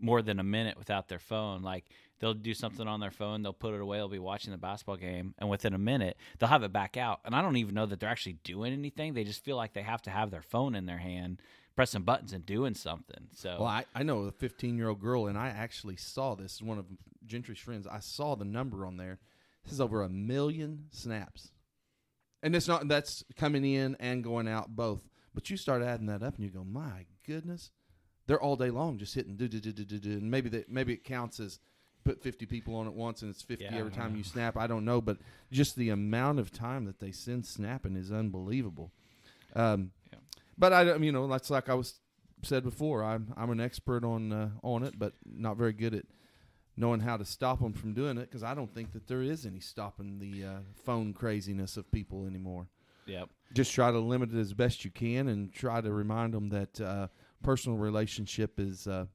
more 0.00 0.22
than 0.22 0.38
a 0.38 0.44
minute 0.44 0.76
without 0.76 1.08
their 1.08 1.18
phone. 1.18 1.62
Like 1.62 1.84
they'll 2.20 2.34
do 2.34 2.54
something 2.54 2.86
on 2.86 3.00
their 3.00 3.10
phone, 3.10 3.42
they'll 3.42 3.52
put 3.52 3.74
it 3.74 3.80
away, 3.80 3.98
they'll 3.98 4.08
be 4.08 4.18
watching 4.18 4.52
the 4.52 4.58
basketball 4.58 4.96
game, 4.96 5.34
and 5.38 5.48
within 5.48 5.74
a 5.74 5.78
minute 5.78 6.16
they'll 6.38 6.48
have 6.48 6.62
it 6.62 6.72
back 6.72 6.96
out. 6.96 7.20
And 7.24 7.34
I 7.34 7.42
don't 7.42 7.56
even 7.56 7.74
know 7.74 7.86
that 7.86 8.00
they're 8.00 8.08
actually 8.08 8.38
doing 8.44 8.72
anything. 8.72 9.14
They 9.14 9.24
just 9.24 9.44
feel 9.44 9.56
like 9.56 9.72
they 9.72 9.82
have 9.82 10.02
to 10.02 10.10
have 10.10 10.30
their 10.30 10.42
phone 10.42 10.74
in 10.74 10.86
their 10.86 10.98
hand, 10.98 11.40
pressing 11.76 12.02
buttons 12.02 12.32
and 12.32 12.44
doing 12.44 12.74
something. 12.74 13.28
So 13.34 13.56
Well, 13.60 13.68
I, 13.68 13.84
I 13.94 14.02
know 14.02 14.20
a 14.22 14.32
15 14.32 14.76
year 14.76 14.88
old 14.88 15.00
girl, 15.00 15.26
and 15.26 15.38
I 15.38 15.48
actually 15.48 15.96
saw 15.96 16.34
this. 16.34 16.60
One 16.62 16.78
of 16.78 16.86
Gentry's 17.26 17.58
friends. 17.58 17.86
I 17.86 18.00
saw 18.00 18.34
the 18.34 18.44
number 18.44 18.86
on 18.86 18.96
there. 18.96 19.18
This 19.64 19.72
is 19.72 19.80
over 19.80 20.02
a 20.02 20.08
million 20.10 20.86
snaps, 20.90 21.52
and 22.42 22.54
it's 22.54 22.68
not. 22.68 22.86
That's 22.86 23.24
coming 23.36 23.64
in 23.64 23.96
and 23.98 24.22
going 24.22 24.46
out 24.46 24.76
both. 24.76 25.08
But 25.34 25.48
you 25.50 25.56
start 25.56 25.82
adding 25.82 26.06
that 26.06 26.22
up, 26.22 26.34
and 26.34 26.44
you 26.44 26.50
go, 26.50 26.64
"My 26.64 27.06
goodness, 27.26 27.70
they're 28.26 28.40
all 28.40 28.56
day 28.56 28.70
long 28.70 28.98
just 28.98 29.14
hitting 29.14 29.36
do 29.36 29.48
do 29.48 29.60
do 29.60 29.72
do 29.72 29.84
do 29.84 29.98
do." 29.98 30.12
And 30.12 30.30
maybe 30.30 30.48
that 30.50 30.70
maybe 30.70 30.92
it 30.92 31.04
counts 31.04 31.40
as 31.40 31.58
put 32.04 32.20
50 32.22 32.44
people 32.44 32.76
on 32.76 32.86
at 32.86 32.92
once, 32.92 33.22
and 33.22 33.30
it's 33.30 33.40
50 33.40 33.64
Yeah. 33.64 33.76
every 33.76 33.90
time 33.90 34.14
you 34.14 34.22
snap. 34.22 34.58
I 34.58 34.66
don't 34.66 34.84
know, 34.84 35.00
but 35.00 35.16
just 35.50 35.74
the 35.76 35.88
amount 35.88 36.38
of 36.38 36.52
time 36.52 36.84
that 36.84 37.00
they 37.00 37.10
send 37.12 37.46
snapping 37.46 37.96
is 37.96 38.12
unbelievable. 38.12 38.92
Um, 39.54 39.92
Yeah. 40.12 40.18
But 40.58 40.72
I, 40.72 40.96
you 40.96 41.12
know, 41.12 41.26
that's 41.26 41.48
like 41.50 41.68
I 41.68 41.74
was 41.74 42.00
said 42.42 42.62
before. 42.62 43.02
I'm 43.02 43.32
I'm 43.36 43.50
an 43.50 43.60
expert 43.60 44.04
on 44.04 44.32
uh, 44.32 44.50
on 44.62 44.82
it, 44.82 44.98
but 44.98 45.14
not 45.24 45.56
very 45.56 45.72
good 45.72 45.94
at 45.94 46.04
knowing 46.76 47.00
how 47.00 47.16
to 47.16 47.24
stop 47.24 47.60
them 47.60 47.72
from 47.72 47.94
doing 47.94 48.18
it 48.18 48.28
because 48.28 48.42
I 48.42 48.52
don't 48.54 48.72
think 48.74 48.92
that 48.92 49.06
there 49.06 49.22
is 49.22 49.46
any 49.46 49.60
stopping 49.60 50.18
the 50.18 50.44
uh, 50.44 50.58
phone 50.84 51.12
craziness 51.14 51.76
of 51.76 51.90
people 51.92 52.26
anymore. 52.26 52.66
yep. 53.06 53.28
Just 53.52 53.72
try 53.72 53.90
to 53.92 53.98
limit 54.00 54.34
it 54.34 54.38
as 54.38 54.52
best 54.52 54.84
you 54.84 54.90
can, 54.90 55.28
and 55.28 55.52
try 55.52 55.80
to 55.80 55.92
remind 55.92 56.34
them 56.34 56.48
that 56.50 56.80
uh, 56.80 57.06
personal 57.42 57.78
relationship 57.78 58.58
is 58.58 58.86
uh, 58.86 59.06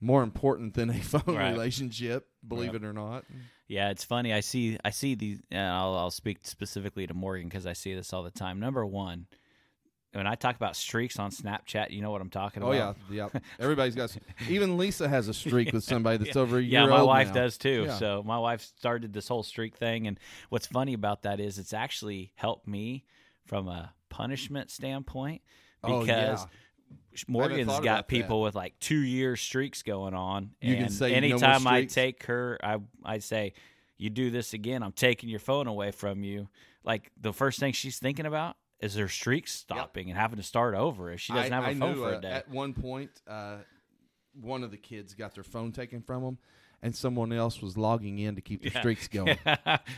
more 0.00 0.22
important 0.22 0.74
than 0.74 0.90
a 0.90 0.94
phone 1.00 1.34
Right. 1.36 1.50
relationship. 1.52 2.28
Believe 2.46 2.72
Yep. 2.74 2.82
it 2.82 2.86
or 2.86 2.92
not. 2.92 3.24
Yeah, 3.68 3.90
it's 3.90 4.04
funny. 4.04 4.32
I 4.32 4.40
see. 4.40 4.78
I 4.84 4.90
see 4.90 5.14
these. 5.16 5.40
And 5.50 5.60
I'll, 5.68 5.96
I'll 5.96 6.10
speak 6.12 6.38
specifically 6.42 7.06
to 7.06 7.14
Morgan 7.14 7.48
because 7.48 7.66
I 7.66 7.72
see 7.72 7.94
this 7.94 8.12
all 8.12 8.22
the 8.22 8.30
time. 8.30 8.60
Number 8.60 8.86
one, 8.86 9.26
when 10.12 10.26
I 10.26 10.36
talk 10.36 10.54
about 10.54 10.76
streaks 10.76 11.18
on 11.18 11.30
Snapchat, 11.32 11.90
you 11.90 12.00
know 12.00 12.10
what 12.12 12.20
I'm 12.20 12.30
talking 12.30 12.62
Oh 12.62 12.70
about. 12.70 12.96
Oh 13.10 13.12
yeah, 13.12 13.28
yeah. 13.34 13.40
Everybody's 13.58 13.96
got. 13.96 14.16
Even 14.48 14.76
Lisa 14.78 15.08
has 15.08 15.26
a 15.26 15.34
streak 15.34 15.72
with 15.72 15.82
somebody 15.92 16.22
that's 16.24 16.36
over 16.36 16.58
a 16.58 16.62
year 16.62 16.82
Yeah, 16.82 16.86
my 16.86 17.02
wife 17.02 17.28
now. 17.28 17.34
does 17.34 17.58
too. 17.58 17.84
Yeah. 17.88 17.98
So 17.98 18.22
my 18.24 18.38
wife 18.38 18.62
started 18.78 19.12
this 19.12 19.26
whole 19.26 19.42
streak 19.42 19.76
thing, 19.76 20.06
and 20.06 20.20
what's 20.48 20.66
funny 20.68 20.92
about 20.94 21.22
that 21.22 21.40
is 21.40 21.58
it's 21.58 21.72
actually 21.72 22.32
helped 22.36 22.68
me 22.68 23.04
from 23.46 23.66
a 23.66 23.92
punishment 24.10 24.70
standpoint 24.70 25.42
Oh, 25.82 26.00
because 26.00 26.40
yeah. 26.42 26.46
Morgan's 27.28 27.66
got 27.66 27.82
about 27.82 27.96
that. 27.96 28.08
people 28.08 28.42
with 28.42 28.54
like 28.54 28.78
two 28.78 28.98
year 28.98 29.36
streaks 29.36 29.82
going 29.82 30.14
on. 30.14 30.50
You 30.60 30.74
and 30.74 30.84
can 30.84 30.92
say, 30.92 31.10
"No 31.10 31.16
anytime 31.16 31.66
I 31.66 31.84
take 31.84 32.24
her, 32.24 32.58
I 32.62 32.78
I 33.04 33.18
say, 33.18 33.54
"You 33.96 34.10
do 34.10 34.30
this 34.30 34.52
again, 34.52 34.82
I'm 34.82 34.92
taking 34.92 35.28
your 35.28 35.38
phone 35.40 35.66
away 35.66 35.90
from 35.92 36.22
you." 36.24 36.48
Like 36.84 37.10
the 37.20 37.32
first 37.32 37.58
thing 37.58 37.72
she's 37.72 37.98
thinking 37.98 38.26
about 38.26 38.56
is 38.80 38.94
her 38.96 39.08
streaks 39.08 39.52
stopping 39.54 40.10
and 40.10 40.18
having 40.18 40.36
to 40.36 40.42
start 40.42 40.74
over 40.74 41.10
if 41.10 41.20
she 41.20 41.32
doesn't 41.32 41.52
I, 41.52 41.56
have 41.56 41.64
a 41.64 41.68
I 41.68 41.74
phone 41.74 41.92
knew, 41.94 42.02
for 42.02 42.14
uh, 42.14 42.18
a 42.18 42.20
day. 42.20 42.30
At 42.32 42.48
one 42.50 42.74
point, 42.74 43.10
uh, 43.26 43.56
one 44.40 44.62
of 44.62 44.70
the 44.70 44.76
kids 44.76 45.14
got 45.14 45.34
their 45.34 45.42
phone 45.44 45.72
taken 45.72 46.02
from 46.02 46.22
them, 46.22 46.38
and 46.82 46.94
someone 46.94 47.32
else 47.32 47.62
was 47.62 47.78
logging 47.78 48.18
in 48.18 48.34
to 48.34 48.42
keep 48.42 48.62
the 48.62 48.70
Yeah. 48.70 48.80
streaks 48.80 49.08
going. 49.12 49.38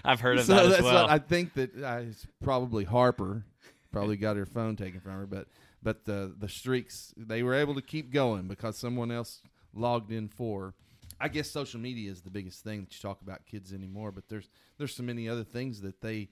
I've 0.05 0.21
heard 0.21 0.39
of 0.39 0.45
so 0.45 0.55
that 0.55 0.79
as 0.79 0.83
well. 0.85 1.09
I 1.09 1.19
think 1.19 1.55
that 1.55 1.75
uh, 1.83 2.03
it's 2.09 2.27
probably 2.43 2.85
Harper 2.85 3.45
probably 3.91 4.17
got 4.17 4.37
her 4.37 4.47
phone 4.47 4.77
taken 4.77 5.01
from 5.01 5.13
her, 5.13 5.27
but 5.27 5.49
but 5.83 6.05
the 6.05 6.35
the 6.39 6.49
streaks 6.49 7.13
they 7.17 7.43
were 7.43 7.55
able 7.55 7.75
to 7.75 7.83
keep 7.83 8.13
going 8.13 8.49
because 8.49 8.77
someone 8.77 9.11
else 9.11 9.43
logged 9.73 10.11
in 10.13 10.29
for. 10.29 10.75
I 11.21 11.27
guess 11.29 11.51
social 11.51 11.81
media 11.81 12.13
is 12.13 12.21
the 12.23 12.31
biggest 12.31 12.63
thing 12.63 12.81
that 12.81 12.93
you 12.95 13.01
talk 13.01 13.23
about 13.23 13.45
kids 13.47 13.73
anymore, 13.73 14.13
but 14.13 14.29
there's 14.29 14.49
there's 14.77 14.95
so 14.95 15.03
many 15.03 15.29
other 15.29 15.45
things 15.45 15.81
that 15.81 16.01
they 16.01 16.29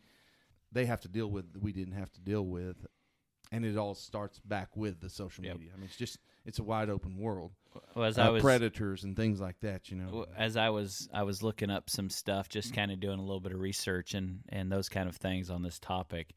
they 0.72 0.86
have 0.86 1.00
to 1.00 1.08
deal 1.08 1.28
with 1.30 1.52
that 1.54 1.62
we 1.62 1.72
didn't 1.72 1.94
have 1.94 2.12
to 2.12 2.20
deal 2.20 2.44
with, 2.46 2.86
and 3.50 3.64
it 3.64 3.76
all 3.76 3.94
starts 3.94 4.38
back 4.40 4.76
with 4.76 5.00
the 5.00 5.08
social 5.08 5.44
Yep. 5.44 5.56
media. 5.58 5.72
I 5.74 5.76
mean, 5.76 5.86
it's 5.86 5.96
just 5.96 6.18
it's 6.44 6.58
a 6.60 6.62
wide 6.62 6.88
open 6.90 7.16
world. 7.16 7.52
Well, 7.94 8.04
as 8.04 8.16
Uh, 8.18 8.22
I 8.22 8.28
was 8.30 8.42
predators 8.42 9.02
and 9.04 9.16
things 9.16 9.40
like 9.40 9.58
that, 9.60 9.90
you 9.90 9.96
know. 9.96 10.08
Well, 10.12 10.26
as 10.36 10.56
I 10.56 10.70
was 10.70 11.08
I 11.12 11.24
was 11.24 11.42
looking 11.42 11.70
up 11.70 11.90
some 11.90 12.08
stuff, 12.08 12.48
just 12.48 12.72
kind 12.72 12.92
of 12.92 13.00
doing 13.00 13.18
a 13.18 13.22
little 13.22 13.40
bit 13.40 13.52
of 13.52 13.60
research 13.60 14.14
and 14.14 14.40
and 14.50 14.70
those 14.70 14.88
kind 14.88 15.08
of 15.08 15.16
things 15.16 15.50
on 15.50 15.62
this 15.62 15.78
topic. 15.80 16.34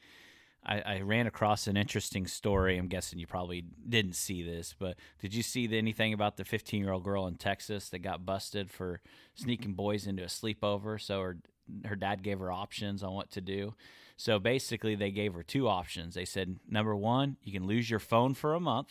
I, 0.66 0.82
I 0.82 1.02
ran 1.02 1.26
across 1.26 1.68
an 1.68 1.78
interesting 1.78 2.28
story. 2.28 2.78
I'm 2.78 2.88
guessing 2.88 3.18
you 3.20 3.28
probably 3.28 3.64
didn't 3.88 4.16
see 4.16 4.44
this, 4.44 4.76
but 4.78 4.98
did 5.20 5.34
you 5.34 5.42
see 5.42 5.74
anything 5.78 6.14
about 6.14 6.38
the 6.38 6.44
15 6.46 6.82
year 6.84 6.92
old 6.92 7.04
girl 7.04 7.28
in 7.28 7.36
Texas 7.36 7.90
that 7.90 8.00
got 8.00 8.26
busted 8.26 8.70
for 8.70 9.02
sneaking 9.36 9.74
boys 9.74 10.06
into 10.06 10.24
a 10.24 10.28
sleepover? 10.28 11.00
So 11.02 11.22
her 11.22 11.38
her 11.86 11.96
dad 11.96 12.24
gave 12.24 12.40
her 12.40 12.52
options 12.52 13.04
on 13.04 13.14
what 13.14 13.30
to 13.32 13.42
do. 13.42 13.76
So 14.18 14.38
basically, 14.40 14.96
they 14.96 15.12
gave 15.12 15.34
her 15.36 15.44
two 15.44 15.68
options. 15.70 16.16
They 16.16 16.26
said, 16.26 16.58
number 16.68 16.96
one, 16.96 17.38
you 17.44 17.54
can 17.54 17.68
lose 17.68 17.90
your 17.90 18.00
phone 18.00 18.34
for 18.34 18.54
a 18.54 18.60
month, 18.60 18.90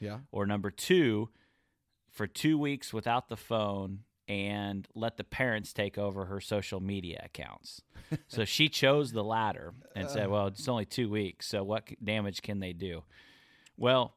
Yeah. 0.00 0.20
or 0.30 0.46
number 0.46 0.70
two, 0.70 1.28
for 2.10 2.26
two 2.26 2.56
weeks 2.56 2.92
without 2.92 3.28
the 3.28 3.36
phone 3.36 4.04
and 4.28 4.86
let 4.94 5.16
the 5.16 5.24
parents 5.24 5.72
take 5.72 5.98
over 5.98 6.26
her 6.26 6.40
social 6.40 6.80
media 6.80 7.20
accounts. 7.24 7.82
so 8.28 8.44
she 8.44 8.68
chose 8.68 9.12
the 9.12 9.24
latter 9.24 9.74
and 9.94 10.08
said, 10.08 10.26
uh. 10.26 10.30
well, 10.30 10.46
it's 10.48 10.68
only 10.68 10.84
two 10.84 11.10
weeks. 11.10 11.46
So 11.46 11.62
what 11.62 11.88
damage 12.02 12.42
can 12.42 12.60
they 12.60 12.72
do? 12.72 13.04
Well, 13.76 14.14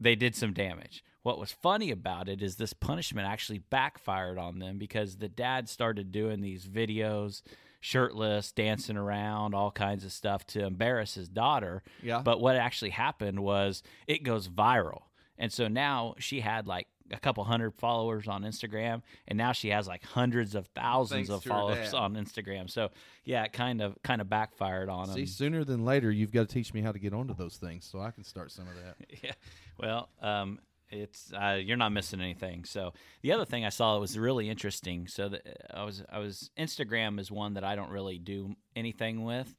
they 0.00 0.14
did 0.14 0.34
some 0.34 0.52
damage. 0.52 1.02
What 1.22 1.38
was 1.38 1.50
funny 1.50 1.90
about 1.90 2.28
it 2.28 2.40
is 2.40 2.56
this 2.56 2.72
punishment 2.72 3.26
actually 3.26 3.58
backfired 3.58 4.38
on 4.38 4.58
them 4.60 4.78
because 4.78 5.16
the 5.16 5.28
dad 5.28 5.68
started 5.68 6.12
doing 6.12 6.40
these 6.40 6.66
videos 6.66 7.42
shirtless, 7.80 8.52
dancing 8.52 8.96
around, 8.96 9.54
all 9.54 9.70
kinds 9.70 10.04
of 10.04 10.12
stuff 10.12 10.46
to 10.46 10.64
embarrass 10.64 11.14
his 11.14 11.28
daughter. 11.28 11.82
Yeah. 12.02 12.20
But 12.24 12.40
what 12.40 12.56
actually 12.56 12.90
happened 12.90 13.40
was 13.40 13.82
it 14.06 14.22
goes 14.22 14.48
viral. 14.48 15.02
And 15.38 15.52
so 15.52 15.68
now 15.68 16.14
she 16.18 16.40
had 16.40 16.66
like 16.66 16.88
a 17.12 17.18
couple 17.18 17.44
hundred 17.44 17.74
followers 17.74 18.28
on 18.28 18.42
Instagram, 18.42 19.02
and 19.28 19.36
now 19.36 19.52
she 19.52 19.68
has 19.68 19.86
like 19.86 20.02
hundreds 20.04 20.54
of 20.54 20.66
thousands 20.68 21.28
Thanks 21.28 21.46
of 21.46 21.50
followers 21.50 21.94
on 21.94 22.14
Instagram. 22.14 22.70
So 22.70 22.90
yeah, 23.24 23.44
it 23.44 23.52
kind 23.52 23.80
of 23.80 24.00
kind 24.02 24.20
of 24.20 24.28
backfired 24.28 24.88
on 24.88 25.08
See, 25.08 25.20
them. 25.20 25.26
sooner 25.26 25.64
than 25.64 25.84
later, 25.84 26.10
you've 26.10 26.32
got 26.32 26.48
to 26.48 26.54
teach 26.54 26.74
me 26.74 26.80
how 26.80 26.92
to 26.92 26.98
get 26.98 27.12
onto 27.12 27.34
those 27.34 27.56
things 27.56 27.88
so 27.90 28.00
I 28.00 28.10
can 28.10 28.24
start 28.24 28.50
some 28.50 28.66
of 28.68 28.74
that. 28.74 28.96
yeah. 29.22 29.32
Well, 29.78 30.08
um, 30.20 30.58
it's 30.90 31.32
uh, 31.32 31.58
you're 31.60 31.76
not 31.76 31.92
missing 31.92 32.20
anything. 32.20 32.64
So 32.64 32.92
the 33.22 33.32
other 33.32 33.44
thing 33.44 33.64
I 33.64 33.70
saw 33.70 33.94
that 33.94 34.00
was 34.00 34.18
really 34.18 34.48
interesting. 34.48 35.08
So 35.08 35.28
that 35.28 35.42
I 35.72 35.84
was 35.84 36.02
I 36.10 36.18
was 36.18 36.50
Instagram 36.58 37.18
is 37.18 37.30
one 37.30 37.54
that 37.54 37.64
I 37.64 37.74
don't 37.74 37.90
really 37.90 38.18
do 38.18 38.54
anything 38.74 39.24
with, 39.24 39.54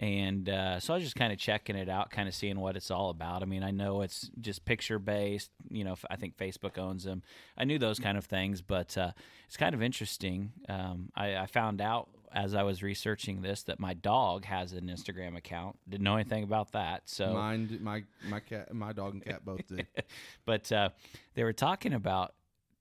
and 0.00 0.48
uh, 0.48 0.80
so 0.80 0.94
I 0.94 0.96
was 0.96 1.04
just 1.04 1.14
kind 1.14 1.30
of 1.30 1.38
checking 1.38 1.76
it 1.76 1.88
out, 1.90 2.10
kind 2.10 2.26
of 2.26 2.34
seeing 2.34 2.58
what 2.58 2.74
it's 2.74 2.90
all 2.90 3.10
about. 3.10 3.42
I 3.42 3.44
mean, 3.44 3.62
I 3.62 3.70
know 3.70 4.00
it's 4.00 4.30
just 4.40 4.64
picture 4.64 4.98
based. 4.98 5.50
You 5.68 5.84
know, 5.84 5.94
I 6.10 6.16
think 6.16 6.36
Facebook 6.38 6.78
owns 6.78 7.04
them. 7.04 7.22
I 7.56 7.64
knew 7.64 7.78
those 7.78 7.98
kind 7.98 8.16
of 8.16 8.24
things, 8.24 8.62
but 8.62 8.96
uh, 8.96 9.12
it's 9.46 9.58
kind 9.58 9.74
of 9.74 9.82
interesting. 9.82 10.52
Um, 10.70 11.10
I, 11.14 11.36
I 11.36 11.46
found 11.46 11.82
out 11.82 12.08
as 12.32 12.54
I 12.54 12.62
was 12.62 12.82
researching 12.82 13.42
this 13.42 13.64
that 13.64 13.78
my 13.78 13.92
dog 13.92 14.46
has 14.46 14.72
an 14.72 14.86
Instagram 14.86 15.36
account. 15.36 15.76
Didn't 15.86 16.04
know 16.04 16.14
anything 16.14 16.44
about 16.44 16.72
that. 16.72 17.02
So 17.04 17.34
Mine, 17.34 17.78
my 17.82 18.02
my 18.26 18.40
cat, 18.40 18.72
my 18.72 18.92
dog 18.94 19.12
and 19.14 19.24
cat 19.24 19.44
both 19.44 19.66
did. 19.68 19.86
but 20.46 20.72
uh, 20.72 20.88
they 21.34 21.44
were 21.44 21.52
talking 21.52 21.92
about 21.92 22.34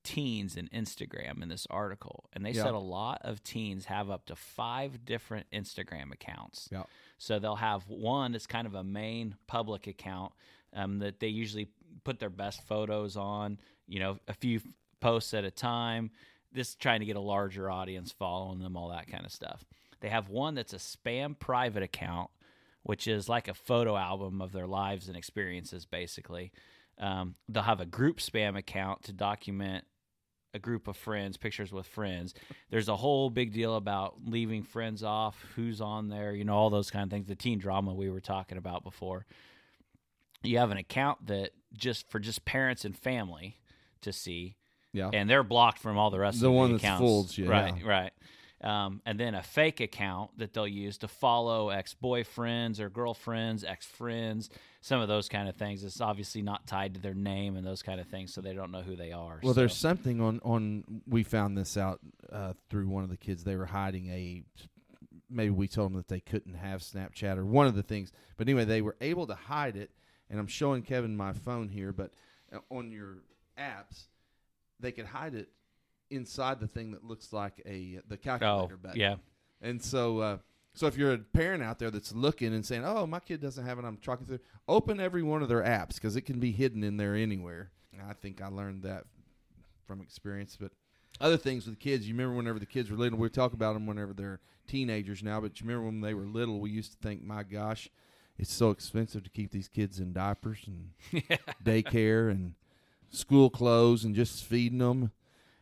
teens 0.03 0.55
and 0.55 0.71
Instagram 0.71 1.43
in 1.43 1.49
this 1.49 1.67
article, 1.69 2.29
and 2.31 2.45
they 2.45 2.51
Yeah. 2.51 2.63
said 2.63 2.73
a 2.73 2.79
lot 2.79 3.19
of 3.23 3.43
teens 3.43 3.85
have 3.85 4.09
up 4.09 4.25
to 4.27 4.35
five 4.35 5.03
different 5.03 5.47
Instagram 5.51 6.13
accounts. 6.13 6.69
Yeah. 6.71 6.83
So 7.19 7.37
they'll 7.37 7.55
have 7.55 7.87
one 7.87 8.31
that's 8.31 8.47
kind 8.47 8.65
of 8.65 8.73
a 8.73 8.83
main 8.83 9.35
public 9.45 9.87
account 9.87 10.31
um, 10.73 10.99
that 10.99 11.19
they 11.19 11.27
usually 11.27 11.67
put 12.03 12.17
their 12.17 12.29
best 12.29 12.65
photos 12.65 13.17
on, 13.17 13.59
you 13.87 13.99
know, 13.99 14.17
a 14.27 14.33
few 14.33 14.61
posts 15.01 15.33
at 15.33 15.43
a 15.43 15.51
time, 15.51 16.11
just 16.55 16.79
trying 16.79 17.01
to 17.01 17.05
get 17.05 17.17
a 17.17 17.21
larger 17.21 17.69
audience 17.69 18.11
following 18.11 18.59
them, 18.59 18.77
all 18.77 18.89
that 18.89 19.07
kind 19.07 19.25
of 19.25 19.31
stuff. 19.31 19.65
They 19.99 20.09
have 20.09 20.29
one 20.29 20.55
that's 20.55 20.73
a 20.73 20.77
spam 20.77 21.37
private 21.37 21.83
account, 21.83 22.29
which 22.83 23.07
is 23.07 23.27
like 23.27 23.49
a 23.49 23.53
photo 23.53 23.97
album 23.97 24.41
of 24.41 24.53
their 24.53 24.67
lives 24.67 25.09
and 25.09 25.17
experiences, 25.17 25.85
basically. 25.85 26.53
Um, 26.97 27.35
they'll 27.49 27.63
have 27.63 27.81
a 27.81 27.85
group 27.85 28.19
spam 28.19 28.57
account 28.57 29.03
to 29.03 29.13
document 29.13 29.83
a 30.53 30.59
group 30.59 30.87
of 30.87 30.97
friends, 30.97 31.37
pictures 31.37 31.71
with 31.71 31.85
friends. 31.85 32.33
There's 32.69 32.89
a 32.89 32.95
whole 32.95 33.29
big 33.29 33.53
deal 33.53 33.75
about 33.75 34.15
leaving 34.25 34.63
friends 34.63 35.03
off, 35.03 35.43
who's 35.55 35.79
on 35.81 36.09
there, 36.09 36.33
you 36.33 36.43
know, 36.43 36.55
all 36.55 36.69
those 36.69 36.89
kind 36.89 37.03
of 37.03 37.09
things. 37.11 37.27
The 37.27 37.35
teen 37.35 37.59
drama 37.59 37.93
we 37.93 38.09
were 38.09 38.19
talking 38.21 38.57
about 38.57 38.83
before. 38.83 39.25
You 40.43 40.57
have 40.57 40.71
an 40.71 40.77
account 40.77 41.27
that 41.27 41.51
just 41.73 42.09
for 42.09 42.19
just 42.19 42.45
parents 42.45 42.85
and 42.85 42.97
family 42.97 43.59
to 44.01 44.11
see, 44.13 44.55
Yeah. 44.93 45.09
and 45.13 45.29
they're 45.29 45.43
blocked 45.43 45.79
from 45.79 45.97
all 45.97 46.09
the 46.09 46.19
rest 46.19 46.39
The 46.39 46.47
of 46.47 46.53
the 46.53 46.57
one 46.57 46.77
that's 46.77 46.97
fools 46.99 47.37
you, 47.37 47.49
right, 47.49 47.75
yeah. 47.77 47.87
right. 47.87 48.11
Um, 48.61 49.01
and 49.05 49.17
then 49.17 49.35
a 49.35 49.43
fake 49.43 49.79
account 49.79 50.31
that 50.37 50.53
they'll 50.53 50.67
use 50.67 50.97
to 50.97 51.07
follow 51.07 51.69
ex 51.69 51.95
boyfriends 52.01 52.79
or 52.81 52.89
girlfriends, 52.89 53.63
ex 53.63 53.85
friends, 53.85 54.49
some 54.81 54.99
of 54.99 55.07
those 55.07 55.29
kind 55.29 55.47
of 55.47 55.55
things. 55.55 55.83
It's 55.83 56.01
obviously 56.01 56.41
not 56.41 56.67
tied 56.67 56.95
to 56.95 56.99
their 56.99 57.13
name 57.13 57.55
and 57.55 57.65
those 57.65 57.81
kind 57.81 58.01
of 58.01 58.07
things, 58.07 58.33
so 58.33 58.41
they 58.41 58.53
don't 58.53 58.71
know 58.71 58.81
who 58.81 58.97
they 58.97 59.13
are. 59.13 59.39
Well, 59.41 59.53
So- 59.53 59.59
there's 59.61 59.75
something 59.77 60.19
on 60.19 60.39
on. 60.43 60.83
We 61.07 61.23
found 61.23 61.57
this 61.57 61.77
out 61.77 62.01
uh, 62.31 62.53
through 62.69 62.89
one 62.89 63.03
of 63.05 63.09
the 63.09 63.17
kids. 63.17 63.45
They 63.45 63.55
were 63.55 63.65
hiding 63.65 64.09
a. 64.09 64.43
Maybe 65.29 65.51
we 65.51 65.67
told 65.67 65.91
them 65.91 65.97
that 65.97 66.07
they 66.07 66.19
couldn't 66.19 66.55
have 66.55 66.81
Snapchat 66.81 67.37
or 67.37 67.45
one 67.45 67.67
of 67.67 67.75
the 67.75 67.83
things. 67.83 68.11
But 68.35 68.47
anyway, 68.47 68.65
they 68.65 68.81
were 68.81 68.97
able 68.99 69.27
to 69.27 69.35
hide 69.35 69.77
it. 69.77 69.91
And 70.29 70.39
I'm 70.39 70.47
showing 70.47 70.81
Kevin 70.81 71.15
my 71.15 71.33
phone 71.33 71.69
here. 71.69 71.93
But 71.93 72.11
uh, 72.51 72.57
on 72.69 72.91
your 72.91 73.19
apps, 73.57 74.07
they 74.79 74.91
could 74.91 75.05
hide 75.05 75.35
it 75.35 75.49
inside 76.09 76.59
the 76.59 76.67
thing 76.67 76.91
that 76.91 77.03
looks 77.03 77.33
like 77.33 77.61
a 77.65 77.99
the 78.07 78.15
oh, 78.15 78.17
calculator 78.17 78.77
button. 78.77 78.99
yeah. 78.99 79.15
And 79.61 79.81
so, 79.81 80.19
uh, 80.19 80.37
so 80.73 80.87
if 80.87 80.97
you're 80.97 81.13
a 81.13 81.17
parent 81.17 81.63
out 81.63 81.79
there 81.79 81.91
that's 81.91 82.13
looking 82.13 82.53
and 82.53 82.65
saying, 82.65 82.83
"Oh, 82.85 83.05
my 83.05 83.19
kid 83.19 83.41
doesn't 83.41 83.65
have 83.65 83.79
it," 83.79 83.85
I'm 83.85 83.97
talking 83.97 84.25
through. 84.25 84.39
Open 84.67 84.99
every 84.99 85.23
one 85.23 85.41
of 85.41 85.49
their 85.49 85.63
apps 85.63 85.95
because 85.95 86.15
it 86.15 86.21
can 86.21 86.39
be 86.39 86.51
hidden 86.51 86.83
in 86.83 86.97
there 86.97 87.15
anywhere. 87.15 87.71
And 87.91 88.01
I 88.01 88.13
think 88.13 88.41
I 88.41 88.47
learned 88.47 88.83
that 88.83 89.05
from 89.85 90.01
experience. 90.01 90.57
But 90.59 90.71
other 91.19 91.37
things 91.37 91.65
with 91.65 91.79
kids, 91.79 92.07
you 92.07 92.13
remember 92.13 92.35
whenever 92.35 92.59
the 92.59 92.65
kids 92.65 92.89
were 92.89 92.97
little, 92.97 93.19
we 93.19 93.29
talk 93.29 93.53
about 93.53 93.73
them 93.73 93.85
whenever 93.85 94.13
they're 94.13 94.39
teenagers 94.67 95.21
now. 95.21 95.41
But 95.41 95.59
you 95.59 95.67
remember 95.67 95.87
when 95.87 96.01
they 96.01 96.13
were 96.13 96.25
little, 96.25 96.59
we 96.59 96.71
used 96.71 96.91
to 96.93 96.97
think, 96.99 97.23
"My 97.23 97.43
gosh, 97.43 97.89
it's 98.37 98.53
so 98.53 98.69
expensive 98.69 99.23
to 99.23 99.29
keep 99.29 99.51
these 99.51 99.67
kids 99.67 99.99
in 99.99 100.13
diapers 100.13 100.65
and 100.65 100.91
daycare 101.63 102.31
and 102.31 102.53
school 103.09 103.49
clothes 103.49 104.05
and 104.05 104.15
just 104.15 104.45
feeding 104.45 104.79
them." 104.79 105.11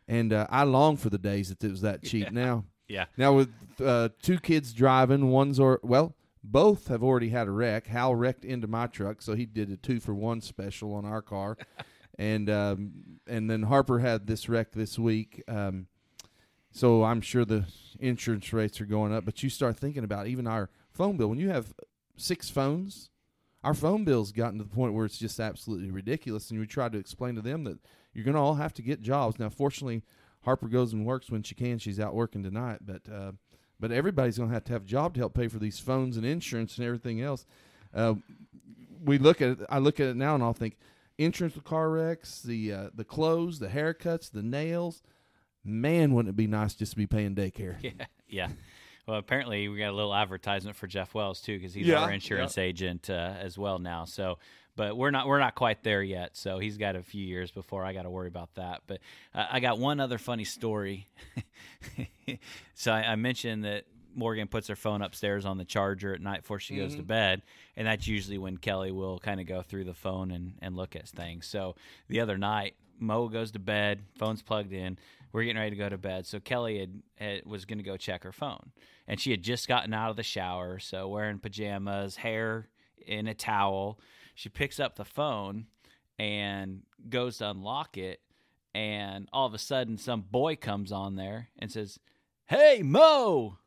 And 0.07 0.31
uh, 0.31 0.47
I 0.49 0.63
long 0.63 0.97
for 0.97 1.09
the 1.09 1.17
days 1.17 1.49
that 1.49 1.63
it 1.63 1.71
was 1.71 1.81
that 1.81 2.03
cheap. 2.03 2.31
Now. 2.31 2.65
Yeah. 2.89 3.07
Now 3.17 3.33
with 3.33 3.49
uh, 3.83 4.07
two 4.21 4.39
kids 4.39 4.71
driving, 4.71 5.29
one's 5.29 5.59
or 5.59 5.81
well, 5.83 6.15
both 6.41 6.87
have 6.87 7.03
already 7.03 7.29
had 7.29 7.47
a 7.47 7.51
wreck. 7.51 7.87
Hal 7.87 8.15
wrecked 8.15 8.45
into 8.45 8.67
my 8.67 8.87
truck, 8.87 9.21
so 9.21 9.35
he 9.35 9.45
did 9.45 9.69
a 9.69 9.77
two 9.77 9.99
for 9.99 10.13
one 10.13 10.39
special 10.39 10.93
on 10.93 11.03
our 11.03 11.21
car, 11.21 11.57
and 12.17 12.49
um, 12.49 12.91
and 13.27 13.49
then 13.49 13.63
Harper 13.63 13.99
had 13.99 14.27
this 14.27 14.47
wreck 14.47 14.71
this 14.71 14.97
week. 14.97 15.43
Um, 15.47 15.87
so 16.71 17.03
I'm 17.03 17.21
sure 17.21 17.43
the 17.43 17.65
insurance 17.99 18.53
rates 18.53 18.79
are 18.79 18.85
going 18.85 19.13
up. 19.13 19.25
But 19.25 19.43
you 19.43 19.49
start 19.49 19.77
thinking 19.77 20.03
about 20.03 20.27
even 20.27 20.47
our 20.47 20.69
phone 20.91 21.17
bill 21.17 21.27
when 21.27 21.39
you 21.39 21.49
have 21.49 21.73
six 22.15 22.49
phones. 22.49 23.09
Our 23.63 23.73
phone 23.73 24.05
bill's 24.05 24.31
gotten 24.31 24.59
to 24.59 24.63
the 24.63 24.73
point 24.73 24.93
where 24.93 25.05
it's 25.05 25.17
just 25.17 25.39
absolutely 25.39 25.91
ridiculous, 25.91 26.51
and 26.51 26.59
we 26.59 26.67
try 26.67 26.87
to 26.87 26.97
explain 26.97 27.35
to 27.35 27.41
them 27.41 27.65
that 27.65 27.79
you're 28.17 28.23
going 28.23 28.33
to 28.33 28.41
all 28.41 28.55
have 28.55 28.73
to 28.73 28.81
get 28.81 28.99
jobs. 28.99 29.37
Now, 29.37 29.47
fortunately, 29.47 30.01
Harper 30.41 30.67
goes 30.67 30.91
and 30.91 31.05
works 31.05 31.29
when 31.29 31.43
she 31.43 31.53
can. 31.53 31.77
She's 31.77 31.99
out 31.99 32.15
working 32.15 32.41
tonight, 32.41 32.79
but 32.81 33.03
uh, 33.07 33.33
but 33.79 33.91
everybody's 33.91 34.39
going 34.39 34.49
to 34.49 34.55
have 34.55 34.63
to 34.65 34.73
have 34.73 34.81
a 34.81 34.87
job 34.87 35.13
to 35.13 35.19
help 35.19 35.35
pay 35.35 35.47
for 35.47 35.59
these 35.59 35.77
phones 35.79 36.17
and 36.17 36.25
insurance 36.25 36.79
and 36.79 36.87
everything 36.87 37.21
else. 37.21 37.45
Uh, 37.93 38.15
we 39.05 39.19
look 39.19 39.39
at 39.39 39.49
it. 39.49 39.59
I 39.69 39.77
look 39.77 39.99
at 39.99 40.07
it 40.07 40.15
now 40.15 40.33
and 40.33 40.43
I'll 40.43 40.53
think 40.53 40.77
insurance 41.19 41.53
with 41.53 41.63
car 41.63 41.91
wrecks, 41.91 42.41
the 42.41 42.73
uh, 42.73 42.89
the 42.95 43.03
clothes, 43.03 43.59
the 43.59 43.67
haircuts, 43.67 44.31
the 44.31 44.41
nails. 44.41 45.03
Man, 45.63 46.13
wouldn't 46.13 46.33
it 46.33 46.37
be 46.37 46.47
nice 46.47 46.73
just 46.73 46.93
to 46.93 46.97
be 46.97 47.05
paying 47.05 47.35
daycare? 47.35 47.75
Yeah, 47.83 48.05
yeah. 48.27 48.47
Well, 49.07 49.17
apparently 49.17 49.67
we 49.67 49.77
got 49.77 49.91
a 49.91 49.95
little 49.95 50.13
advertisement 50.15 50.75
for 50.75 50.87
Jeff 50.87 51.13
Wells 51.13 51.39
too, 51.39 51.57
because 51.57 51.73
he's 51.73 51.85
Yeah, 51.87 52.01
our 52.01 52.11
insurance 52.11 52.57
agent 52.57 53.09
uh, 53.09 53.35
as 53.39 53.57
well 53.57 53.77
now. 53.79 54.03
So, 54.05 54.39
but 54.77 54.95
we're 54.95 55.11
not 55.11 55.27
we're 55.27 55.39
not 55.39 55.55
quite 55.55 55.83
there 55.83 56.03
yet. 56.03 56.37
So 56.37 56.59
he's 56.59 56.77
got 56.77 56.95
a 56.95 57.03
few 57.03 57.25
years 57.25 57.51
before 57.51 57.83
I 57.83 57.91
got 57.91 58.03
to 58.03 58.09
worry 58.09 58.29
about 58.29 58.53
that. 58.55 58.83
But 58.87 58.99
uh, 59.35 59.45
I 59.51 59.59
got 59.59 59.79
one 59.79 59.99
other 59.99 60.19
funny 60.19 60.45
story. 60.45 61.09
so 62.75 62.93
I, 62.93 63.11
I 63.11 63.15
mentioned 63.15 63.65
that 63.65 63.85
Morgan 64.15 64.47
puts 64.47 64.67
her 64.67 64.75
phone 64.75 65.01
upstairs 65.01 65.45
on 65.45 65.57
the 65.57 65.65
charger 65.65 66.13
at 66.13 66.21
night 66.21 66.41
before 66.43 66.59
she 66.59 66.77
goes 66.77 66.95
to 66.95 67.03
bed, 67.03 67.41
and 67.75 67.87
that's 67.87 68.07
usually 68.07 68.37
when 68.37 68.57
Kelly 68.57 68.91
will 68.91 69.19
kind 69.19 69.39
of 69.41 69.47
go 69.47 69.63
through 69.63 69.83
the 69.83 69.93
phone 69.93 70.31
and 70.31 70.53
and 70.61 70.75
look 70.75 70.95
at 70.95 71.09
things. 71.09 71.47
So 71.47 71.75
the 72.07 72.19
other 72.19 72.37
night, 72.37 72.75
Mo 72.99 73.27
goes 73.27 73.51
to 73.51 73.59
bed, 73.59 74.03
phone's 74.17 74.43
plugged 74.43 74.73
in. 74.73 74.97
We're 75.33 75.43
getting 75.43 75.57
ready 75.57 75.71
to 75.71 75.75
go 75.75 75.89
to 75.89 75.97
bed. 75.97 76.25
So 76.25 76.39
Kelly 76.39 76.79
had, 76.79 77.01
had 77.15 77.45
was 77.45 77.65
going 77.65 77.79
to 77.79 77.83
go 77.83 77.97
check 77.97 78.23
her 78.23 78.31
phone, 78.31 78.71
and 79.07 79.19
she 79.19 79.31
had 79.31 79.41
just 79.41 79.67
gotten 79.67 79.93
out 79.93 80.11
of 80.11 80.15
the 80.15 80.23
shower, 80.23 80.79
so 80.79 81.07
wearing 81.07 81.39
pajamas, 81.39 82.15
hair 82.15 82.69
in 83.07 83.27
a 83.27 83.33
towel. 83.33 83.99
She 84.37 84.49
picks 84.49 84.79
up 84.79 84.95
the 84.97 85.03
phone 85.03 85.65
and 86.19 86.83
goes 87.09 87.39
to 87.39 87.49
unlock 87.49 87.97
it, 87.97 88.19
and 88.75 89.27
all 89.33 89.47
of 89.47 89.55
a 89.55 89.57
sudden, 89.57 89.97
some 89.97 90.21
boy 90.21 90.55
comes 90.55 90.91
on 90.91 91.15
there 91.15 91.49
and 91.57 91.71
says, 91.71 91.99
"Hey, 92.45 92.81
Mo." 92.83 93.57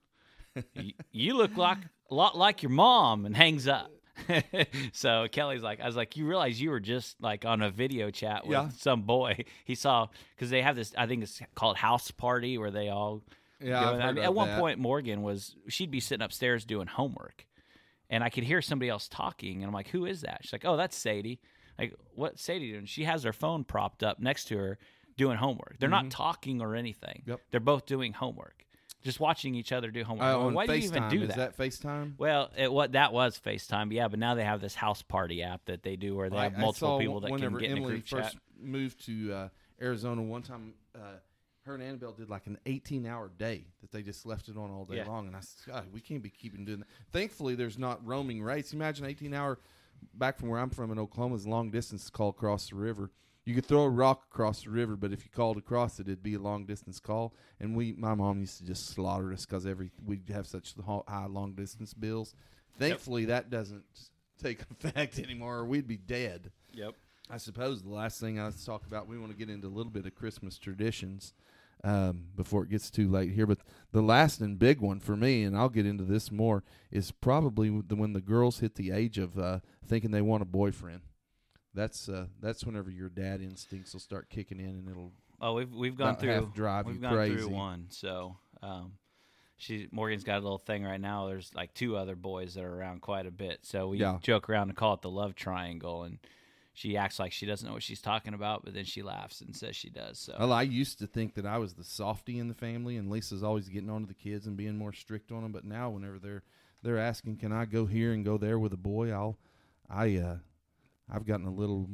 y- 0.76 0.92
you 1.10 1.34
look 1.36 1.56
like 1.56 1.78
a 2.08 2.14
lot 2.14 2.38
like 2.38 2.62
your 2.62 2.70
mom, 2.70 3.26
and 3.26 3.36
hangs 3.36 3.66
up. 3.66 3.90
so 4.92 5.26
Kelly's 5.32 5.62
like, 5.62 5.80
I 5.80 5.86
was 5.86 5.96
like, 5.96 6.16
you 6.16 6.24
realize 6.26 6.60
you 6.60 6.70
were 6.70 6.78
just 6.80 7.20
like 7.20 7.44
on 7.44 7.62
a 7.62 7.70
video 7.70 8.10
chat 8.10 8.46
with 8.46 8.52
Yeah. 8.52 8.68
some 8.76 9.02
boy. 9.02 9.44
He 9.64 9.74
saw 9.74 10.06
because 10.36 10.50
they 10.50 10.62
have 10.62 10.76
this. 10.76 10.92
I 10.96 11.06
think 11.06 11.24
it's 11.24 11.40
called 11.56 11.78
house 11.78 12.10
party 12.12 12.58
where 12.58 12.70
they 12.70 12.90
all. 12.90 13.22
Yeah. 13.60 13.90
I 13.90 14.12
mean, 14.12 14.22
at 14.24 14.34
one 14.34 14.48
that. 14.48 14.60
point, 14.60 14.78
Morgan 14.78 15.22
was 15.22 15.56
she'd 15.68 15.90
be 15.90 16.00
sitting 16.00 16.24
upstairs 16.24 16.64
doing 16.64 16.86
homework, 16.86 17.46
and 18.10 18.22
I 18.22 18.28
could 18.28 18.44
hear 18.44 18.60
somebody 18.60 18.90
else 18.90 19.08
talking, 19.08 19.58
and 19.58 19.66
I'm 19.66 19.72
like, 19.72 19.88
who 19.88 20.04
is 20.04 20.20
that? 20.22 20.40
She's 20.42 20.52
like, 20.52 20.64
oh, 20.64 20.76
that's 20.76 20.96
Sadie. 20.96 21.40
Like, 21.78 21.94
what's 22.14 22.42
Sadie 22.42 22.72
doing? 22.72 22.84
She 22.84 23.04
has 23.04 23.22
her 23.22 23.32
phone 23.32 23.64
propped 23.64 24.02
up 24.02 24.18
next 24.20 24.46
to 24.46 24.58
her 24.58 24.78
doing 25.16 25.38
homework. 25.38 25.76
They're 25.78 25.88
not 25.88 26.10
talking 26.10 26.60
or 26.60 26.74
anything. 26.74 27.20
Mm-hmm. 27.22 27.30
Yep. 27.30 27.40
They're 27.50 27.60
both 27.60 27.86
doing 27.86 28.12
homework, 28.12 28.66
just 29.02 29.20
watching 29.20 29.54
each 29.54 29.72
other 29.72 29.90
do 29.90 30.02
homework. 30.04 30.26
On 30.26 30.52
Why 30.54 30.66
do 30.66 30.74
you 30.74 30.88
even 30.88 31.08
do 31.08 31.22
Is 31.22 31.34
that 31.36 31.56
FaceTime? 31.56 32.14
well, 32.18 32.50
it, 32.56 32.70
what 32.70 32.92
that 32.92 33.12
was 33.12 33.38
FaceTime, 33.38 33.92
yeah, 33.92 34.08
but 34.08 34.18
now 34.18 34.34
they 34.34 34.44
have 34.44 34.60
this 34.60 34.74
house 34.74 35.02
party 35.02 35.42
app 35.42 35.64
that 35.66 35.82
they 35.82 35.96
do 35.96 36.16
where 36.16 36.28
they 36.28 36.36
have 36.36 36.58
multiple 36.58 36.98
people 36.98 37.20
that 37.20 37.28
can 37.28 37.56
get 37.58 37.70
in 37.70 37.78
a 37.78 37.80
Emily 37.80 37.92
group 37.94 38.08
first 38.08 38.32
chat. 38.32 38.42
moved 38.60 39.06
to 39.06 39.32
uh, 39.32 39.48
Arizona, 39.80 40.20
one 40.20 40.42
time 40.42 40.74
uh, 40.94 41.18
her 41.70 41.74
and 41.74 41.82
Annabelle 41.82 42.12
did 42.12 42.28
like 42.28 42.46
an 42.46 42.58
18 42.66 43.06
hour 43.06 43.30
day 43.38 43.64
that 43.80 43.90
they 43.90 44.02
just 44.02 44.26
left 44.26 44.48
it 44.48 44.56
on 44.56 44.70
all 44.70 44.84
day 44.84 44.96
Yeah. 44.96 45.06
long. 45.06 45.26
And 45.26 45.36
I 45.36 45.40
said, 45.40 45.72
God, 45.72 45.86
we 45.92 46.00
can't 46.00 46.22
be 46.22 46.30
keeping 46.30 46.64
doing 46.64 46.80
that. 46.80 46.88
Thankfully, 47.12 47.54
there's 47.54 47.78
not 47.78 48.04
roaming 48.06 48.42
rates. 48.42 48.72
Imagine 48.72 49.06
18 49.06 49.32
hour 49.32 49.58
back 50.14 50.38
from 50.38 50.48
where 50.48 50.60
I'm 50.60 50.70
from 50.70 50.90
in 50.90 50.98
Oklahoma 50.98 51.36
is 51.36 51.46
long 51.46 51.70
distance 51.70 52.10
call 52.10 52.30
across 52.30 52.70
the 52.70 52.76
river. 52.76 53.10
You 53.44 53.54
could 53.54 53.64
throw 53.66 53.82
a 53.82 53.88
rock 53.88 54.24
across 54.30 54.64
the 54.64 54.70
river, 54.70 54.96
but 54.96 55.12
if 55.12 55.24
you 55.24 55.30
called 55.30 55.56
across 55.56 55.98
it, 55.98 56.06
it'd 56.06 56.22
be 56.22 56.34
a 56.34 56.38
long 56.38 56.66
distance 56.66 57.00
call. 57.00 57.34
And 57.58 57.74
we, 57.74 57.92
my 57.92 58.14
mom 58.14 58.40
used 58.40 58.58
to 58.58 58.64
just 58.64 58.88
slaughter 58.88 59.32
us 59.32 59.46
because 59.46 59.64
every 59.66 59.90
we'd 60.04 60.28
have 60.28 60.46
such 60.46 60.74
high 61.08 61.26
long 61.26 61.54
distance 61.54 61.94
bills. 61.94 62.34
Thankfully, 62.78 63.26
that 63.26 63.50
doesn't 63.50 63.84
take 64.42 64.60
effect 64.70 65.18
anymore, 65.18 65.58
or 65.58 65.64
we'd 65.64 65.88
be 65.88 65.96
dead. 65.96 66.50
Yep. 66.72 66.94
I 67.30 67.36
suppose 67.38 67.82
the 67.82 67.90
last 67.90 68.20
thing 68.20 68.40
I 68.40 68.44
let's 68.44 68.64
talk 68.64 68.86
about, 68.86 69.06
we 69.06 69.16
want 69.16 69.30
to 69.30 69.38
get 69.38 69.48
into 69.48 69.68
a 69.68 69.70
little 69.70 69.92
bit 69.92 70.04
of 70.04 70.14
Christmas 70.14 70.58
traditions 70.58 71.32
um, 71.84 72.26
before 72.36 72.64
it 72.64 72.70
gets 72.70 72.90
too 72.90 73.08
late 73.08 73.32
here. 73.32 73.46
But 73.46 73.58
the 73.92 74.02
last 74.02 74.40
and 74.40 74.58
big 74.58 74.80
one 74.80 75.00
for 75.00 75.16
me, 75.16 75.44
and 75.44 75.56
I'll 75.56 75.68
get 75.68 75.86
into 75.86 76.04
this 76.04 76.30
more, 76.30 76.62
is 76.90 77.10
probably 77.10 77.68
when 77.70 78.12
the 78.12 78.20
girls 78.20 78.58
hit 78.60 78.74
the 78.74 78.90
age 78.90 79.18
of 79.18 79.38
uh, 79.38 79.60
thinking 79.86 80.10
they 80.10 80.22
want 80.22 80.42
a 80.42 80.46
boyfriend. 80.46 81.02
That's 81.74 82.08
uh, 82.08 82.26
that's 82.40 82.64
whenever 82.64 82.90
your 82.90 83.08
dad 83.08 83.40
instincts 83.40 83.92
will 83.92 84.00
start 84.00 84.28
kicking 84.28 84.58
in, 84.58 84.70
and 84.70 84.88
it'll 84.88 85.12
Oh, 85.40 85.54
we've 85.54 85.72
we've 85.72 85.96
gone 85.96 86.16
through 86.16 86.50
drive 86.54 86.84
we've 86.86 87.00
gone 87.00 87.14
crazy. 87.14 87.36
through 87.36 87.48
one. 87.48 87.86
So, 87.88 88.36
um, 88.62 88.92
she 89.56 89.88
Morgan's 89.92 90.24
got 90.24 90.38
a 90.38 90.42
little 90.42 90.58
thing 90.58 90.84
right 90.84 91.00
now. 91.00 91.28
There's 91.28 91.54
like 91.54 91.72
two 91.72 91.96
other 91.96 92.16
boys 92.16 92.54
that 92.54 92.64
are 92.64 92.74
around 92.74 93.00
quite 93.02 93.26
a 93.26 93.30
bit. 93.30 93.60
So 93.62 93.88
we 93.88 93.98
Yeah. 93.98 94.18
joke 94.20 94.50
around 94.50 94.68
and 94.68 94.76
call 94.76 94.94
it 94.94 95.02
the 95.02 95.10
love 95.10 95.34
triangle, 95.34 96.02
and 96.02 96.18
she 96.80 96.96
acts 96.96 97.18
like 97.18 97.30
she 97.30 97.44
doesn't 97.44 97.66
know 97.66 97.74
what 97.74 97.82
she's 97.82 98.00
talking 98.00 98.32
about, 98.32 98.64
but 98.64 98.72
then 98.72 98.86
she 98.86 99.02
laughs 99.02 99.42
and 99.42 99.54
says 99.54 99.76
she 99.76 99.90
does. 99.90 100.18
So 100.18 100.34
Well, 100.38 100.52
I 100.52 100.62
used 100.62 100.98
to 101.00 101.06
think 101.06 101.34
that 101.34 101.44
I 101.44 101.58
was 101.58 101.74
the 101.74 101.84
softy 101.84 102.38
in 102.38 102.48
the 102.48 102.54
family, 102.54 102.96
and 102.96 103.10
Lisa's 103.10 103.42
always 103.42 103.68
getting 103.68 103.90
on 103.90 104.00
to 104.00 104.08
the 104.08 104.14
kids 104.14 104.46
and 104.46 104.56
being 104.56 104.78
more 104.78 104.94
strict 104.94 105.30
on 105.30 105.42
them. 105.42 105.52
But 105.52 105.64
now, 105.64 105.90
whenever 105.90 106.18
they're 106.18 106.42
they're 106.82 106.98
asking, 106.98 107.36
"Can 107.36 107.52
I 107.52 107.66
go 107.66 107.84
here 107.84 108.14
and 108.14 108.24
go 108.24 108.38
there 108.38 108.58
with 108.58 108.72
a 108.72 108.78
boy?" 108.78 109.12
I'll, 109.12 109.36
I, 109.90 110.16
uh, 110.16 110.36
I've 111.12 111.26
gotten 111.26 111.46
a 111.46 111.52
little, 111.52 111.86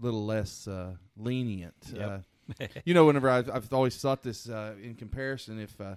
little 0.00 0.26
less 0.26 0.66
uh, 0.66 0.94
lenient. 1.16 1.76
Yep. 1.94 2.24
Uh, 2.60 2.66
you 2.84 2.94
know, 2.94 3.04
whenever 3.04 3.30
I've, 3.30 3.48
I've 3.48 3.72
always 3.72 3.96
thought 3.96 4.24
this 4.24 4.48
uh, 4.48 4.74
in 4.82 4.96
comparison, 4.96 5.60
if 5.60 5.80
uh, 5.80 5.94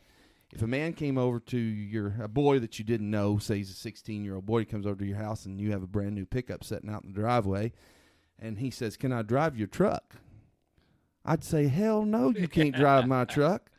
if 0.52 0.62
a 0.62 0.68
man 0.68 0.94
came 0.94 1.18
over 1.18 1.40
to 1.40 1.58
your 1.58 2.16
a 2.22 2.28
boy 2.28 2.60
that 2.60 2.80
you 2.80 2.86
didn't 2.86 3.10
know, 3.10 3.38
say 3.38 3.58
he's 3.58 3.70
a 3.70 3.76
16 3.76 4.24
year 4.24 4.36
old 4.36 4.46
boy, 4.46 4.60
he 4.60 4.66
comes 4.66 4.86
over 4.86 4.96
to 4.98 5.06
your 5.06 5.18
house 5.18 5.46
and 5.46 5.60
you 5.60 5.72
have 5.72 5.84
a 5.84 5.88
brand 5.88 6.16
new 6.16 6.26
pickup 6.26 6.64
sitting 6.64 6.90
out 6.90 7.04
in 7.04 7.12
the 7.14 7.20
driveway, 7.20 7.72
and 8.40 8.58
he 8.58 8.72
says, 8.72 8.98
"Can 8.98 9.12
I 9.12 9.22
drive 9.22 9.58
your 9.58 9.68
truck?" 9.68 10.16
I'd 11.26 11.44
say, 11.44 11.68
"Hell 11.68 12.04
no, 12.06 12.32
you 12.32 12.48
can't 12.48 12.76
drive 12.76 13.08
my 13.08 13.26
truck." 13.26 13.70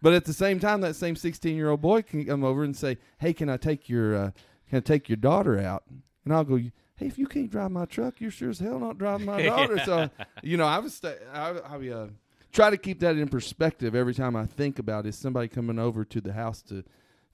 But 0.00 0.12
at 0.12 0.26
the 0.26 0.32
same 0.32 0.60
time, 0.60 0.80
that 0.82 0.94
same 0.96 1.16
16 1.16 1.56
year 1.56 1.70
old 1.70 1.80
boy 1.80 2.02
can 2.02 2.24
come 2.24 2.44
over 2.44 2.62
and 2.62 2.76
say, 2.76 2.98
"Hey, 3.18 3.32
can 3.32 3.48
I 3.48 3.56
take 3.56 3.88
your 3.88 4.14
uh, 4.14 4.30
can 4.68 4.78
I 4.78 4.80
take 4.80 5.08
your 5.08 5.16
daughter 5.16 5.58
out?" 5.58 5.84
And 6.24 6.34
I'll 6.34 6.44
go, 6.44 6.56
"Hey, 6.56 7.06
if 7.06 7.18
you 7.18 7.26
can't 7.26 7.50
drive 7.50 7.70
my 7.70 7.86
truck, 7.86 8.20
you're 8.20 8.30
sure 8.30 8.50
as 8.50 8.58
hell 8.58 8.78
not 8.78 8.98
driving 8.98 9.26
my 9.26 9.42
daughter." 9.46 9.78
So, 9.84 10.10
you 10.42 10.56
know, 10.56 10.66
I 10.66 10.78
was 10.78 10.94
sta- 10.94 11.24
I, 11.32 11.50
I 11.58 11.88
uh, 11.88 12.08
try 12.52 12.70
to 12.70 12.76
keep 12.76 13.00
that 13.00 13.16
in 13.16 13.28
perspective 13.28 13.94
every 13.94 14.14
time 14.14 14.36
I 14.36 14.46
think 14.46 14.78
about 14.78 15.06
is 15.06 15.16
somebody 15.16 15.48
coming 15.48 15.78
over 15.78 16.04
to 16.04 16.20
the 16.20 16.32
house 16.32 16.62
to 16.62 16.84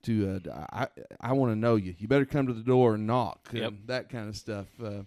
to 0.03 0.41
uh, 0.51 0.67
I 0.73 0.89
I 1.21 1.33
want 1.33 1.53
to 1.53 1.57
know 1.57 1.77
you. 1.77 1.95
You 1.99 2.09
better 2.09 2.27
come 2.27 2.47
to 2.47 2.53
the 2.53 2.63
door 2.63 2.95
and 2.95 3.07
knock. 3.07 3.49
Yep. 3.53 3.69
And 3.69 3.87
that 3.87 4.09
kind 4.09 4.29
of 4.29 4.37
stuff. 4.37 4.67
Uh, 4.83 5.03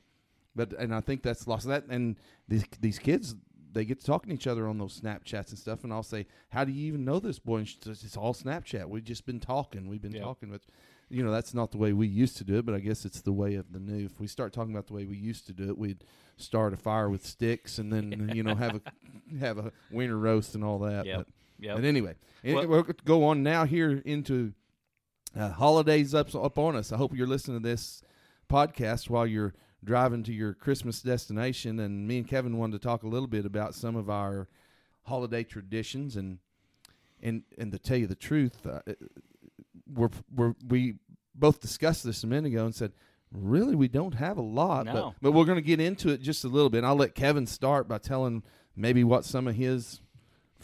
but 0.56 0.74
and 0.74 0.94
I 0.94 1.02
think 1.02 1.22
that's 1.22 1.48
lost. 1.48 1.68
That 1.68 1.86
and 1.90 2.16
these 2.48 2.66
these 2.82 3.00
kids 3.00 3.36
they 3.74 3.86
get 3.86 4.00
to 4.00 4.06
talking 4.06 4.30
to 4.30 4.34
each 4.34 4.48
other 4.48 4.68
on 4.68 4.80
those 4.80 5.00
Snapchats 5.00 5.50
and 5.50 5.60
stuff. 5.60 5.84
And 5.84 5.94
I'll 5.94 6.02
say, 6.02 6.26
"How 6.50 6.64
do 6.64 6.72
you 6.72 6.88
even 6.88 7.06
know 7.06 7.20
this 7.20 7.38
boy?" 7.38 7.58
And 7.58 7.68
she 7.68 7.78
says, 7.84 8.04
"It's 8.04 8.18
all 8.18 8.34
Snapchat. 8.34 8.88
We've 8.90 9.04
just 9.04 9.26
been 9.26 9.40
talking. 9.40 9.88
We've 9.88 10.02
been 10.02 10.14
Yep. 10.14 10.24
talking." 10.24 10.50
But 10.50 10.62
you 11.10 11.24
know, 11.24 11.32
that's 11.32 11.54
not 11.54 11.72
the 11.72 11.78
way 11.78 11.94
we 11.94 12.08
used 12.08 12.38
to 12.38 12.44
do 12.44 12.58
it. 12.58 12.66
But 12.66 12.76
I 12.76 12.80
guess 12.80 13.06
it's 13.06 13.22
the 13.22 13.32
way 13.32 13.56
of 13.56 13.72
the 13.72 13.80
new. 13.80 14.06
If 14.06 14.20
we 14.20 14.28
start 14.28 14.54
talking 14.54 14.74
about 14.74 14.88
the 14.88 14.94
way 14.94 15.06
we 15.06 15.18
used 15.18 15.46
to 15.48 15.54
do 15.54 15.70
it, 15.70 15.78
we'd 15.78 16.04
start 16.38 16.74
a 16.74 16.78
fire 16.78 17.10
with 17.10 17.26
sticks 17.26 17.78
and 17.80 17.92
then 17.92 18.32
you 18.36 18.44
know 18.44 18.56
have 18.56 18.76
a 18.76 18.82
have 19.40 19.58
a 19.58 19.72
winter 19.92 20.18
roast 20.18 20.56
and 20.56 20.64
all 20.64 20.80
that. 20.80 21.06
Yep. 21.06 21.18
But, 21.18 21.28
Yep. 21.60 21.76
but 21.78 21.86
anyway, 21.86 22.16
Well- 22.46 22.68
we'll 22.68 22.84
go 23.04 23.24
on 23.26 23.42
now 23.42 23.66
here 23.66 24.02
into 24.06 24.54
uh, 25.36 25.50
holidays 25.50 26.14
up 26.14 26.34
up 26.36 26.58
on 26.60 26.76
us. 26.76 26.92
I 26.92 26.98
hope 26.98 27.16
you're 27.16 27.26
listening 27.28 27.62
to 27.62 27.68
this 27.68 28.02
podcast 28.50 29.10
while 29.10 29.26
you're 29.26 29.54
driving 29.84 30.24
to 30.24 30.34
your 30.34 30.54
Christmas 30.54 31.02
destination. 31.02 31.80
And 31.80 32.08
me 32.08 32.20
and 32.20 32.28
Kevin 32.28 32.58
wanted 32.58 32.80
to 32.82 32.88
talk 32.88 33.04
a 33.04 33.08
little 33.08 33.28
bit 33.28 33.46
about 33.46 33.74
some 33.74 33.96
of 33.96 34.10
our 34.10 34.48
holiday 35.04 35.44
traditions 35.44 36.16
and 36.16 36.40
and 37.24 37.42
and 37.58 37.72
to 37.72 37.80
tell 37.80 37.98
you 37.98 38.06
the 38.08 38.14
truth, 38.16 38.66
uh, 38.68 38.82
we're, 39.94 40.10
we're 40.34 40.54
we 40.68 40.96
both 41.36 41.60
discussed 41.60 42.04
this 42.04 42.24
a 42.24 42.28
minute 42.28 42.48
ago 42.54 42.66
and 42.66 42.76
said. 42.76 42.92
Really, 43.30 43.76
we 43.76 43.90
don't 43.90 44.14
have 44.14 44.38
a 44.38 44.42
lot, 44.42 44.86
No. 44.86 44.94
but, 44.94 45.14
but 45.22 45.32
we're 45.34 45.44
going 45.44 45.58
to 45.58 45.62
get 45.62 45.82
into 45.82 46.08
it 46.12 46.22
just 46.22 46.46
a 46.46 46.48
little 46.48 46.70
bit. 46.70 46.78
And 46.78 46.88
I'll 46.88 46.96
let 46.96 47.14
Kevin 47.14 47.46
start 47.46 47.86
by 47.86 47.98
telling 47.98 48.42
maybe 48.74 49.04
what 49.04 49.26
some 49.26 49.50
of 49.50 49.56
his 49.56 50.00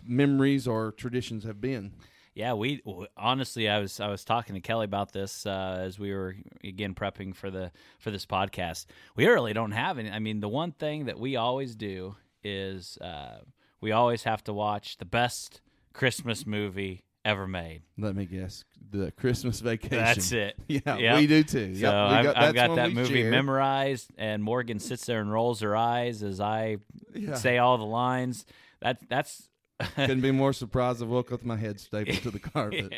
memories 0.06 0.66
or 0.66 0.94
traditions 0.94 1.44
have 1.44 1.60
been. 1.60 1.92
Yeah, 2.36 2.54
we 2.54 2.82
honestly, 3.18 3.68
I 3.70 3.80
was 3.80 4.00
I 4.00 4.08
was 4.08 4.24
talking 4.24 4.56
to 4.56 4.62
Kelly 4.62 4.86
about 4.86 5.12
this 5.12 5.46
uh, 5.46 5.78
as 5.82 6.00
we 6.00 6.14
were 6.14 6.36
again 6.64 6.96
prepping 6.96 7.36
for 7.36 7.52
the 7.52 7.72
for 8.00 8.12
this 8.12 8.26
podcast. 8.26 8.86
We 9.16 9.28
really 9.28 9.52
don't 9.54 9.72
have 9.72 10.00
any. 10.00 10.10
I 10.10 10.20
mean, 10.20 10.40
the 10.40 10.48
one 10.50 10.72
thing 10.72 11.06
that 11.06 11.20
we 11.20 11.36
always 11.36 11.76
do 11.76 12.16
is 12.46 12.98
uh, 13.02 13.40
we 13.82 13.92
always 13.92 14.24
have 14.24 14.42
to 14.46 14.54
watch 14.54 14.98
the 14.98 15.06
best 15.06 15.62
Christmas 15.94 16.48
movie 16.48 17.04
ever 17.26 17.48
made. 17.48 17.82
Let 17.98 18.16
me 18.16 18.26
guess. 18.26 18.64
The 18.92 19.12
Christmas 19.12 19.60
Vacation. 19.60 19.98
That's 19.98 20.32
it. 20.32 20.56
Yeah, 20.68 20.98
Yep. 20.98 21.16
we 21.18 21.28
do 21.28 21.44
too. 21.44 21.76
So 21.76 21.82
Yep, 21.82 21.94
we 21.94 22.30
I've, 22.30 22.38
I've 22.38 22.56
got 22.56 22.76
that 22.76 22.92
movie 22.94 23.22
share. 23.22 23.32
memorized, 23.32 24.12
and 24.18 24.44
Morgan 24.44 24.80
sits 24.80 25.06
there 25.06 25.20
and 25.22 25.32
rolls 25.32 25.62
her 25.62 25.76
eyes 25.76 26.22
as 26.24 26.40
I 26.40 26.78
Yeah. 27.14 27.36
say 27.36 27.58
all 27.58 27.78
the 27.78 27.86
lines. 27.86 28.46
That 28.82 29.00
that's 29.10 29.50
Couldn't 29.96 30.22
be 30.22 30.32
more 30.32 30.54
surprised. 30.54 31.02
I 31.02 31.06
woke 31.06 31.28
up 31.32 31.40
with 31.40 31.46
my 31.46 31.58
head 31.58 31.80
stapled 31.80 32.18
to 32.24 32.32
the 32.32 32.40
carpet. 32.40 32.94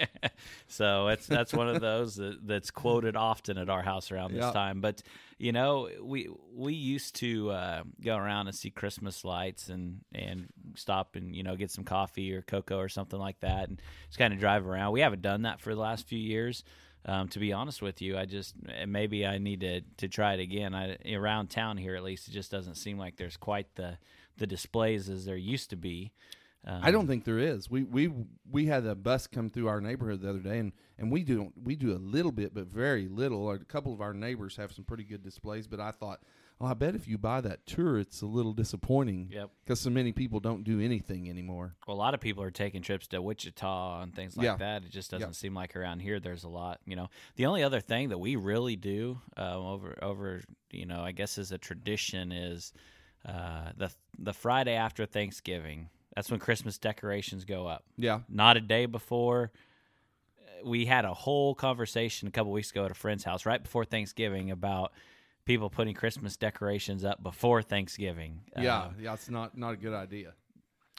so 0.68 1.08
it's 1.08 1.26
that's 1.26 1.54
one 1.54 1.68
of 1.70 1.82
those 1.82 2.16
that, 2.16 2.46
that's 2.46 2.70
quoted 2.72 3.16
often 3.16 3.58
at 3.58 3.70
our 3.70 3.82
house 3.82 4.12
around 4.12 4.34
this 4.34 4.44
Yeah. 4.44 4.52
time. 4.52 4.82
But 4.82 5.02
you 5.38 5.52
know, 5.52 5.90
we 6.02 6.30
we 6.54 6.74
used 6.74 7.16
to 7.18 7.52
uh, 7.52 7.84
go 8.04 8.18
around 8.18 8.48
and 8.48 8.56
see 8.56 8.70
Christmas 8.70 9.24
lights 9.24 9.70
and 9.70 10.02
and 10.14 10.48
stop 10.76 11.16
and 11.16 11.36
you 11.36 11.44
know 11.44 11.56
get 11.56 11.72
some 11.72 11.84
coffee 11.86 12.34
or 12.34 12.42
cocoa 12.42 12.78
or 12.78 12.90
something 12.90 13.20
like 13.20 13.40
that, 13.40 13.70
and 13.70 13.82
just 14.08 14.20
kind 14.20 14.34
of 14.34 14.40
drive 14.40 14.68
around. 14.68 14.92
We 14.92 15.02
haven't 15.02 15.22
done 15.22 15.44
that 15.44 15.60
for 15.62 15.74
the 15.74 15.82
last 15.82 16.08
few 16.08 16.20
years. 16.20 16.64
Um, 17.08 17.28
to 17.30 17.40
be 17.40 17.54
honest 17.54 17.82
with 17.84 18.02
you, 18.02 18.18
I 18.18 18.26
just 18.26 18.56
maybe 18.88 19.26
I 19.26 19.38
need 19.38 19.62
to 19.62 19.82
to 19.98 20.08
try 20.08 20.34
it 20.34 20.40
again. 20.40 20.74
I 20.76 20.98
around 21.14 21.50
town 21.50 21.78
here 21.78 21.96
at 21.96 22.04
least, 22.04 22.28
it 22.28 22.32
just 22.32 22.52
doesn't 22.52 22.76
seem 22.76 22.98
like 22.98 23.16
there's 23.16 23.38
quite 23.38 23.74
the 23.76 23.98
the 24.38 24.48
displays 24.48 25.10
as 25.10 25.26
there 25.26 25.38
used 25.38 25.70
to 25.70 25.76
be. 25.78 26.12
Um, 26.68 26.80
I 26.84 26.92
don't 26.92 27.06
think 27.08 27.24
there 27.26 27.38
is. 27.40 27.70
We 27.70 27.84
we 27.84 28.12
we 28.50 28.66
had 28.66 28.86
a 28.86 28.96
bus 28.96 29.28
come 29.28 29.50
through 29.50 29.68
our 29.68 29.80
neighborhood 29.82 30.22
the 30.22 30.30
other 30.30 30.40
day, 30.40 30.58
and, 30.60 30.72
and 30.98 31.12
we 31.12 31.24
do 31.24 31.54
we 31.64 31.76
do 31.76 31.94
a 31.94 32.00
little 32.00 32.32
bit, 32.32 32.54
but 32.54 32.66
very 32.68 33.08
little. 33.08 33.52
A 33.52 33.60
couple 33.60 33.94
of 33.94 34.02
our 34.02 34.14
neighbors 34.14 34.56
have 34.58 34.72
some 34.72 34.84
pretty 34.84 35.04
good 35.04 35.22
displays, 35.24 35.68
but 35.68 35.80
I 35.80 35.92
thought, 35.92 36.22
oh, 36.60 36.66
I 36.66 36.74
bet 36.74 36.96
if 36.96 37.08
you 37.08 37.20
buy 37.20 37.42
that 37.42 37.68
tour, 37.68 38.00
it's 38.00 38.22
a 38.24 38.26
little 38.26 38.54
disappointing. 38.54 39.30
Yep. 39.32 39.52
Because 39.64 39.80
so 39.80 39.92
many 39.92 40.12
people 40.12 40.40
don't 40.40 40.64
do 40.64 40.80
anything 40.80 41.30
anymore. 41.30 41.76
Well, 41.88 41.96
a 41.96 42.00
lot 42.00 42.16
of 42.16 42.20
people 42.20 42.42
are 42.42 42.50
taking 42.52 42.82
trips 42.82 43.08
to 43.10 43.22
Wichita 43.22 44.02
and 44.02 44.16
things 44.16 44.36
like 44.36 44.46
Yeah. 44.46 44.56
that. 44.58 44.84
It 44.86 44.90
just 44.92 45.12
doesn't 45.12 45.30
Yeah. 45.30 45.34
seem 45.34 45.54
like 45.54 45.76
around 45.76 46.00
here 46.00 46.20
there's 46.20 46.46
a 46.46 46.50
lot. 46.50 46.80
You 46.88 46.96
know, 46.96 47.10
the 47.36 47.46
only 47.46 47.62
other 47.62 47.80
thing 47.80 48.10
that 48.10 48.18
we 48.18 48.38
really 48.38 48.76
do 48.76 49.22
um, 49.38 49.46
over 49.66 50.00
over 50.02 50.42
you 50.72 50.88
know 50.88 51.02
I 51.02 51.12
guess 51.12 51.38
is 51.38 51.52
a 51.52 51.60
tradition 51.60 52.32
is 52.32 52.74
uh, 53.24 53.72
the 53.78 53.92
the 54.18 54.34
Friday 54.34 54.74
after 54.74 55.06
Thanksgiving. 55.06 55.90
That's 56.16 56.32
when 56.32 56.40
Christmas 56.40 56.78
decorations 56.78 57.44
go 57.46 57.68
up. 57.68 57.84
Yeah. 57.98 58.22
Not 58.30 58.56
a 58.58 58.62
day 58.62 58.86
before. 58.86 59.52
We 60.64 60.86
had 60.86 61.06
a 61.06 61.14
whole 61.14 61.54
conversation 61.54 62.28
a 62.28 62.32
couple 62.32 62.52
weeks 62.52 62.72
ago 62.72 62.86
at 62.86 62.92
a 62.92 62.96
friend's 62.96 63.24
house 63.24 63.46
right 63.46 63.62
before 63.62 63.86
Thanksgiving 63.86 64.50
about 64.50 64.94
people 65.46 65.70
putting 65.70 65.94
Christmas 65.94 66.38
decorations 66.38 67.06
up 67.06 67.22
before 67.22 67.62
Thanksgiving. 67.62 68.42
Yeah, 68.58 68.78
Uh, 68.78 68.90
yeah, 69.00 69.14
it's 69.14 69.30
not 69.30 69.56
not 69.58 69.74
a 69.74 69.78
good 69.78 69.94
idea. 69.94 70.34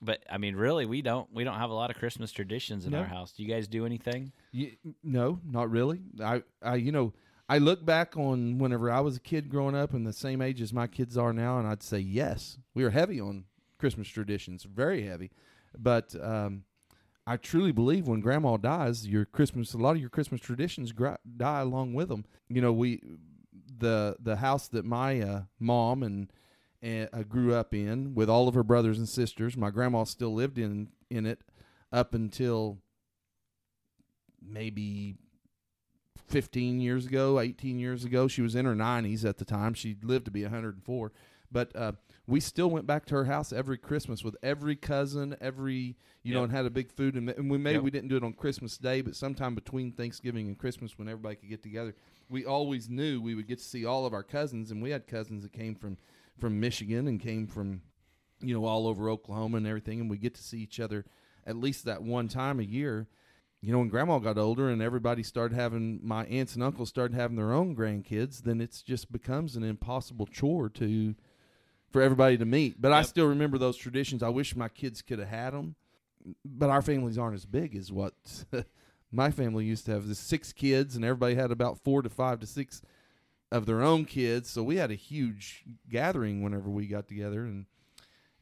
but 0.03 0.23
I 0.31 0.37
mean, 0.39 0.55
really, 0.55 0.85
we 0.87 1.01
don't 1.03 1.33
we 1.33 1.43
don't 1.43 1.57
have 1.59 1.71
a 1.71 1.75
lot 1.75 1.91
of 1.91 1.97
Christmas 1.97 2.31
traditions 2.31 2.85
in 2.87 2.93
No. 2.93 2.99
our 2.99 3.07
house. 3.07 3.33
Do 3.33 3.43
you 3.43 3.49
guys 3.49 3.67
do 3.67 3.87
anything? 3.87 4.31
Y 4.55 4.77
no, 5.03 5.41
not 5.45 5.71
really. 5.71 6.01
I, 6.23 6.43
I, 6.63 6.77
you 6.77 6.93
know, 6.93 7.15
I 7.49 7.59
look 7.59 7.85
back 7.85 8.17
on 8.17 8.59
whenever 8.59 8.91
I 8.93 9.01
was 9.01 9.17
a 9.17 9.21
kid 9.21 9.49
growing 9.49 9.75
up 9.75 9.95
and 9.95 10.07
the 10.07 10.13
same 10.13 10.43
age 10.43 10.61
as 10.61 10.73
my 10.73 10.87
kids 10.87 11.17
are 11.17 11.33
now, 11.33 11.59
and 11.59 11.67
I'd 11.67 11.83
say 11.83 11.99
yes, 11.99 12.59
we 12.75 12.85
were 12.85 12.91
heavy 12.91 13.19
on 13.21 13.47
Christmas 13.79 14.09
traditions, 14.09 14.65
very 14.65 15.07
heavy. 15.07 15.31
But 15.79 16.15
um, 16.23 16.65
I 17.27 17.37
truly 17.37 17.73
believe 17.73 18.07
when 18.07 18.21
Grandma 18.21 18.57
dies, 18.57 19.07
your 19.07 19.25
Christmas, 19.25 19.75
a 19.75 19.79
lot 19.79 19.97
of 19.97 20.01
your 20.01 20.11
Christmas 20.11 20.41
traditions 20.41 20.93
die 21.37 21.61
along 21.61 21.95
with 21.95 22.09
them. 22.09 22.25
You 22.49 22.61
know, 22.61 22.73
we, 22.73 23.03
the 23.79 24.17
the 24.21 24.37
house 24.37 24.69
that 24.69 24.85
my 24.85 25.21
uh, 25.21 25.43
mom 25.59 26.03
and 26.03 26.33
and 26.83 27.09
uh, 27.13 27.23
grew 27.23 27.55
up 27.55 27.75
in 27.75 28.15
with 28.15 28.31
all 28.31 28.49
of 28.49 28.55
her 28.55 28.63
brothers 28.63 28.99
and 28.99 29.09
sisters. 29.09 29.57
My 29.57 29.71
grandma 29.71 30.05
still 30.05 30.33
lived 30.33 30.59
in 30.59 30.89
in 31.11 31.27
it 31.27 31.41
up 31.93 32.15
until 32.15 32.79
maybe 34.41 35.17
15 36.29 36.81
years 36.81 37.07
ago, 37.07 37.41
18 37.41 37.79
years 37.79 38.05
ago. 38.05 38.29
She 38.29 38.43
was 38.43 38.55
in 38.55 38.65
her 38.67 38.75
90s 38.75 39.25
at 39.25 39.39
the 39.39 39.45
time. 39.45 39.75
She 39.75 39.97
lived 40.03 40.27
to 40.27 40.31
be 40.31 40.43
104. 40.43 41.13
But 41.51 41.75
uh, 41.77 41.93
we 42.27 42.41
still 42.41 42.69
went 42.71 42.87
back 42.87 43.07
to 43.07 43.15
her 43.15 43.25
house 43.25 43.53
every 43.53 43.79
Christmas 43.79 44.25
with 44.25 44.37
every 44.43 44.77
cousin, 44.77 45.37
every 45.41 45.97
you 46.23 46.35
know, 46.35 46.43
and 46.43 46.53
had 46.53 46.67
a 46.67 46.71
big 46.71 46.91
food. 46.91 47.15
And, 47.15 47.31
and 47.31 47.49
we 47.49 47.57
maybe 47.57 47.75
Yep. 47.77 47.85
we 47.85 47.91
didn't 47.93 48.09
do 48.09 48.17
it 48.17 48.25
on 48.25 48.33
Christmas 48.33 48.77
Day, 48.79 49.01
but 49.01 49.15
sometime 49.15 49.55
between 49.55 49.93
Thanksgiving 49.93 50.49
and 50.49 50.59
Christmas, 50.59 50.99
when 50.99 51.09
everybody 51.09 51.37
could 51.37 51.49
get 51.49 51.63
together, 51.63 51.95
we 52.29 52.45
always 52.45 52.89
knew 52.89 53.21
we 53.21 53.37
would 53.37 53.47
get 53.47 53.59
to 53.59 53.65
see 53.65 53.85
all 53.85 54.07
of 54.07 54.13
our 54.13 54.25
cousins. 54.25 54.73
And 54.73 54.83
we 54.83 54.91
had 54.91 55.07
cousins 55.07 55.45
that 55.45 55.53
came 55.53 55.75
from 55.77 55.99
from 56.39 56.59
Michigan 56.59 57.07
and 57.07 57.21
came 57.21 57.47
from 57.47 57.81
you 58.41 58.55
know 58.55 58.65
all 58.67 58.87
over 58.87 59.09
Oklahoma 59.09 59.59
and 59.59 59.67
everything, 59.67 60.01
and 60.01 60.11
we 60.11 60.19
get 60.19 60.35
to 60.35 60.43
see 60.43 60.59
each 60.59 60.81
other 60.81 61.05
at 61.47 61.57
least 61.57 61.85
that 61.85 62.03
one 62.03 62.29
time 62.29 62.59
a 62.59 62.65
year. 62.65 63.07
You 63.63 63.73
know, 63.73 63.79
when 63.79 63.89
Grandma 63.89 64.19
got 64.19 64.37
older 64.37 64.69
and 64.69 64.83
everybody 64.83 65.23
started 65.23 65.55
having 65.55 66.01
my 66.03 66.27
aunts 66.27 66.55
and 66.55 66.63
uncles 66.63 66.89
started 66.89 67.17
having 67.17 67.37
their 67.37 67.53
own 67.53 67.75
grandkids, 67.75 68.43
then 68.43 68.61
it's 68.61 68.83
just 68.83 69.11
becomes 69.11 69.57
an 69.57 69.65
impossible 69.65 70.27
chore 70.27 70.69
to 70.71 71.15
for 71.97 72.03
everybody 72.03 72.37
to 72.37 72.45
meet. 72.45 72.79
But 72.79 72.93
I 72.93 73.01
still 73.01 73.27
remember 73.27 73.57
those 73.57 73.75
traditions. 73.75 74.23
I 74.23 74.29
wish 74.29 74.55
my 74.55 74.69
kids 74.69 75.01
could 75.01 75.19
have 75.19 75.29
had 75.29 75.55
them, 75.55 75.77
but 76.45 76.69
our 76.69 76.83
families 76.83 77.17
aren't 77.17 77.37
as 77.37 77.47
big 77.47 77.75
as 77.75 77.91
what 77.91 78.13
my 79.11 79.31
family 79.31 79.65
used 79.65 79.87
to 79.87 79.93
have. 79.93 80.05
There's 80.05 80.19
six 80.19 80.53
kids, 80.53 80.95
and 80.95 81.07
everybody 81.07 81.37
had 81.37 81.51
about 81.51 81.79
four 81.79 82.03
to 82.03 82.11
five 82.11 82.39
to 82.41 82.47
six 82.47 82.83
of 83.51 83.65
their 83.65 83.81
own 83.83 84.05
kids. 84.05 84.51
So 84.51 84.63
we 84.63 84.77
had 84.77 84.91
a 84.91 84.95
huge 84.95 85.65
gathering 85.89 86.43
whenever 86.43 86.69
we 86.69 86.87
got 86.87 87.09
together, 87.09 87.47
and 87.47 87.65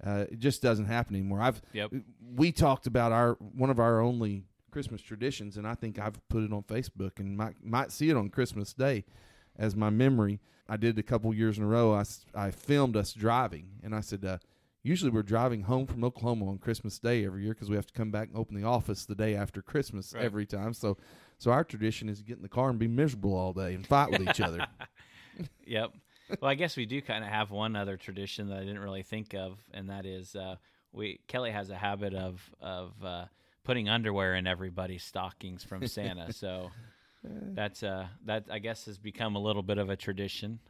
uh, 0.04 0.24
it 0.32 0.40
just 0.40 0.60
doesn't 0.60 0.86
happen 0.86 1.14
anymore. 1.14 1.40
I've 1.40 1.62
Yep. 1.74 1.92
we 2.34 2.50
talked 2.50 2.88
about 2.88 3.12
our 3.12 3.34
one 3.34 3.70
of 3.70 3.78
our 3.78 4.00
only 4.00 4.46
Christmas 4.72 5.00
traditions, 5.00 5.56
and 5.56 5.64
I 5.64 5.76
think 5.76 6.00
I've 6.00 6.18
put 6.28 6.42
it 6.42 6.52
on 6.52 6.64
Facebook 6.64 7.20
and 7.20 7.36
might 7.36 7.64
might 7.64 7.92
see 7.92 8.10
it 8.10 8.16
on 8.16 8.30
Christmas 8.30 8.72
Day 8.72 9.04
as 9.58 9.74
my 9.76 9.90
memory. 9.90 10.40
I 10.68 10.76
did 10.76 10.98
a 10.98 11.02
couple 11.02 11.32
years 11.34 11.58
in 11.58 11.64
a 11.64 11.66
row. 11.66 11.92
I, 11.94 12.04
I 12.34 12.50
filmed 12.50 12.96
us 12.96 13.12
driving, 13.12 13.68
and 13.82 13.94
I 13.94 14.00
said, 14.00 14.24
uh, 14.24 14.38
usually 14.82 15.10
we're 15.10 15.22
driving 15.22 15.62
home 15.62 15.86
from 15.86 16.02
Oklahoma 16.04 16.48
on 16.48 16.58
Christmas 16.58 16.98
Day 16.98 17.24
every 17.26 17.42
year 17.44 17.52
because 17.54 17.68
we 17.68 17.76
have 17.76 17.86
to 17.86 17.92
come 17.92 18.10
back 18.10 18.28
and 18.28 18.36
open 18.36 18.54
the 18.56 18.66
office 18.66 19.04
the 19.04 19.14
day 19.14 19.34
after 19.34 19.60
Christmas 19.60 20.12
Right. 20.14 20.24
every 20.24 20.46
time. 20.46 20.72
So, 20.72 20.96
so 21.38 21.50
our 21.50 21.64
tradition 21.64 22.08
is 22.08 22.18
to 22.18 22.24
get 22.24 22.36
in 22.38 22.42
the 22.42 22.48
car 22.48 22.70
and 22.70 22.78
be 22.78 22.88
miserable 22.88 23.34
all 23.36 23.52
day 23.52 23.74
and 23.74 23.86
fight 23.86 24.10
with 24.10 24.22
each 24.28 24.40
other. 24.40 24.66
Yep. 25.66 25.90
Well, 26.40 26.50
I 26.50 26.54
guess 26.54 26.76
we 26.76 26.86
do 26.86 27.02
kind 27.02 27.24
of 27.24 27.30
have 27.30 27.50
one 27.50 27.74
other 27.76 27.96
tradition 27.96 28.48
that 28.50 28.58
I 28.58 28.60
didn't 28.60 28.78
really 28.78 29.02
think 29.02 29.34
of, 29.34 29.58
and 29.72 29.90
that 29.90 30.06
is 30.06 30.36
uh, 30.36 30.56
we 30.92 31.18
Kelly 31.26 31.50
has 31.50 31.70
a 31.70 31.76
habit 31.76 32.14
of 32.14 32.48
of 32.60 32.92
uh, 33.04 33.24
putting 33.64 33.88
underwear 33.88 34.34
in 34.36 34.46
everybody's 34.46 35.02
stockings 35.02 35.64
from 35.64 35.86
Santa. 35.86 36.32
so 36.32 36.70
that's 37.24 37.82
uh, 37.82 38.06
that 38.26 38.44
I 38.50 38.58
guess 38.58 38.86
has 38.86 38.98
become 38.98 39.36
a 39.36 39.38
little 39.40 39.62
bit 39.62 39.78
of 39.78 39.90
a 39.90 39.96
tradition. 39.96 40.60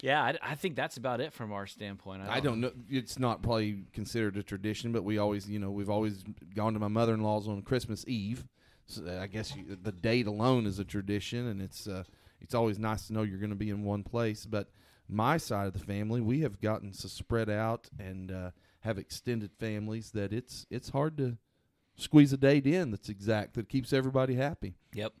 Yeah, 0.00 0.22
I, 0.22 0.36
I 0.42 0.54
think 0.54 0.76
that's 0.76 0.96
about 0.96 1.20
it 1.20 1.32
from 1.32 1.52
our 1.52 1.66
standpoint. 1.66 2.22
I 2.28 2.40
don't 2.40 2.60
know. 2.60 2.72
It's 2.90 3.18
not 3.18 3.42
probably 3.42 3.84
considered 3.92 4.36
a 4.36 4.42
tradition, 4.42 4.92
but 4.92 5.04
we 5.04 5.18
always, 5.18 5.48
you 5.48 5.58
know, 5.58 5.70
we've 5.70 5.88
always 5.88 6.24
gone 6.54 6.74
to 6.74 6.80
my 6.80 6.88
mother 6.88 7.14
in 7.14 7.22
law's 7.22 7.48
on 7.48 7.62
Christmas 7.62 8.04
Eve. 8.06 8.44
So 8.86 9.02
uh, 9.06 9.22
I 9.22 9.28
guess 9.28 9.56
you, 9.56 9.78
the 9.80 9.92
date 9.92 10.26
alone 10.26 10.66
is 10.66 10.78
a 10.78 10.84
tradition, 10.84 11.46
and 11.48 11.62
it's 11.62 11.86
uh, 11.86 12.04
it's 12.40 12.54
always 12.54 12.78
nice 12.78 13.06
to 13.06 13.12
know 13.12 13.22
you're 13.22 13.38
going 13.38 13.50
to 13.50 13.56
be 13.56 13.70
in 13.70 13.84
one 13.84 14.02
place. 14.02 14.44
But 14.46 14.68
my 15.08 15.36
side 15.36 15.68
of 15.68 15.72
the 15.72 15.78
family, 15.78 16.20
we 16.20 16.40
have 16.40 16.60
gotten 16.60 16.92
so 16.92 17.08
spread 17.08 17.48
out 17.48 17.88
and 17.98 18.30
uh, 18.30 18.50
have 18.80 18.98
extended 18.98 19.52
families 19.58 20.10
that 20.10 20.32
it's 20.32 20.66
it's 20.70 20.90
hard 20.90 21.16
to 21.18 21.38
squeeze 21.96 22.32
a 22.32 22.36
date 22.36 22.66
in 22.66 22.90
that's 22.90 23.08
exact 23.08 23.54
that 23.54 23.68
keeps 23.68 23.92
everybody 23.92 24.34
happy. 24.34 24.74
Yep. 24.92 25.12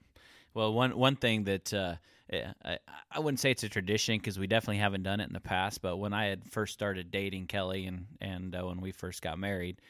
Well, 0.54 0.72
one 0.72 0.96
one 0.96 1.16
thing 1.16 1.44
that 1.44 1.74
uh, 1.74 1.96
eh, 2.30 2.46
I, 2.64 2.78
I 3.10 3.18
wouldn't 3.18 3.40
say 3.40 3.50
it's 3.50 3.64
a 3.64 3.68
tradition 3.68 4.16
because 4.18 4.38
we 4.38 4.46
definitely 4.46 4.78
haven't 4.78 5.02
done 5.02 5.20
it 5.20 5.26
in 5.26 5.32
the 5.32 5.40
past. 5.40 5.82
But 5.82 5.96
when 5.96 6.12
I 6.12 6.26
had 6.26 6.50
first 6.50 6.72
started 6.72 7.10
dating 7.10 7.46
Kelly 7.48 7.86
and 7.86 8.06
and 8.20 8.54
uh, 8.54 8.62
when 8.62 8.80
we 8.80 8.92
first 8.92 9.20
got 9.20 9.38
married, 9.38 9.80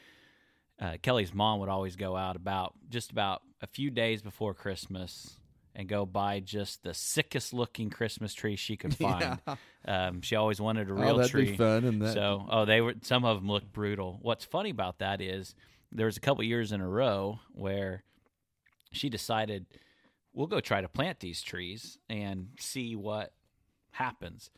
uh, 0.79 0.97
Kelly's 1.01 1.33
mom 1.33 1.59
would 1.59 1.69
always 1.69 1.95
go 1.95 2.15
out 2.15 2.35
about 2.35 2.73
just 2.89 3.11
about 3.11 3.41
a 3.61 3.67
few 3.67 3.91
days 3.91 4.21
before 4.21 4.53
Christmas 4.53 5.37
and 5.75 5.89
go 5.89 6.05
buy 6.05 6.39
just 6.39 6.83
the 6.83 6.93
sickest 6.93 7.53
looking 7.53 7.89
Christmas 7.89 8.33
tree 8.33 8.55
she 8.55 8.77
could 8.77 8.95
find. 8.97 9.39
Um, 9.85 10.21
she 10.21 10.35
always 10.35 10.59
wanted 10.59 10.89
a 10.89 10.93
real 10.93 11.21
oh, 11.21 11.27
tree. 11.27 11.51
be 11.51 11.57
fun. 11.57 11.83
And 11.83 12.01
that, 12.01 12.13
So, 12.13 12.45
oh, 12.49 12.65
they 12.65 12.81
were 12.81 12.95
some 13.01 13.25
of 13.25 13.37
them 13.37 13.47
looked 13.47 13.71
brutal. 13.71 14.19
What's 14.21 14.45
funny 14.45 14.69
about 14.69 14.99
that 14.99 15.21
is 15.21 15.53
there 15.91 16.07
was 16.07 16.17
a 16.17 16.21
couple 16.21 16.43
years 16.43 16.71
in 16.71 16.81
a 16.81 16.87
row 16.87 17.39
where 17.53 18.03
she 18.91 19.09
decided 19.09 19.65
we'll 20.35 20.47
go 20.47 20.59
try 20.59 20.81
to 20.81 20.87
plant 20.87 21.19
these 21.19 21.41
trees 21.41 21.97
and 22.09 22.49
see 22.59 22.95
what 22.95 23.33
happens. 23.91 24.51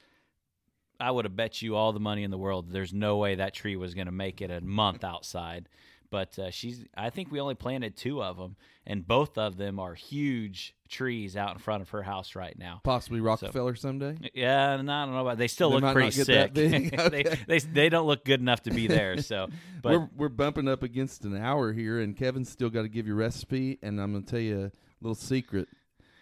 I 0.99 1.11
would 1.11 1.25
have 1.25 1.35
bet 1.35 1.61
you 1.61 1.75
all 1.75 1.93
the 1.93 1.99
money 1.99 2.23
in 2.23 2.31
the 2.31 2.37
world 2.37 2.71
there's 2.71 2.93
no 2.93 3.17
way 3.17 3.35
that 3.35 3.53
tree 3.53 3.75
was 3.75 3.93
going 3.93 4.07
to 4.07 4.11
make 4.11 4.41
it 4.41 4.49
a 4.49 4.59
month 4.61 5.03
outside. 5.03 5.69
But 6.09 6.39
uh, 6.39 6.51
she's 6.51 6.85
I 6.95 7.09
think 7.09 7.31
we 7.31 7.39
only 7.39 7.53
planted 7.53 7.95
two 7.95 8.23
of 8.23 8.37
them 8.37 8.55
and 8.85 9.05
both 9.05 9.37
of 9.37 9.57
them 9.57 9.79
are 9.79 9.93
huge 9.93 10.73
trees 10.89 11.35
out 11.35 11.51
in 11.51 11.59
front 11.59 11.81
of 11.81 11.89
her 11.89 12.01
house 12.01 12.33
right 12.33 12.57
now. 12.57 12.79
possibly 12.83 13.19
Rockefeller 13.19 13.75
someday. 13.75 14.17
Yeah, 14.33 14.71
and 14.71 14.89
I 14.89 15.05
don't 15.05 15.13
know 15.13 15.21
about. 15.21 15.37
They 15.37 15.49
still 15.49 15.69
They 15.69 15.81
look 15.81 15.93
pretty 15.93 16.17
not 16.17 16.27
get 16.27 16.27
that 16.27 16.55
sick. 16.55 16.91
big. 16.93 16.97
they, 17.11 17.23
they 17.47 17.59
they 17.59 17.89
don't 17.89 18.07
look 18.07 18.23
good 18.23 18.39
enough 18.39 18.63
to 18.63 18.71
be 18.71 18.87
there. 18.87 19.21
So, 19.21 19.49
but 19.83 19.91
we're 19.91 20.09
we're 20.15 20.29
bumping 20.29 20.67
up 20.69 20.81
against 20.81 21.25
an 21.25 21.35
hour 21.35 21.73
here, 21.73 21.99
and 21.99 22.15
Kevin's 22.15 22.49
still 22.49 22.69
got 22.69 22.83
to 22.83 22.89
give 22.89 23.05
you 23.05 23.13
a 23.13 23.17
recipe. 23.17 23.77
And 23.83 24.01
I'm 24.01 24.13
gonna 24.13 24.25
tell 24.25 24.39
you 24.39 24.71
little 25.01 25.15
secret. 25.15 25.67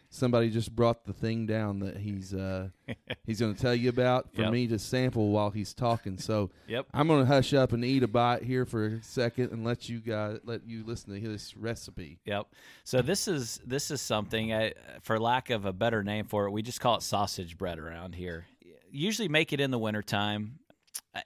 Somebody 0.09 0.49
just 0.49 0.73
brought 0.73 1.03
the 1.05 1.11
thing 1.11 1.45
down 1.45 1.79
that 1.79 1.97
he's 1.97 2.33
uh, 2.33 2.69
he's 3.25 3.41
gonna 3.41 3.53
tell 3.53 3.75
you 3.75 3.89
about 3.89 4.31
for 4.33 4.43
Yep. 4.43 4.51
me 4.53 4.67
to 4.67 4.79
sample 4.79 5.29
while 5.29 5.49
he's 5.49 5.73
talking. 5.73 6.17
So 6.17 6.51
yep, 6.67 6.85
I'm 6.93 7.07
gonna 7.09 7.25
hush 7.25 7.53
up 7.53 7.73
and 7.73 7.83
eat 7.83 8.01
a 8.03 8.07
bite 8.07 8.43
here 8.43 8.65
for 8.65 8.85
a 8.85 9.03
second 9.03 9.51
and 9.51 9.65
let 9.65 9.89
you 9.89 9.99
guys 9.99 10.39
let 10.45 10.65
you 10.65 10.85
listen 10.85 11.13
to 11.13 11.27
this 11.27 11.57
recipe. 11.57 12.19
yep. 12.23 12.47
So 12.85 13.01
this 13.01 13.27
is 13.27 13.59
this 13.65 13.91
is 13.91 13.99
something 13.99 14.53
I, 14.53 14.73
for 15.01 15.19
lack 15.19 15.49
of 15.49 15.65
a 15.65 15.73
better 15.73 16.01
name 16.03 16.25
for 16.25 16.45
it, 16.45 16.51
we 16.51 16.61
just 16.61 16.79
call 16.79 16.95
it 16.95 17.01
sausage 17.01 17.57
bread 17.57 17.77
around 17.79 18.15
here. 18.15 18.45
Usually 18.91 19.27
make 19.27 19.51
it 19.51 19.59
in 19.59 19.71
the 19.71 19.79
wintertime. 19.79 20.59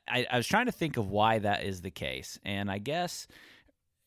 I, 0.08 0.26
I 0.32 0.38
was 0.38 0.47
trying 0.47 0.66
to 0.66 0.72
think 0.72 0.97
of 0.97 1.10
why 1.12 1.39
that 1.39 1.64
is 1.64 1.82
the 1.82 1.91
case, 1.91 2.39
and 2.43 2.72
I 2.72 2.80
guess 2.80 3.28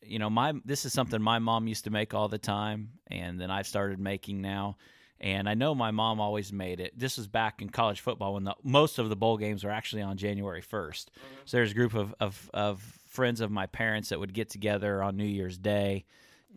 you 0.02 0.18
know 0.18 0.30
my 0.30 0.52
this 0.64 0.84
is 0.84 0.92
something 0.92 1.20
my 1.20 1.38
mom 1.38 1.66
used 1.68 1.84
to 1.84 1.90
make 1.90 2.14
all 2.14 2.28
the 2.28 2.38
time, 2.38 2.90
and 3.06 3.40
then 3.40 3.50
I've 3.50 3.66
started 3.66 3.98
making 3.98 4.40
now. 4.40 4.76
And 5.22 5.48
I 5.48 5.54
know 5.54 5.72
my 5.72 5.92
mom 5.92 6.20
always 6.20 6.52
made 6.52 6.80
it. 6.80 6.98
This 6.98 7.16
was 7.16 7.28
back 7.28 7.62
in 7.62 7.68
college 7.68 8.00
football 8.00 8.34
when 8.34 8.42
the, 8.42 8.56
most 8.64 8.98
of 8.98 9.08
the 9.08 9.14
bowl 9.14 9.36
games 9.36 9.62
were 9.62 9.70
actually 9.70 10.02
on 10.02 10.16
January 10.16 10.62
1st. 10.62 11.06
So 11.44 11.56
there's 11.56 11.70
a 11.70 11.74
group 11.74 11.94
of, 11.94 12.12
of, 12.18 12.50
of 12.52 12.80
friends 13.06 13.40
of 13.40 13.48
my 13.48 13.66
parents 13.66 14.08
that 14.08 14.18
would 14.18 14.34
get 14.34 14.50
together 14.50 15.00
on 15.00 15.16
New 15.16 15.24
Year's 15.24 15.58
Day, 15.58 16.06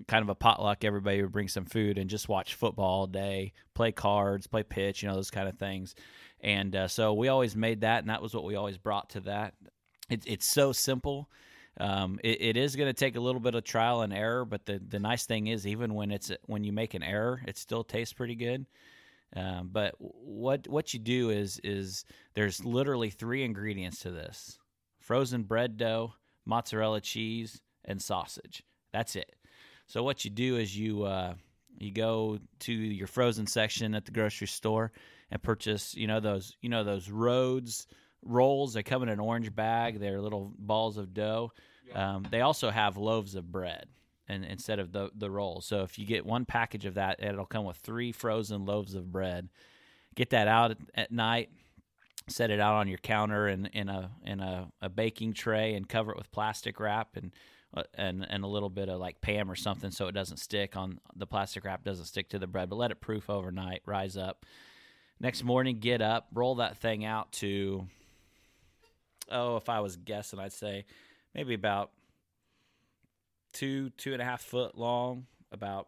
kind 0.08 0.24
of 0.24 0.30
a 0.30 0.36
potluck. 0.36 0.84
Everybody 0.84 1.22
would 1.22 1.32
bring 1.32 1.48
some 1.48 1.66
food 1.66 2.00
and 2.00 2.10
just 2.10 2.28
watch 2.28 2.56
football 2.56 3.02
all 3.02 3.08
day, 3.08 3.54
play 3.76 3.92
cards, 3.92 4.48
play 4.48 4.64
pitch, 4.64 5.04
you 5.04 5.10
know, 5.10 5.16
those 5.16 5.30
kind 5.30 5.48
of 5.48 5.60
things. 5.60 5.94
And 6.42 6.76
uh, 6.76 6.88
so 6.88 7.14
we 7.14 7.28
always 7.28 7.56
made 7.56 7.82
that, 7.82 8.00
and 8.00 8.10
that 8.10 8.22
was 8.22 8.34
what 8.34 8.44
we 8.44 8.56
always 8.56 8.80
brought 8.80 9.12
to 9.12 9.20
that. 9.22 9.54
It, 10.10 10.24
it's 10.26 10.52
so 10.52 10.72
simple. 10.72 11.30
Um, 11.80 12.20
it, 12.24 12.42
it 12.42 12.58
is 12.58 12.76
going 12.76 12.88
to 12.88 12.94
take 12.94 13.16
a 13.16 13.20
little 13.20 13.42
bit 13.42 13.56
of 13.56 13.64
trial 13.64 14.02
and 14.02 14.14
error, 14.14 14.46
but 14.46 14.66
the, 14.66 14.80
the 14.80 15.00
nice 15.00 15.26
thing 15.26 15.48
is, 15.48 15.68
even 15.68 15.94
when 15.94 16.12
it's 16.12 16.32
when 16.46 16.64
you 16.64 16.72
make 16.72 16.94
an 16.94 17.04
error, 17.04 17.42
it 17.48 17.58
still 17.58 17.84
tastes 17.84 18.14
pretty 18.14 18.36
good. 18.36 18.66
Um, 19.36 19.70
but 19.72 19.96
what 20.00 20.68
what 20.68 20.94
you 20.94 21.00
do 21.00 21.32
is 21.32 21.60
is 21.64 22.06
there's 22.34 22.64
literally 22.64 23.10
three 23.10 23.44
ingredients 23.44 24.00
to 24.00 24.12
this: 24.12 24.58
frozen 25.00 25.44
bread 25.44 25.78
dough, 25.78 26.14
mozzarella 26.46 27.02
cheese, 27.02 27.62
and 27.84 28.02
sausage. 28.02 28.64
That's 28.94 29.16
it. 29.16 29.36
So 29.88 30.04
what 30.04 30.24
you 30.24 30.32
do 30.32 30.58
is 30.58 30.78
you 30.78 31.04
uh, 31.04 31.34
You 31.78 31.92
go 31.92 32.40
to 32.60 32.72
your 32.72 33.08
frozen 33.08 33.48
section 33.48 33.96
at 33.96 34.06
the 34.06 34.12
grocery 34.12 34.48
store 34.48 34.92
and 35.30 35.44
purchase, 35.44 35.94
you 35.94 36.08
know 36.08 36.22
those, 36.22 36.56
you 36.62 36.70
know 36.70 36.86
those 36.86 37.10
Rhodes 37.10 37.88
rolls. 38.26 38.74
They 38.74 38.84
come 38.84 39.04
in 39.04 39.10
an 39.10 39.20
orange 39.20 39.56
bag. 39.56 40.00
They're 40.00 40.20
little 40.20 40.54
balls 40.58 40.98
of 40.98 41.14
dough. 41.14 41.52
Um, 41.94 42.26
they 42.30 42.42
also 42.42 42.70
have 42.72 42.98
loaves 42.98 43.36
of 43.36 43.52
bread, 43.52 43.86
and 44.28 44.44
instead 44.44 44.80
of 44.80 44.92
the 44.92 45.12
the 45.16 45.30
rolls. 45.30 45.66
So 45.66 45.84
if 45.84 46.00
you 46.00 46.06
get 46.06 46.26
one 46.26 46.46
package 46.46 46.86
of 46.86 46.96
that, 46.96 47.24
it'll 47.24 47.46
come 47.46 47.66
with 47.66 47.78
three 47.78 48.12
frozen 48.12 48.66
loaves 48.66 48.96
of 48.96 49.12
bread. 49.12 49.50
Get 50.16 50.32
that 50.32 50.48
out 50.48 50.72
at, 50.72 50.78
at 50.96 51.12
night. 51.12 51.50
Set 52.28 52.50
it 52.50 52.60
out 52.60 52.74
on 52.74 52.88
your 52.88 52.98
counter 52.98 53.48
in, 53.48 53.68
in 53.68 53.88
a 53.88 54.12
in 54.24 54.40
a, 54.40 54.72
a 54.82 54.90
baking 54.90 55.34
tray 55.34 55.76
and 55.76 55.88
cover 55.88 56.12
it 56.12 56.18
with 56.18 56.32
plastic 56.32 56.80
wrap 56.80 57.16
and 57.16 57.32
uh, 57.76 57.84
and 57.94 58.26
and 58.28 58.44
a 58.44 58.48
little 58.48 58.70
bit 58.70 58.90
of 58.90 59.00
like 59.00 59.22
Pam 59.22 59.52
or 59.52 59.56
something 59.56 59.92
so 59.92 60.08
it 60.08 60.14
doesn't 60.14 60.38
stick 60.38 60.76
on 60.76 61.00
the 61.16 61.28
plastic 61.28 61.64
wrap 61.66 61.84
doesn't 61.84 62.06
stick 62.06 62.30
to 62.30 62.40
the 62.40 62.48
bread. 62.48 62.70
But 62.70 62.78
let 62.78 62.90
it 62.90 63.00
proof 63.00 63.30
overnight. 63.30 63.84
Rise 63.86 64.18
up. 64.18 64.44
Next 65.20 65.44
morning, 65.44 65.80
get 65.80 66.02
up, 66.02 66.28
roll 66.34 66.56
that 66.56 66.78
thing 66.78 67.06
out 67.06 67.32
to 67.34 67.88
oh, 69.30 69.58
if 69.58 69.70
I 69.70 69.80
was 69.80 69.96
guessing, 69.96 70.40
I'd 70.40 70.54
say 70.54 70.86
maybe 71.34 71.54
about 71.54 71.92
two, 73.54 73.90
two 73.92 74.14
and 74.14 74.22
a 74.22 74.26
half 74.26 74.42
foot 74.42 74.78
long, 74.78 75.26
about 75.52 75.88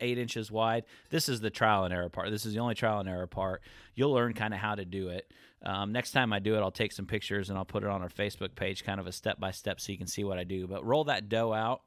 eight 0.00 0.18
inches 0.18 0.50
wide. 0.50 0.84
This 1.10 1.28
is 1.28 1.40
the 1.40 1.50
trial 1.50 1.84
and 1.84 1.94
error 1.94 2.08
part. 2.08 2.30
This 2.30 2.44
is 2.46 2.54
the 2.54 2.60
only 2.60 2.74
trial 2.74 3.00
and 3.00 3.08
error 3.08 3.26
part. 3.26 3.62
You'll 3.94 4.12
learn 4.12 4.34
kind 4.34 4.52
of 4.52 4.60
how 4.60 4.74
to 4.74 4.84
do 4.84 5.08
it. 5.08 5.30
Um, 5.64 5.92
next 5.92 6.10
time 6.10 6.32
I 6.32 6.40
do 6.40 6.56
it, 6.56 6.60
I'll 6.60 6.70
take 6.70 6.92
some 6.92 7.06
pictures 7.06 7.48
and 7.48 7.56
I'll 7.56 7.64
put 7.64 7.84
it 7.84 7.88
on 7.88 8.02
our 8.02 8.08
Facebook 8.08 8.54
page, 8.54 8.84
kind 8.84 9.00
of 9.00 9.06
a 9.06 9.12
step 9.12 9.40
by 9.40 9.50
step, 9.50 9.80
so 9.80 9.92
you 9.92 9.98
can 9.98 10.06
see 10.06 10.24
what 10.24 10.38
I 10.38 10.44
do. 10.44 10.66
But 10.66 10.84
roll 10.84 11.04
that 11.04 11.28
dough 11.28 11.52
out, 11.52 11.82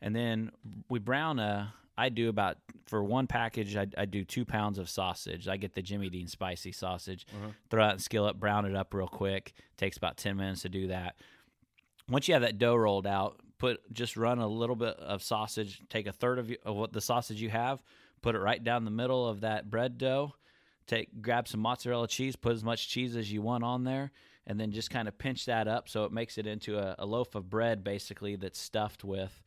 and 0.00 0.14
then 0.14 0.50
we 0.88 0.98
brown 0.98 1.38
a. 1.38 1.72
I 1.98 2.08
do 2.10 2.28
about 2.28 2.58
for 2.86 3.02
one 3.02 3.26
package. 3.26 3.76
I, 3.76 3.86
I 3.98 4.04
do 4.04 4.24
two 4.24 4.44
pounds 4.44 4.78
of 4.78 4.88
sausage. 4.88 5.48
I 5.48 5.56
get 5.56 5.74
the 5.74 5.82
Jimmy 5.82 6.08
Dean 6.08 6.28
spicy 6.28 6.70
sausage. 6.70 7.26
Mm-hmm. 7.26 7.50
Throw 7.70 7.88
it 7.88 7.92
in 7.94 7.98
skillet, 7.98 8.38
brown 8.38 8.64
it 8.64 8.76
up 8.76 8.94
real 8.94 9.08
quick. 9.08 9.52
Takes 9.76 9.96
about 9.96 10.16
ten 10.16 10.36
minutes 10.36 10.62
to 10.62 10.68
do 10.68 10.86
that. 10.86 11.16
Once 12.08 12.28
you 12.28 12.34
have 12.34 12.42
that 12.42 12.56
dough 12.56 12.76
rolled 12.76 13.06
out, 13.06 13.40
put 13.58 13.80
just 13.92 14.16
run 14.16 14.38
a 14.38 14.46
little 14.46 14.76
bit 14.76 14.96
of 15.00 15.22
sausage. 15.22 15.82
Take 15.90 16.06
a 16.06 16.12
third 16.12 16.38
of, 16.38 16.48
you, 16.48 16.56
of 16.64 16.76
what 16.76 16.92
the 16.92 17.00
sausage 17.00 17.42
you 17.42 17.50
have, 17.50 17.82
put 18.22 18.36
it 18.36 18.38
right 18.38 18.62
down 18.62 18.84
the 18.84 18.90
middle 18.90 19.26
of 19.26 19.40
that 19.40 19.68
bread 19.68 19.98
dough. 19.98 20.34
Take 20.86 21.20
grab 21.20 21.48
some 21.48 21.60
mozzarella 21.60 22.08
cheese, 22.08 22.36
put 22.36 22.54
as 22.54 22.64
much 22.64 22.88
cheese 22.88 23.16
as 23.16 23.30
you 23.30 23.42
want 23.42 23.64
on 23.64 23.84
there, 23.84 24.12
and 24.46 24.58
then 24.58 24.70
just 24.70 24.88
kind 24.88 25.08
of 25.08 25.18
pinch 25.18 25.44
that 25.46 25.68
up 25.68 25.88
so 25.88 26.04
it 26.04 26.12
makes 26.12 26.38
it 26.38 26.46
into 26.46 26.78
a, 26.78 26.94
a 27.00 27.04
loaf 27.04 27.34
of 27.34 27.50
bread 27.50 27.84
basically 27.84 28.36
that's 28.36 28.58
stuffed 28.58 29.04
with 29.04 29.42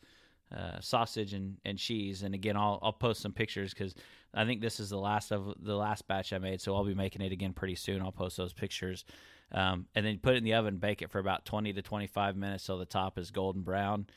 uh, 0.56 0.80
sausage 0.80 1.34
and, 1.34 1.58
and 1.66 1.78
cheese. 1.78 2.24
And 2.24 2.34
again, 2.36 2.58
I'll 2.58 2.80
I'll 2.82 2.94
post 2.94 3.22
some 3.22 3.34
pictures 3.34 3.74
because 3.74 3.96
I 4.34 4.46
think 4.46 4.62
this 4.62 4.80
is 4.80 4.90
the 4.90 4.98
last 4.98 5.32
of 5.32 5.54
the 5.62 5.76
last 5.76 6.08
batch 6.08 6.34
I 6.34 6.38
made, 6.38 6.62
so 6.62 6.76
I'll 6.76 6.86
be 6.86 6.94
making 6.94 7.22
it 7.22 7.32
again 7.32 7.54
pretty 7.54 7.76
soon. 7.76 8.02
I'll 8.02 8.12
post 8.12 8.38
those 8.38 8.54
pictures, 8.54 9.06
um, 9.52 9.88
and 9.96 10.06
then 10.06 10.20
put 10.20 10.36
it 10.36 10.38
in 10.38 10.44
the 10.44 10.54
oven, 10.54 10.78
bake 10.78 11.02
it 11.02 11.12
for 11.12 11.20
about 11.20 11.46
twenty 11.46 11.74
to 11.74 11.82
twenty 11.82 12.08
five 12.08 12.36
minutes 12.36 12.64
so 12.64 12.78
the 12.78 12.86
top 12.86 13.18
is 13.18 13.32
golden 13.32 13.62
brown. 13.62 14.08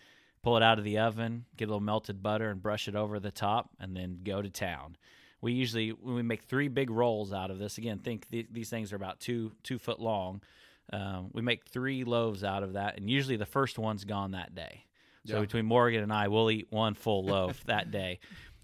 Pull 0.42 0.56
it 0.58 0.62
out 0.62 0.78
of 0.78 0.84
the 0.84 0.98
oven, 0.98 1.46
get 1.56 1.64
a 1.64 1.68
little 1.68 1.80
melted 1.80 2.22
butter, 2.22 2.50
and 2.50 2.62
brush 2.62 2.86
it 2.86 2.94
over 2.94 3.18
the 3.18 3.30
top, 3.30 3.70
and 3.80 3.96
then 3.96 4.20
go 4.22 4.42
to 4.42 4.50
town. 4.50 4.96
We 5.40 5.52
usually 5.52 5.92
we 5.92 6.22
make 6.22 6.42
three 6.42 6.68
big 6.68 6.90
rolls 6.90 7.32
out 7.32 7.50
of 7.50 7.58
this. 7.58 7.78
Again, 7.78 7.98
think 7.98 8.28
th- 8.30 8.48
these 8.52 8.70
things 8.70 8.92
are 8.92 8.96
about 8.96 9.20
two 9.20 9.52
two 9.62 9.78
foot 9.78 10.00
long. 10.00 10.42
Um, 10.92 11.30
we 11.32 11.40
make 11.42 11.64
three 11.64 12.04
loaves 12.04 12.44
out 12.44 12.62
of 12.62 12.74
that, 12.74 12.98
and 12.98 13.08
usually 13.08 13.36
the 13.36 13.46
first 13.46 13.78
one's 13.78 14.04
gone 14.04 14.32
that 14.32 14.54
day. 14.54 14.84
So 15.26 15.34
Yeah. 15.36 15.40
between 15.40 15.66
Morgan 15.66 16.02
and 16.02 16.12
I, 16.12 16.28
we'll 16.28 16.50
eat 16.50 16.66
one 16.70 16.94
full 16.94 17.24
loaf 17.24 17.62
that 17.66 17.90
day. 17.90 18.18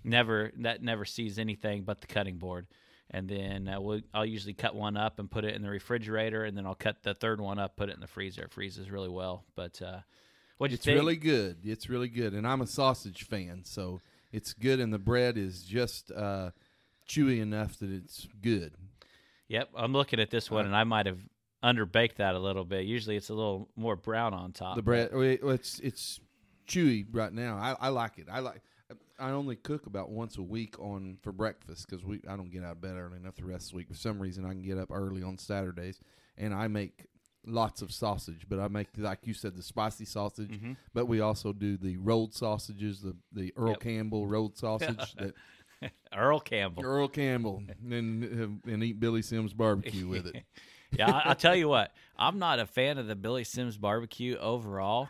Never 0.04 0.50
that 0.58 0.82
never 0.82 1.04
sees 1.04 1.38
anything 1.38 1.82
but 1.82 2.00
the 2.00 2.06
cutting 2.06 2.38
board. 2.38 2.66
And 3.12 3.28
then 3.28 3.66
uh, 3.68 3.80
we'll, 3.80 4.00
I'll 4.14 4.24
usually 4.24 4.54
cut 4.54 4.74
one 4.76 4.96
up 4.96 5.18
and 5.18 5.28
put 5.30 5.44
it 5.44 5.56
in 5.56 5.62
the 5.62 5.68
refrigerator, 5.68 6.44
and 6.44 6.56
then 6.56 6.64
I'll 6.64 6.76
cut 6.76 7.02
the 7.02 7.12
third 7.12 7.40
one 7.40 7.58
up, 7.58 7.76
put 7.76 7.88
it 7.88 7.94
in 7.94 8.00
the 8.00 8.06
freezer. 8.06 8.42
It 8.42 8.52
freezes 8.52 8.88
really 8.88 9.08
well. 9.08 9.44
But 9.56 9.82
uh, 9.82 9.98
what'd 10.58 10.70
you 10.70 10.76
It's 10.76 10.84
think? 10.84 10.96
really 10.96 11.16
good. 11.16 11.58
It's 11.64 11.88
really 11.90 12.08
good, 12.08 12.34
and 12.34 12.46
I'm 12.46 12.60
a 12.60 12.68
sausage 12.68 13.24
fan, 13.24 13.62
so 13.64 14.00
it's 14.30 14.52
good. 14.52 14.78
And 14.78 14.92
the 14.92 14.98
bread 15.00 15.36
is 15.36 15.64
just 15.64 16.12
uh, 16.12 16.50
chewy 17.08 17.40
enough 17.40 17.78
that 17.80 17.90
it's 17.90 18.28
good. 18.40 18.74
Yep, 19.48 19.70
I'm 19.76 19.92
looking 19.92 20.20
at 20.20 20.30
this 20.30 20.48
one, 20.48 20.64
and 20.64 20.76
I 20.76 20.84
might 20.84 21.06
have 21.06 21.18
underbaked 21.64 22.14
that 22.16 22.36
a 22.36 22.38
little 22.38 22.64
bit. 22.64 22.86
Usually, 22.86 23.16
it's 23.16 23.28
a 23.28 23.34
little 23.34 23.68
more 23.74 23.96
brown 23.96 24.32
on 24.34 24.52
top. 24.52 24.76
The 24.76 24.82
bread, 24.82 25.10
it's 25.12 25.80
it's 25.80 26.20
chewy 26.70 27.06
right 27.10 27.32
now. 27.32 27.56
I, 27.56 27.86
I 27.86 27.88
like 27.88 28.18
it. 28.18 28.28
I 28.30 28.40
like. 28.40 28.62
I 29.18 29.30
only 29.30 29.56
cook 29.56 29.86
about 29.86 30.10
once 30.10 30.38
a 30.38 30.42
week 30.42 30.80
on 30.80 31.18
for 31.22 31.30
breakfast 31.32 31.86
because 31.88 32.04
we 32.04 32.22
I 32.28 32.36
don't 32.36 32.50
get 32.50 32.64
out 32.64 32.72
of 32.72 32.80
bed 32.80 32.96
early 32.96 33.18
enough 33.18 33.36
the 33.36 33.44
rest 33.44 33.66
of 33.66 33.70
the 33.72 33.76
week. 33.78 33.88
For 33.88 33.94
some 33.94 34.18
reason, 34.18 34.44
I 34.44 34.50
can 34.50 34.62
get 34.62 34.78
up 34.78 34.90
early 34.90 35.22
on 35.22 35.36
Saturdays, 35.36 36.00
and 36.38 36.54
I 36.54 36.68
make 36.68 37.06
lots 37.46 37.82
of 37.82 37.92
sausage. 37.92 38.46
But 38.48 38.60
I 38.60 38.68
make 38.68 38.88
like 38.96 39.20
you 39.24 39.34
said 39.34 39.56
the 39.56 39.62
spicy 39.62 40.06
sausage. 40.06 40.50
Mm-hmm. 40.50 40.72
But 40.94 41.06
we 41.06 41.20
also 41.20 41.52
do 41.52 41.76
the 41.76 41.98
rolled 41.98 42.34
sausages, 42.34 43.02
the 43.02 43.14
the 43.32 43.52
Earl 43.56 43.70
Yep. 43.70 43.80
Campbell 43.80 44.26
rolled 44.26 44.56
sausage 44.56 45.14
that 45.18 45.34
Earl 46.16 46.40
Campbell. 46.40 46.84
Earl 46.84 47.08
Campbell 47.08 47.62
and 47.90 48.60
and 48.66 48.84
eat 48.84 48.98
Billy 49.00 49.22
Sims 49.22 49.52
barbecue 49.52 50.08
with 50.08 50.26
it. 50.26 50.42
yeah, 50.92 51.10
I, 51.10 51.28
I'll 51.30 51.34
tell 51.34 51.56
you 51.56 51.68
what. 51.68 51.92
I'm 52.16 52.38
not 52.38 52.58
a 52.58 52.66
fan 52.66 52.98
of 52.98 53.06
the 53.06 53.16
Billy 53.16 53.44
Sims 53.44 53.76
barbecue 53.76 54.36
overall, 54.36 55.08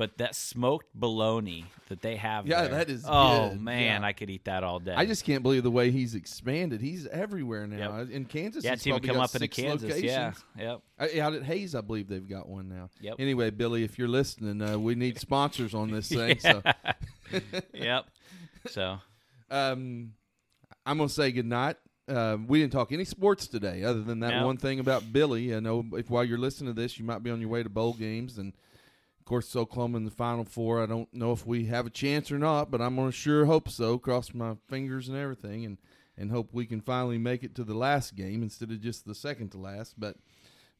but 0.00 0.16
that 0.16 0.34
smoked 0.34 0.86
bologna 0.94 1.66
that 1.90 2.00
they 2.00 2.16
have. 2.16 2.46
Yeah, 2.46 2.62
there- 2.62 2.70
that 2.70 2.88
is 2.88 3.04
Oh 3.06 3.50
good. 3.50 3.60
man, 3.60 4.00
Yeah. 4.00 4.06
I 4.06 4.14
could 4.14 4.30
eat 4.30 4.46
that 4.46 4.64
all 4.64 4.78
day. 4.80 4.94
I 4.96 5.04
just 5.04 5.26
can't 5.26 5.42
believe 5.42 5.62
the 5.62 5.70
way 5.70 5.90
he's 5.90 6.14
expanded. 6.14 6.80
He's 6.80 7.06
everywhere 7.08 7.66
now. 7.66 7.98
Yep. 7.98 8.08
In 8.10 8.24
Kansas, 8.24 8.64
yeah, 8.64 8.70
he's 8.70 8.78
it's 8.78 8.86
even 8.86 9.00
probably 9.00 9.08
come 9.10 9.20
up 9.22 9.34
into 9.34 9.48
Kansas. 9.48 10.00
Yeah, 10.00 10.32
yep. 10.58 10.80
Out 10.98 11.34
at 11.34 11.42
Hays, 11.42 11.74
I 11.74 11.82
believe 11.82 12.08
they've 12.08 12.26
got 12.26 12.48
one 12.48 12.70
now. 12.70 12.88
Yep. 13.02 13.16
Anyway, 13.18 13.50
Billy, 13.50 13.84
if 13.84 13.98
you're 13.98 14.08
listening, 14.08 14.62
uh, 14.62 14.78
we 14.78 14.94
need 14.94 15.18
sponsors 15.20 15.74
on 15.74 15.90
this 15.90 16.08
thing. 16.18 16.38
So 16.38 16.62
yep. 17.74 18.06
So 18.68 19.00
um, 19.50 20.12
I'm 20.86 20.96
gonna 20.96 21.10
say 21.10 21.30
goodnight. 21.30 21.76
Uh, 22.08 22.38
we 22.46 22.60
didn't 22.62 22.72
talk 22.72 22.90
any 22.90 23.04
sports 23.04 23.46
today, 23.48 23.84
other 23.84 24.00
than 24.00 24.20
that 24.20 24.46
one 24.46 24.56
thing 24.56 24.80
about 24.80 25.12
Billy. 25.12 25.54
I 25.54 25.60
know 25.60 25.84
if 25.92 26.08
while 26.08 26.24
you're 26.24 26.38
listening 26.38 26.74
to 26.74 26.80
this, 26.80 26.98
you 26.98 27.04
might 27.04 27.22
be 27.22 27.30
on 27.30 27.38
your 27.38 27.50
way 27.50 27.62
to 27.62 27.68
bowl 27.68 27.92
games, 27.92 28.38
and 28.38 28.54
course, 29.30 29.54
Oklahoma 29.54 29.98
in 29.98 30.04
the 30.04 30.10
Final 30.10 30.44
Four. 30.44 30.82
I 30.82 30.86
don't 30.86 31.12
know 31.14 31.30
if 31.30 31.46
we 31.46 31.66
have 31.66 31.86
a 31.86 31.90
chance 31.90 32.32
or 32.32 32.38
not, 32.38 32.68
but 32.68 32.80
I'm 32.80 32.96
gonna 32.96 33.12
sure 33.12 33.46
hope 33.46 33.68
so. 33.68 33.96
Cross 33.96 34.34
my 34.34 34.56
fingers 34.68 35.08
and 35.08 35.16
everything, 35.16 35.64
and 35.64 35.78
and 36.18 36.32
hope 36.32 36.48
we 36.52 36.66
can 36.66 36.80
finally 36.80 37.16
make 37.16 37.44
it 37.44 37.54
to 37.54 37.62
the 37.62 37.74
last 37.74 38.16
game 38.16 38.42
instead 38.42 38.72
of 38.72 38.80
just 38.80 39.06
the 39.06 39.14
second 39.14 39.50
to 39.50 39.58
last. 39.58 39.94
But 39.98 40.16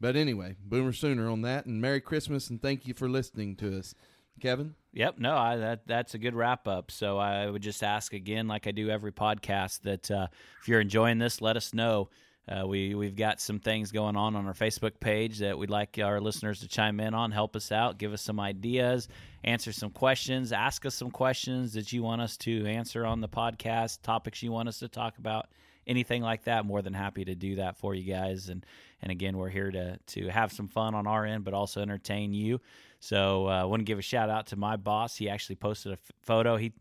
but 0.01 0.17
anyway, 0.17 0.57
Boomer 0.65 0.93
Sooner 0.93 1.29
on 1.29 1.43
that, 1.43 1.65
and 1.65 1.81
Merry 1.81 2.01
Christmas, 2.01 2.51
and 2.51 2.61
thank 2.61 2.89
you 2.89 2.93
for 2.93 3.09
listening 3.09 3.55
to 3.57 3.79
us, 3.79 3.95
Kevin. 4.41 4.75
Yep, 4.95 5.21
no, 5.21 5.37
I, 5.37 5.57
that 5.57 5.87
that's 5.87 6.15
a 6.15 6.19
good 6.19 6.35
wrap 6.35 6.67
up. 6.67 6.91
So 6.91 7.19
I 7.19 7.49
would 7.49 7.63
just 7.63 7.85
ask 7.85 8.13
again, 8.13 8.49
like 8.49 8.67
I 8.67 8.73
do 8.73 8.91
every 8.91 9.13
podcast, 9.13 9.83
that 9.83 10.11
uh, 10.11 10.27
if 10.61 10.67
you're 10.67 10.81
enjoying 10.81 11.19
this, 11.19 11.41
let 11.41 11.57
us 11.57 11.73
know. 11.73 12.09
Uh, 12.51 12.67
we 12.67 12.95
we've 12.95 13.15
got 13.15 13.41
some 13.41 13.61
things 13.61 13.93
going 13.93 14.17
on 14.17 14.35
on 14.35 14.47
our 14.47 14.55
Facebook 14.55 14.99
page 14.99 15.39
that 15.39 15.57
we'd 15.57 15.71
like 15.71 15.99
our 16.03 16.21
listeners 16.21 16.61
to 16.61 16.69
chime 16.69 16.99
in 16.99 17.15
on, 17.15 17.31
help 17.31 17.55
us 17.55 17.71
out, 17.71 17.97
give 17.97 18.13
us 18.13 18.23
some 18.23 18.41
ideas, 18.41 19.09
answer 19.45 19.73
some 19.73 19.91
questions, 19.91 20.53
ask 20.53 20.85
us 20.85 20.95
some 20.95 21.11
questions 21.11 21.75
that 21.75 21.93
you 21.93 22.03
want 22.03 22.21
us 22.21 22.37
to 22.39 22.67
answer 22.67 23.07
on 23.07 23.21
the 23.21 23.29
podcast, 23.29 24.03
topics 24.03 24.43
you 24.43 24.51
want 24.51 24.69
us 24.69 24.81
to 24.81 24.89
talk 24.89 25.19
about, 25.19 25.49
anything 25.87 26.23
like 26.23 26.45
that. 26.45 26.67
More 26.67 26.83
than 26.83 26.93
happy 26.93 27.25
to 27.25 27.37
do 27.37 27.57
that 27.57 27.77
for 27.77 27.95
you 27.95 28.13
guys. 28.13 28.49
And 28.49 28.67
and 29.01 29.13
again, 29.13 29.37
we're 29.37 29.49
here 29.49 29.71
to 29.71 29.99
to 29.99 30.29
have 30.29 30.53
some 30.53 30.67
fun 30.67 30.95
on 30.97 31.07
our 31.07 31.25
end, 31.25 31.45
but 31.45 31.55
also 31.55 31.81
entertain 31.81 32.33
you. 32.33 32.61
So 32.99 33.47
I 33.47 33.65
want 33.65 33.81
to 33.81 33.85
give 33.85 33.99
a 33.99 34.03
shout 34.03 34.29
out 34.29 34.49
to 34.49 34.57
my 34.57 34.77
boss. 34.77 35.17
He 35.17 35.29
actually 35.29 35.57
posted 35.57 35.93
a 35.93 35.95
f- 35.95 36.13
photo. 36.21 36.57
He 36.57 36.73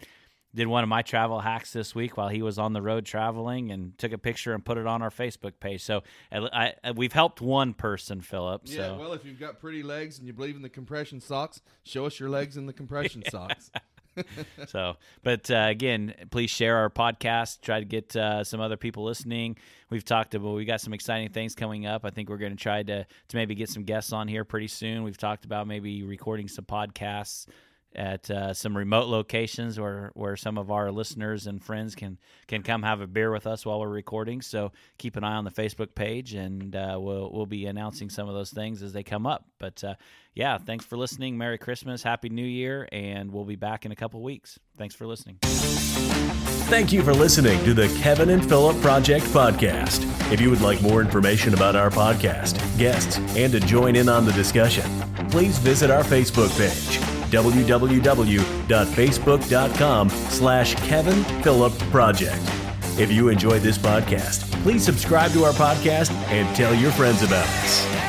did 0.54 0.68
one 0.68 0.84
of 0.84 0.90
my 0.90 1.02
travel 1.02 1.40
hacks 1.40 1.72
this 1.74 1.94
week 1.94 2.18
while 2.18 2.28
he 2.28 2.42
was 2.42 2.58
on 2.58 2.74
the 2.74 2.82
road 2.82 3.06
traveling 3.06 3.72
and 3.72 3.98
took 3.98 4.12
a 4.12 4.18
picture 4.18 4.54
and 4.54 4.66
put 4.66 4.78
it 4.78 4.88
on 4.88 5.02
our 5.02 5.12
Facebook 5.12 5.54
page. 5.60 5.84
So 5.84 6.02
I, 6.32 6.74
I, 6.84 6.92
we've 6.92 7.14
helped 7.14 7.40
one 7.40 7.74
person, 7.74 8.22
Philip. 8.22 8.68
So 8.68 8.74
Yeah, 8.74 8.98
well, 8.98 9.14
if 9.14 9.26
you've 9.26 9.40
got 9.40 9.60
pretty 9.60 9.84
legs 9.84 10.18
and 10.18 10.26
you 10.26 10.34
believe 10.34 10.56
in 10.56 10.62
the 10.62 10.70
compression 10.70 11.22
socks, 11.22 11.62
show 11.84 12.06
us 12.06 12.20
your 12.20 12.30
legs 12.30 12.58
in 12.58 12.66
the 12.66 12.74
compression 12.74 13.24
socks. 13.30 13.70
so 14.68 14.98
but 15.24 15.50
uh, 15.52 15.68
again 15.70 16.14
please 16.32 16.50
share 16.50 16.78
our 16.78 16.90
podcast 16.90 17.62
try 17.62 17.80
to 17.80 17.86
get 17.86 18.14
uh, 18.16 18.44
some 18.44 18.60
other 18.60 18.76
people 18.76 19.04
listening 19.04 19.56
we've 19.90 20.04
talked 20.04 20.36
about 20.36 20.56
we 20.56 20.66
got 20.66 20.82
some 20.82 20.94
exciting 20.94 21.30
things 21.30 21.56
coming 21.56 21.86
up 21.86 22.04
i 22.04 22.10
think 22.10 22.28
we're 22.28 22.38
going 22.38 22.52
to 22.52 22.62
try 22.62 22.84
to 22.84 23.06
to 23.28 23.38
maybe 23.38 23.56
get 23.56 23.70
some 23.70 23.84
guests 23.84 24.12
on 24.12 24.28
here 24.28 24.44
pretty 24.44 24.68
soon 24.68 25.04
we've 25.04 25.18
talked 25.18 25.46
about 25.46 25.68
maybe 25.68 26.04
recording 26.04 26.48
some 26.48 26.66
podcasts 26.66 27.46
at 27.96 28.30
uh, 28.30 28.54
some 28.54 28.78
remote 28.78 29.08
locations 29.08 29.80
where, 29.80 30.12
where 30.14 30.36
some 30.36 30.58
of 30.58 30.70
our 30.70 30.92
listeners 30.92 31.48
and 31.48 31.64
friends 31.64 31.96
can 31.96 32.18
can 32.48 32.64
come 32.64 32.84
have 32.84 33.02
a 33.02 33.08
beer 33.08 33.32
with 33.32 33.48
us 33.48 33.66
while 33.66 33.80
we're 33.80 33.90
recording. 33.90 34.42
So 34.42 34.72
keep 34.98 35.16
an 35.16 35.24
eye 35.24 35.36
on 35.36 35.44
the 35.44 35.52
Facebook 35.52 35.96
page, 35.96 36.34
and 36.34 36.76
uh, 36.76 36.98
we'll 37.00 37.32
we'll 37.32 37.46
be 37.46 37.66
announcing 37.66 38.10
some 38.10 38.28
of 38.28 38.36
those 38.36 38.52
things 38.52 38.84
as 38.84 38.94
they 38.94 39.04
come 39.04 39.26
up. 39.26 39.46
But 39.58 39.84
uh, 39.84 39.96
yeah, 40.34 40.58
thanks 40.58 40.86
for 40.86 40.98
listening. 40.98 41.38
Merry 41.38 41.58
Christmas, 41.58 42.04
Happy 42.04 42.30
New 42.30 42.46
Year, 42.46 42.88
and 42.92 43.32
we'll 43.32 43.46
be 43.46 43.56
back 43.56 43.86
in 43.86 43.92
a 43.92 43.96
couple 43.96 44.22
weeks. 44.22 44.60
Thanks 44.78 44.96
for 44.96 45.08
listening. 45.08 45.40
Thank 46.70 46.94
you 46.94 47.02
for 47.02 47.16
listening 47.16 47.64
to 47.66 47.74
the 47.74 47.88
Kevin 48.00 48.30
and 48.30 48.48
Philip 48.48 48.80
Project 48.80 49.26
Podcast. 49.26 50.06
If 50.32 50.40
you 50.40 50.52
would 50.52 50.62
like 50.62 50.80
more 50.84 51.02
information 51.02 51.56
about 51.56 51.76
our 51.76 51.90
podcast, 51.90 52.56
guests, 52.78 53.18
and 53.36 53.52
to 53.54 53.60
join 53.60 53.96
in 53.96 54.08
on 54.08 54.24
the 54.24 54.32
discussion, 54.34 54.84
please 55.32 55.58
visit 55.58 55.90
our 55.90 56.04
Facebook 56.04 56.56
page, 56.60 57.19
www.facebook.com 57.32 60.10
slash 60.10 60.76
Kevin 60.88 61.24
Philip 61.44 61.78
Project. 61.92 62.42
If 62.98 63.12
you 63.12 63.30
enjoyed 63.30 63.62
this 63.62 63.78
podcast, 63.78 64.52
please 64.64 64.84
subscribe 64.84 65.32
to 65.32 65.46
our 65.46 65.54
podcast 65.54 66.12
and 66.30 66.54
tell 66.56 66.74
your 66.76 66.92
friends 66.92 67.22
about 67.24 67.48
us. 67.48 68.09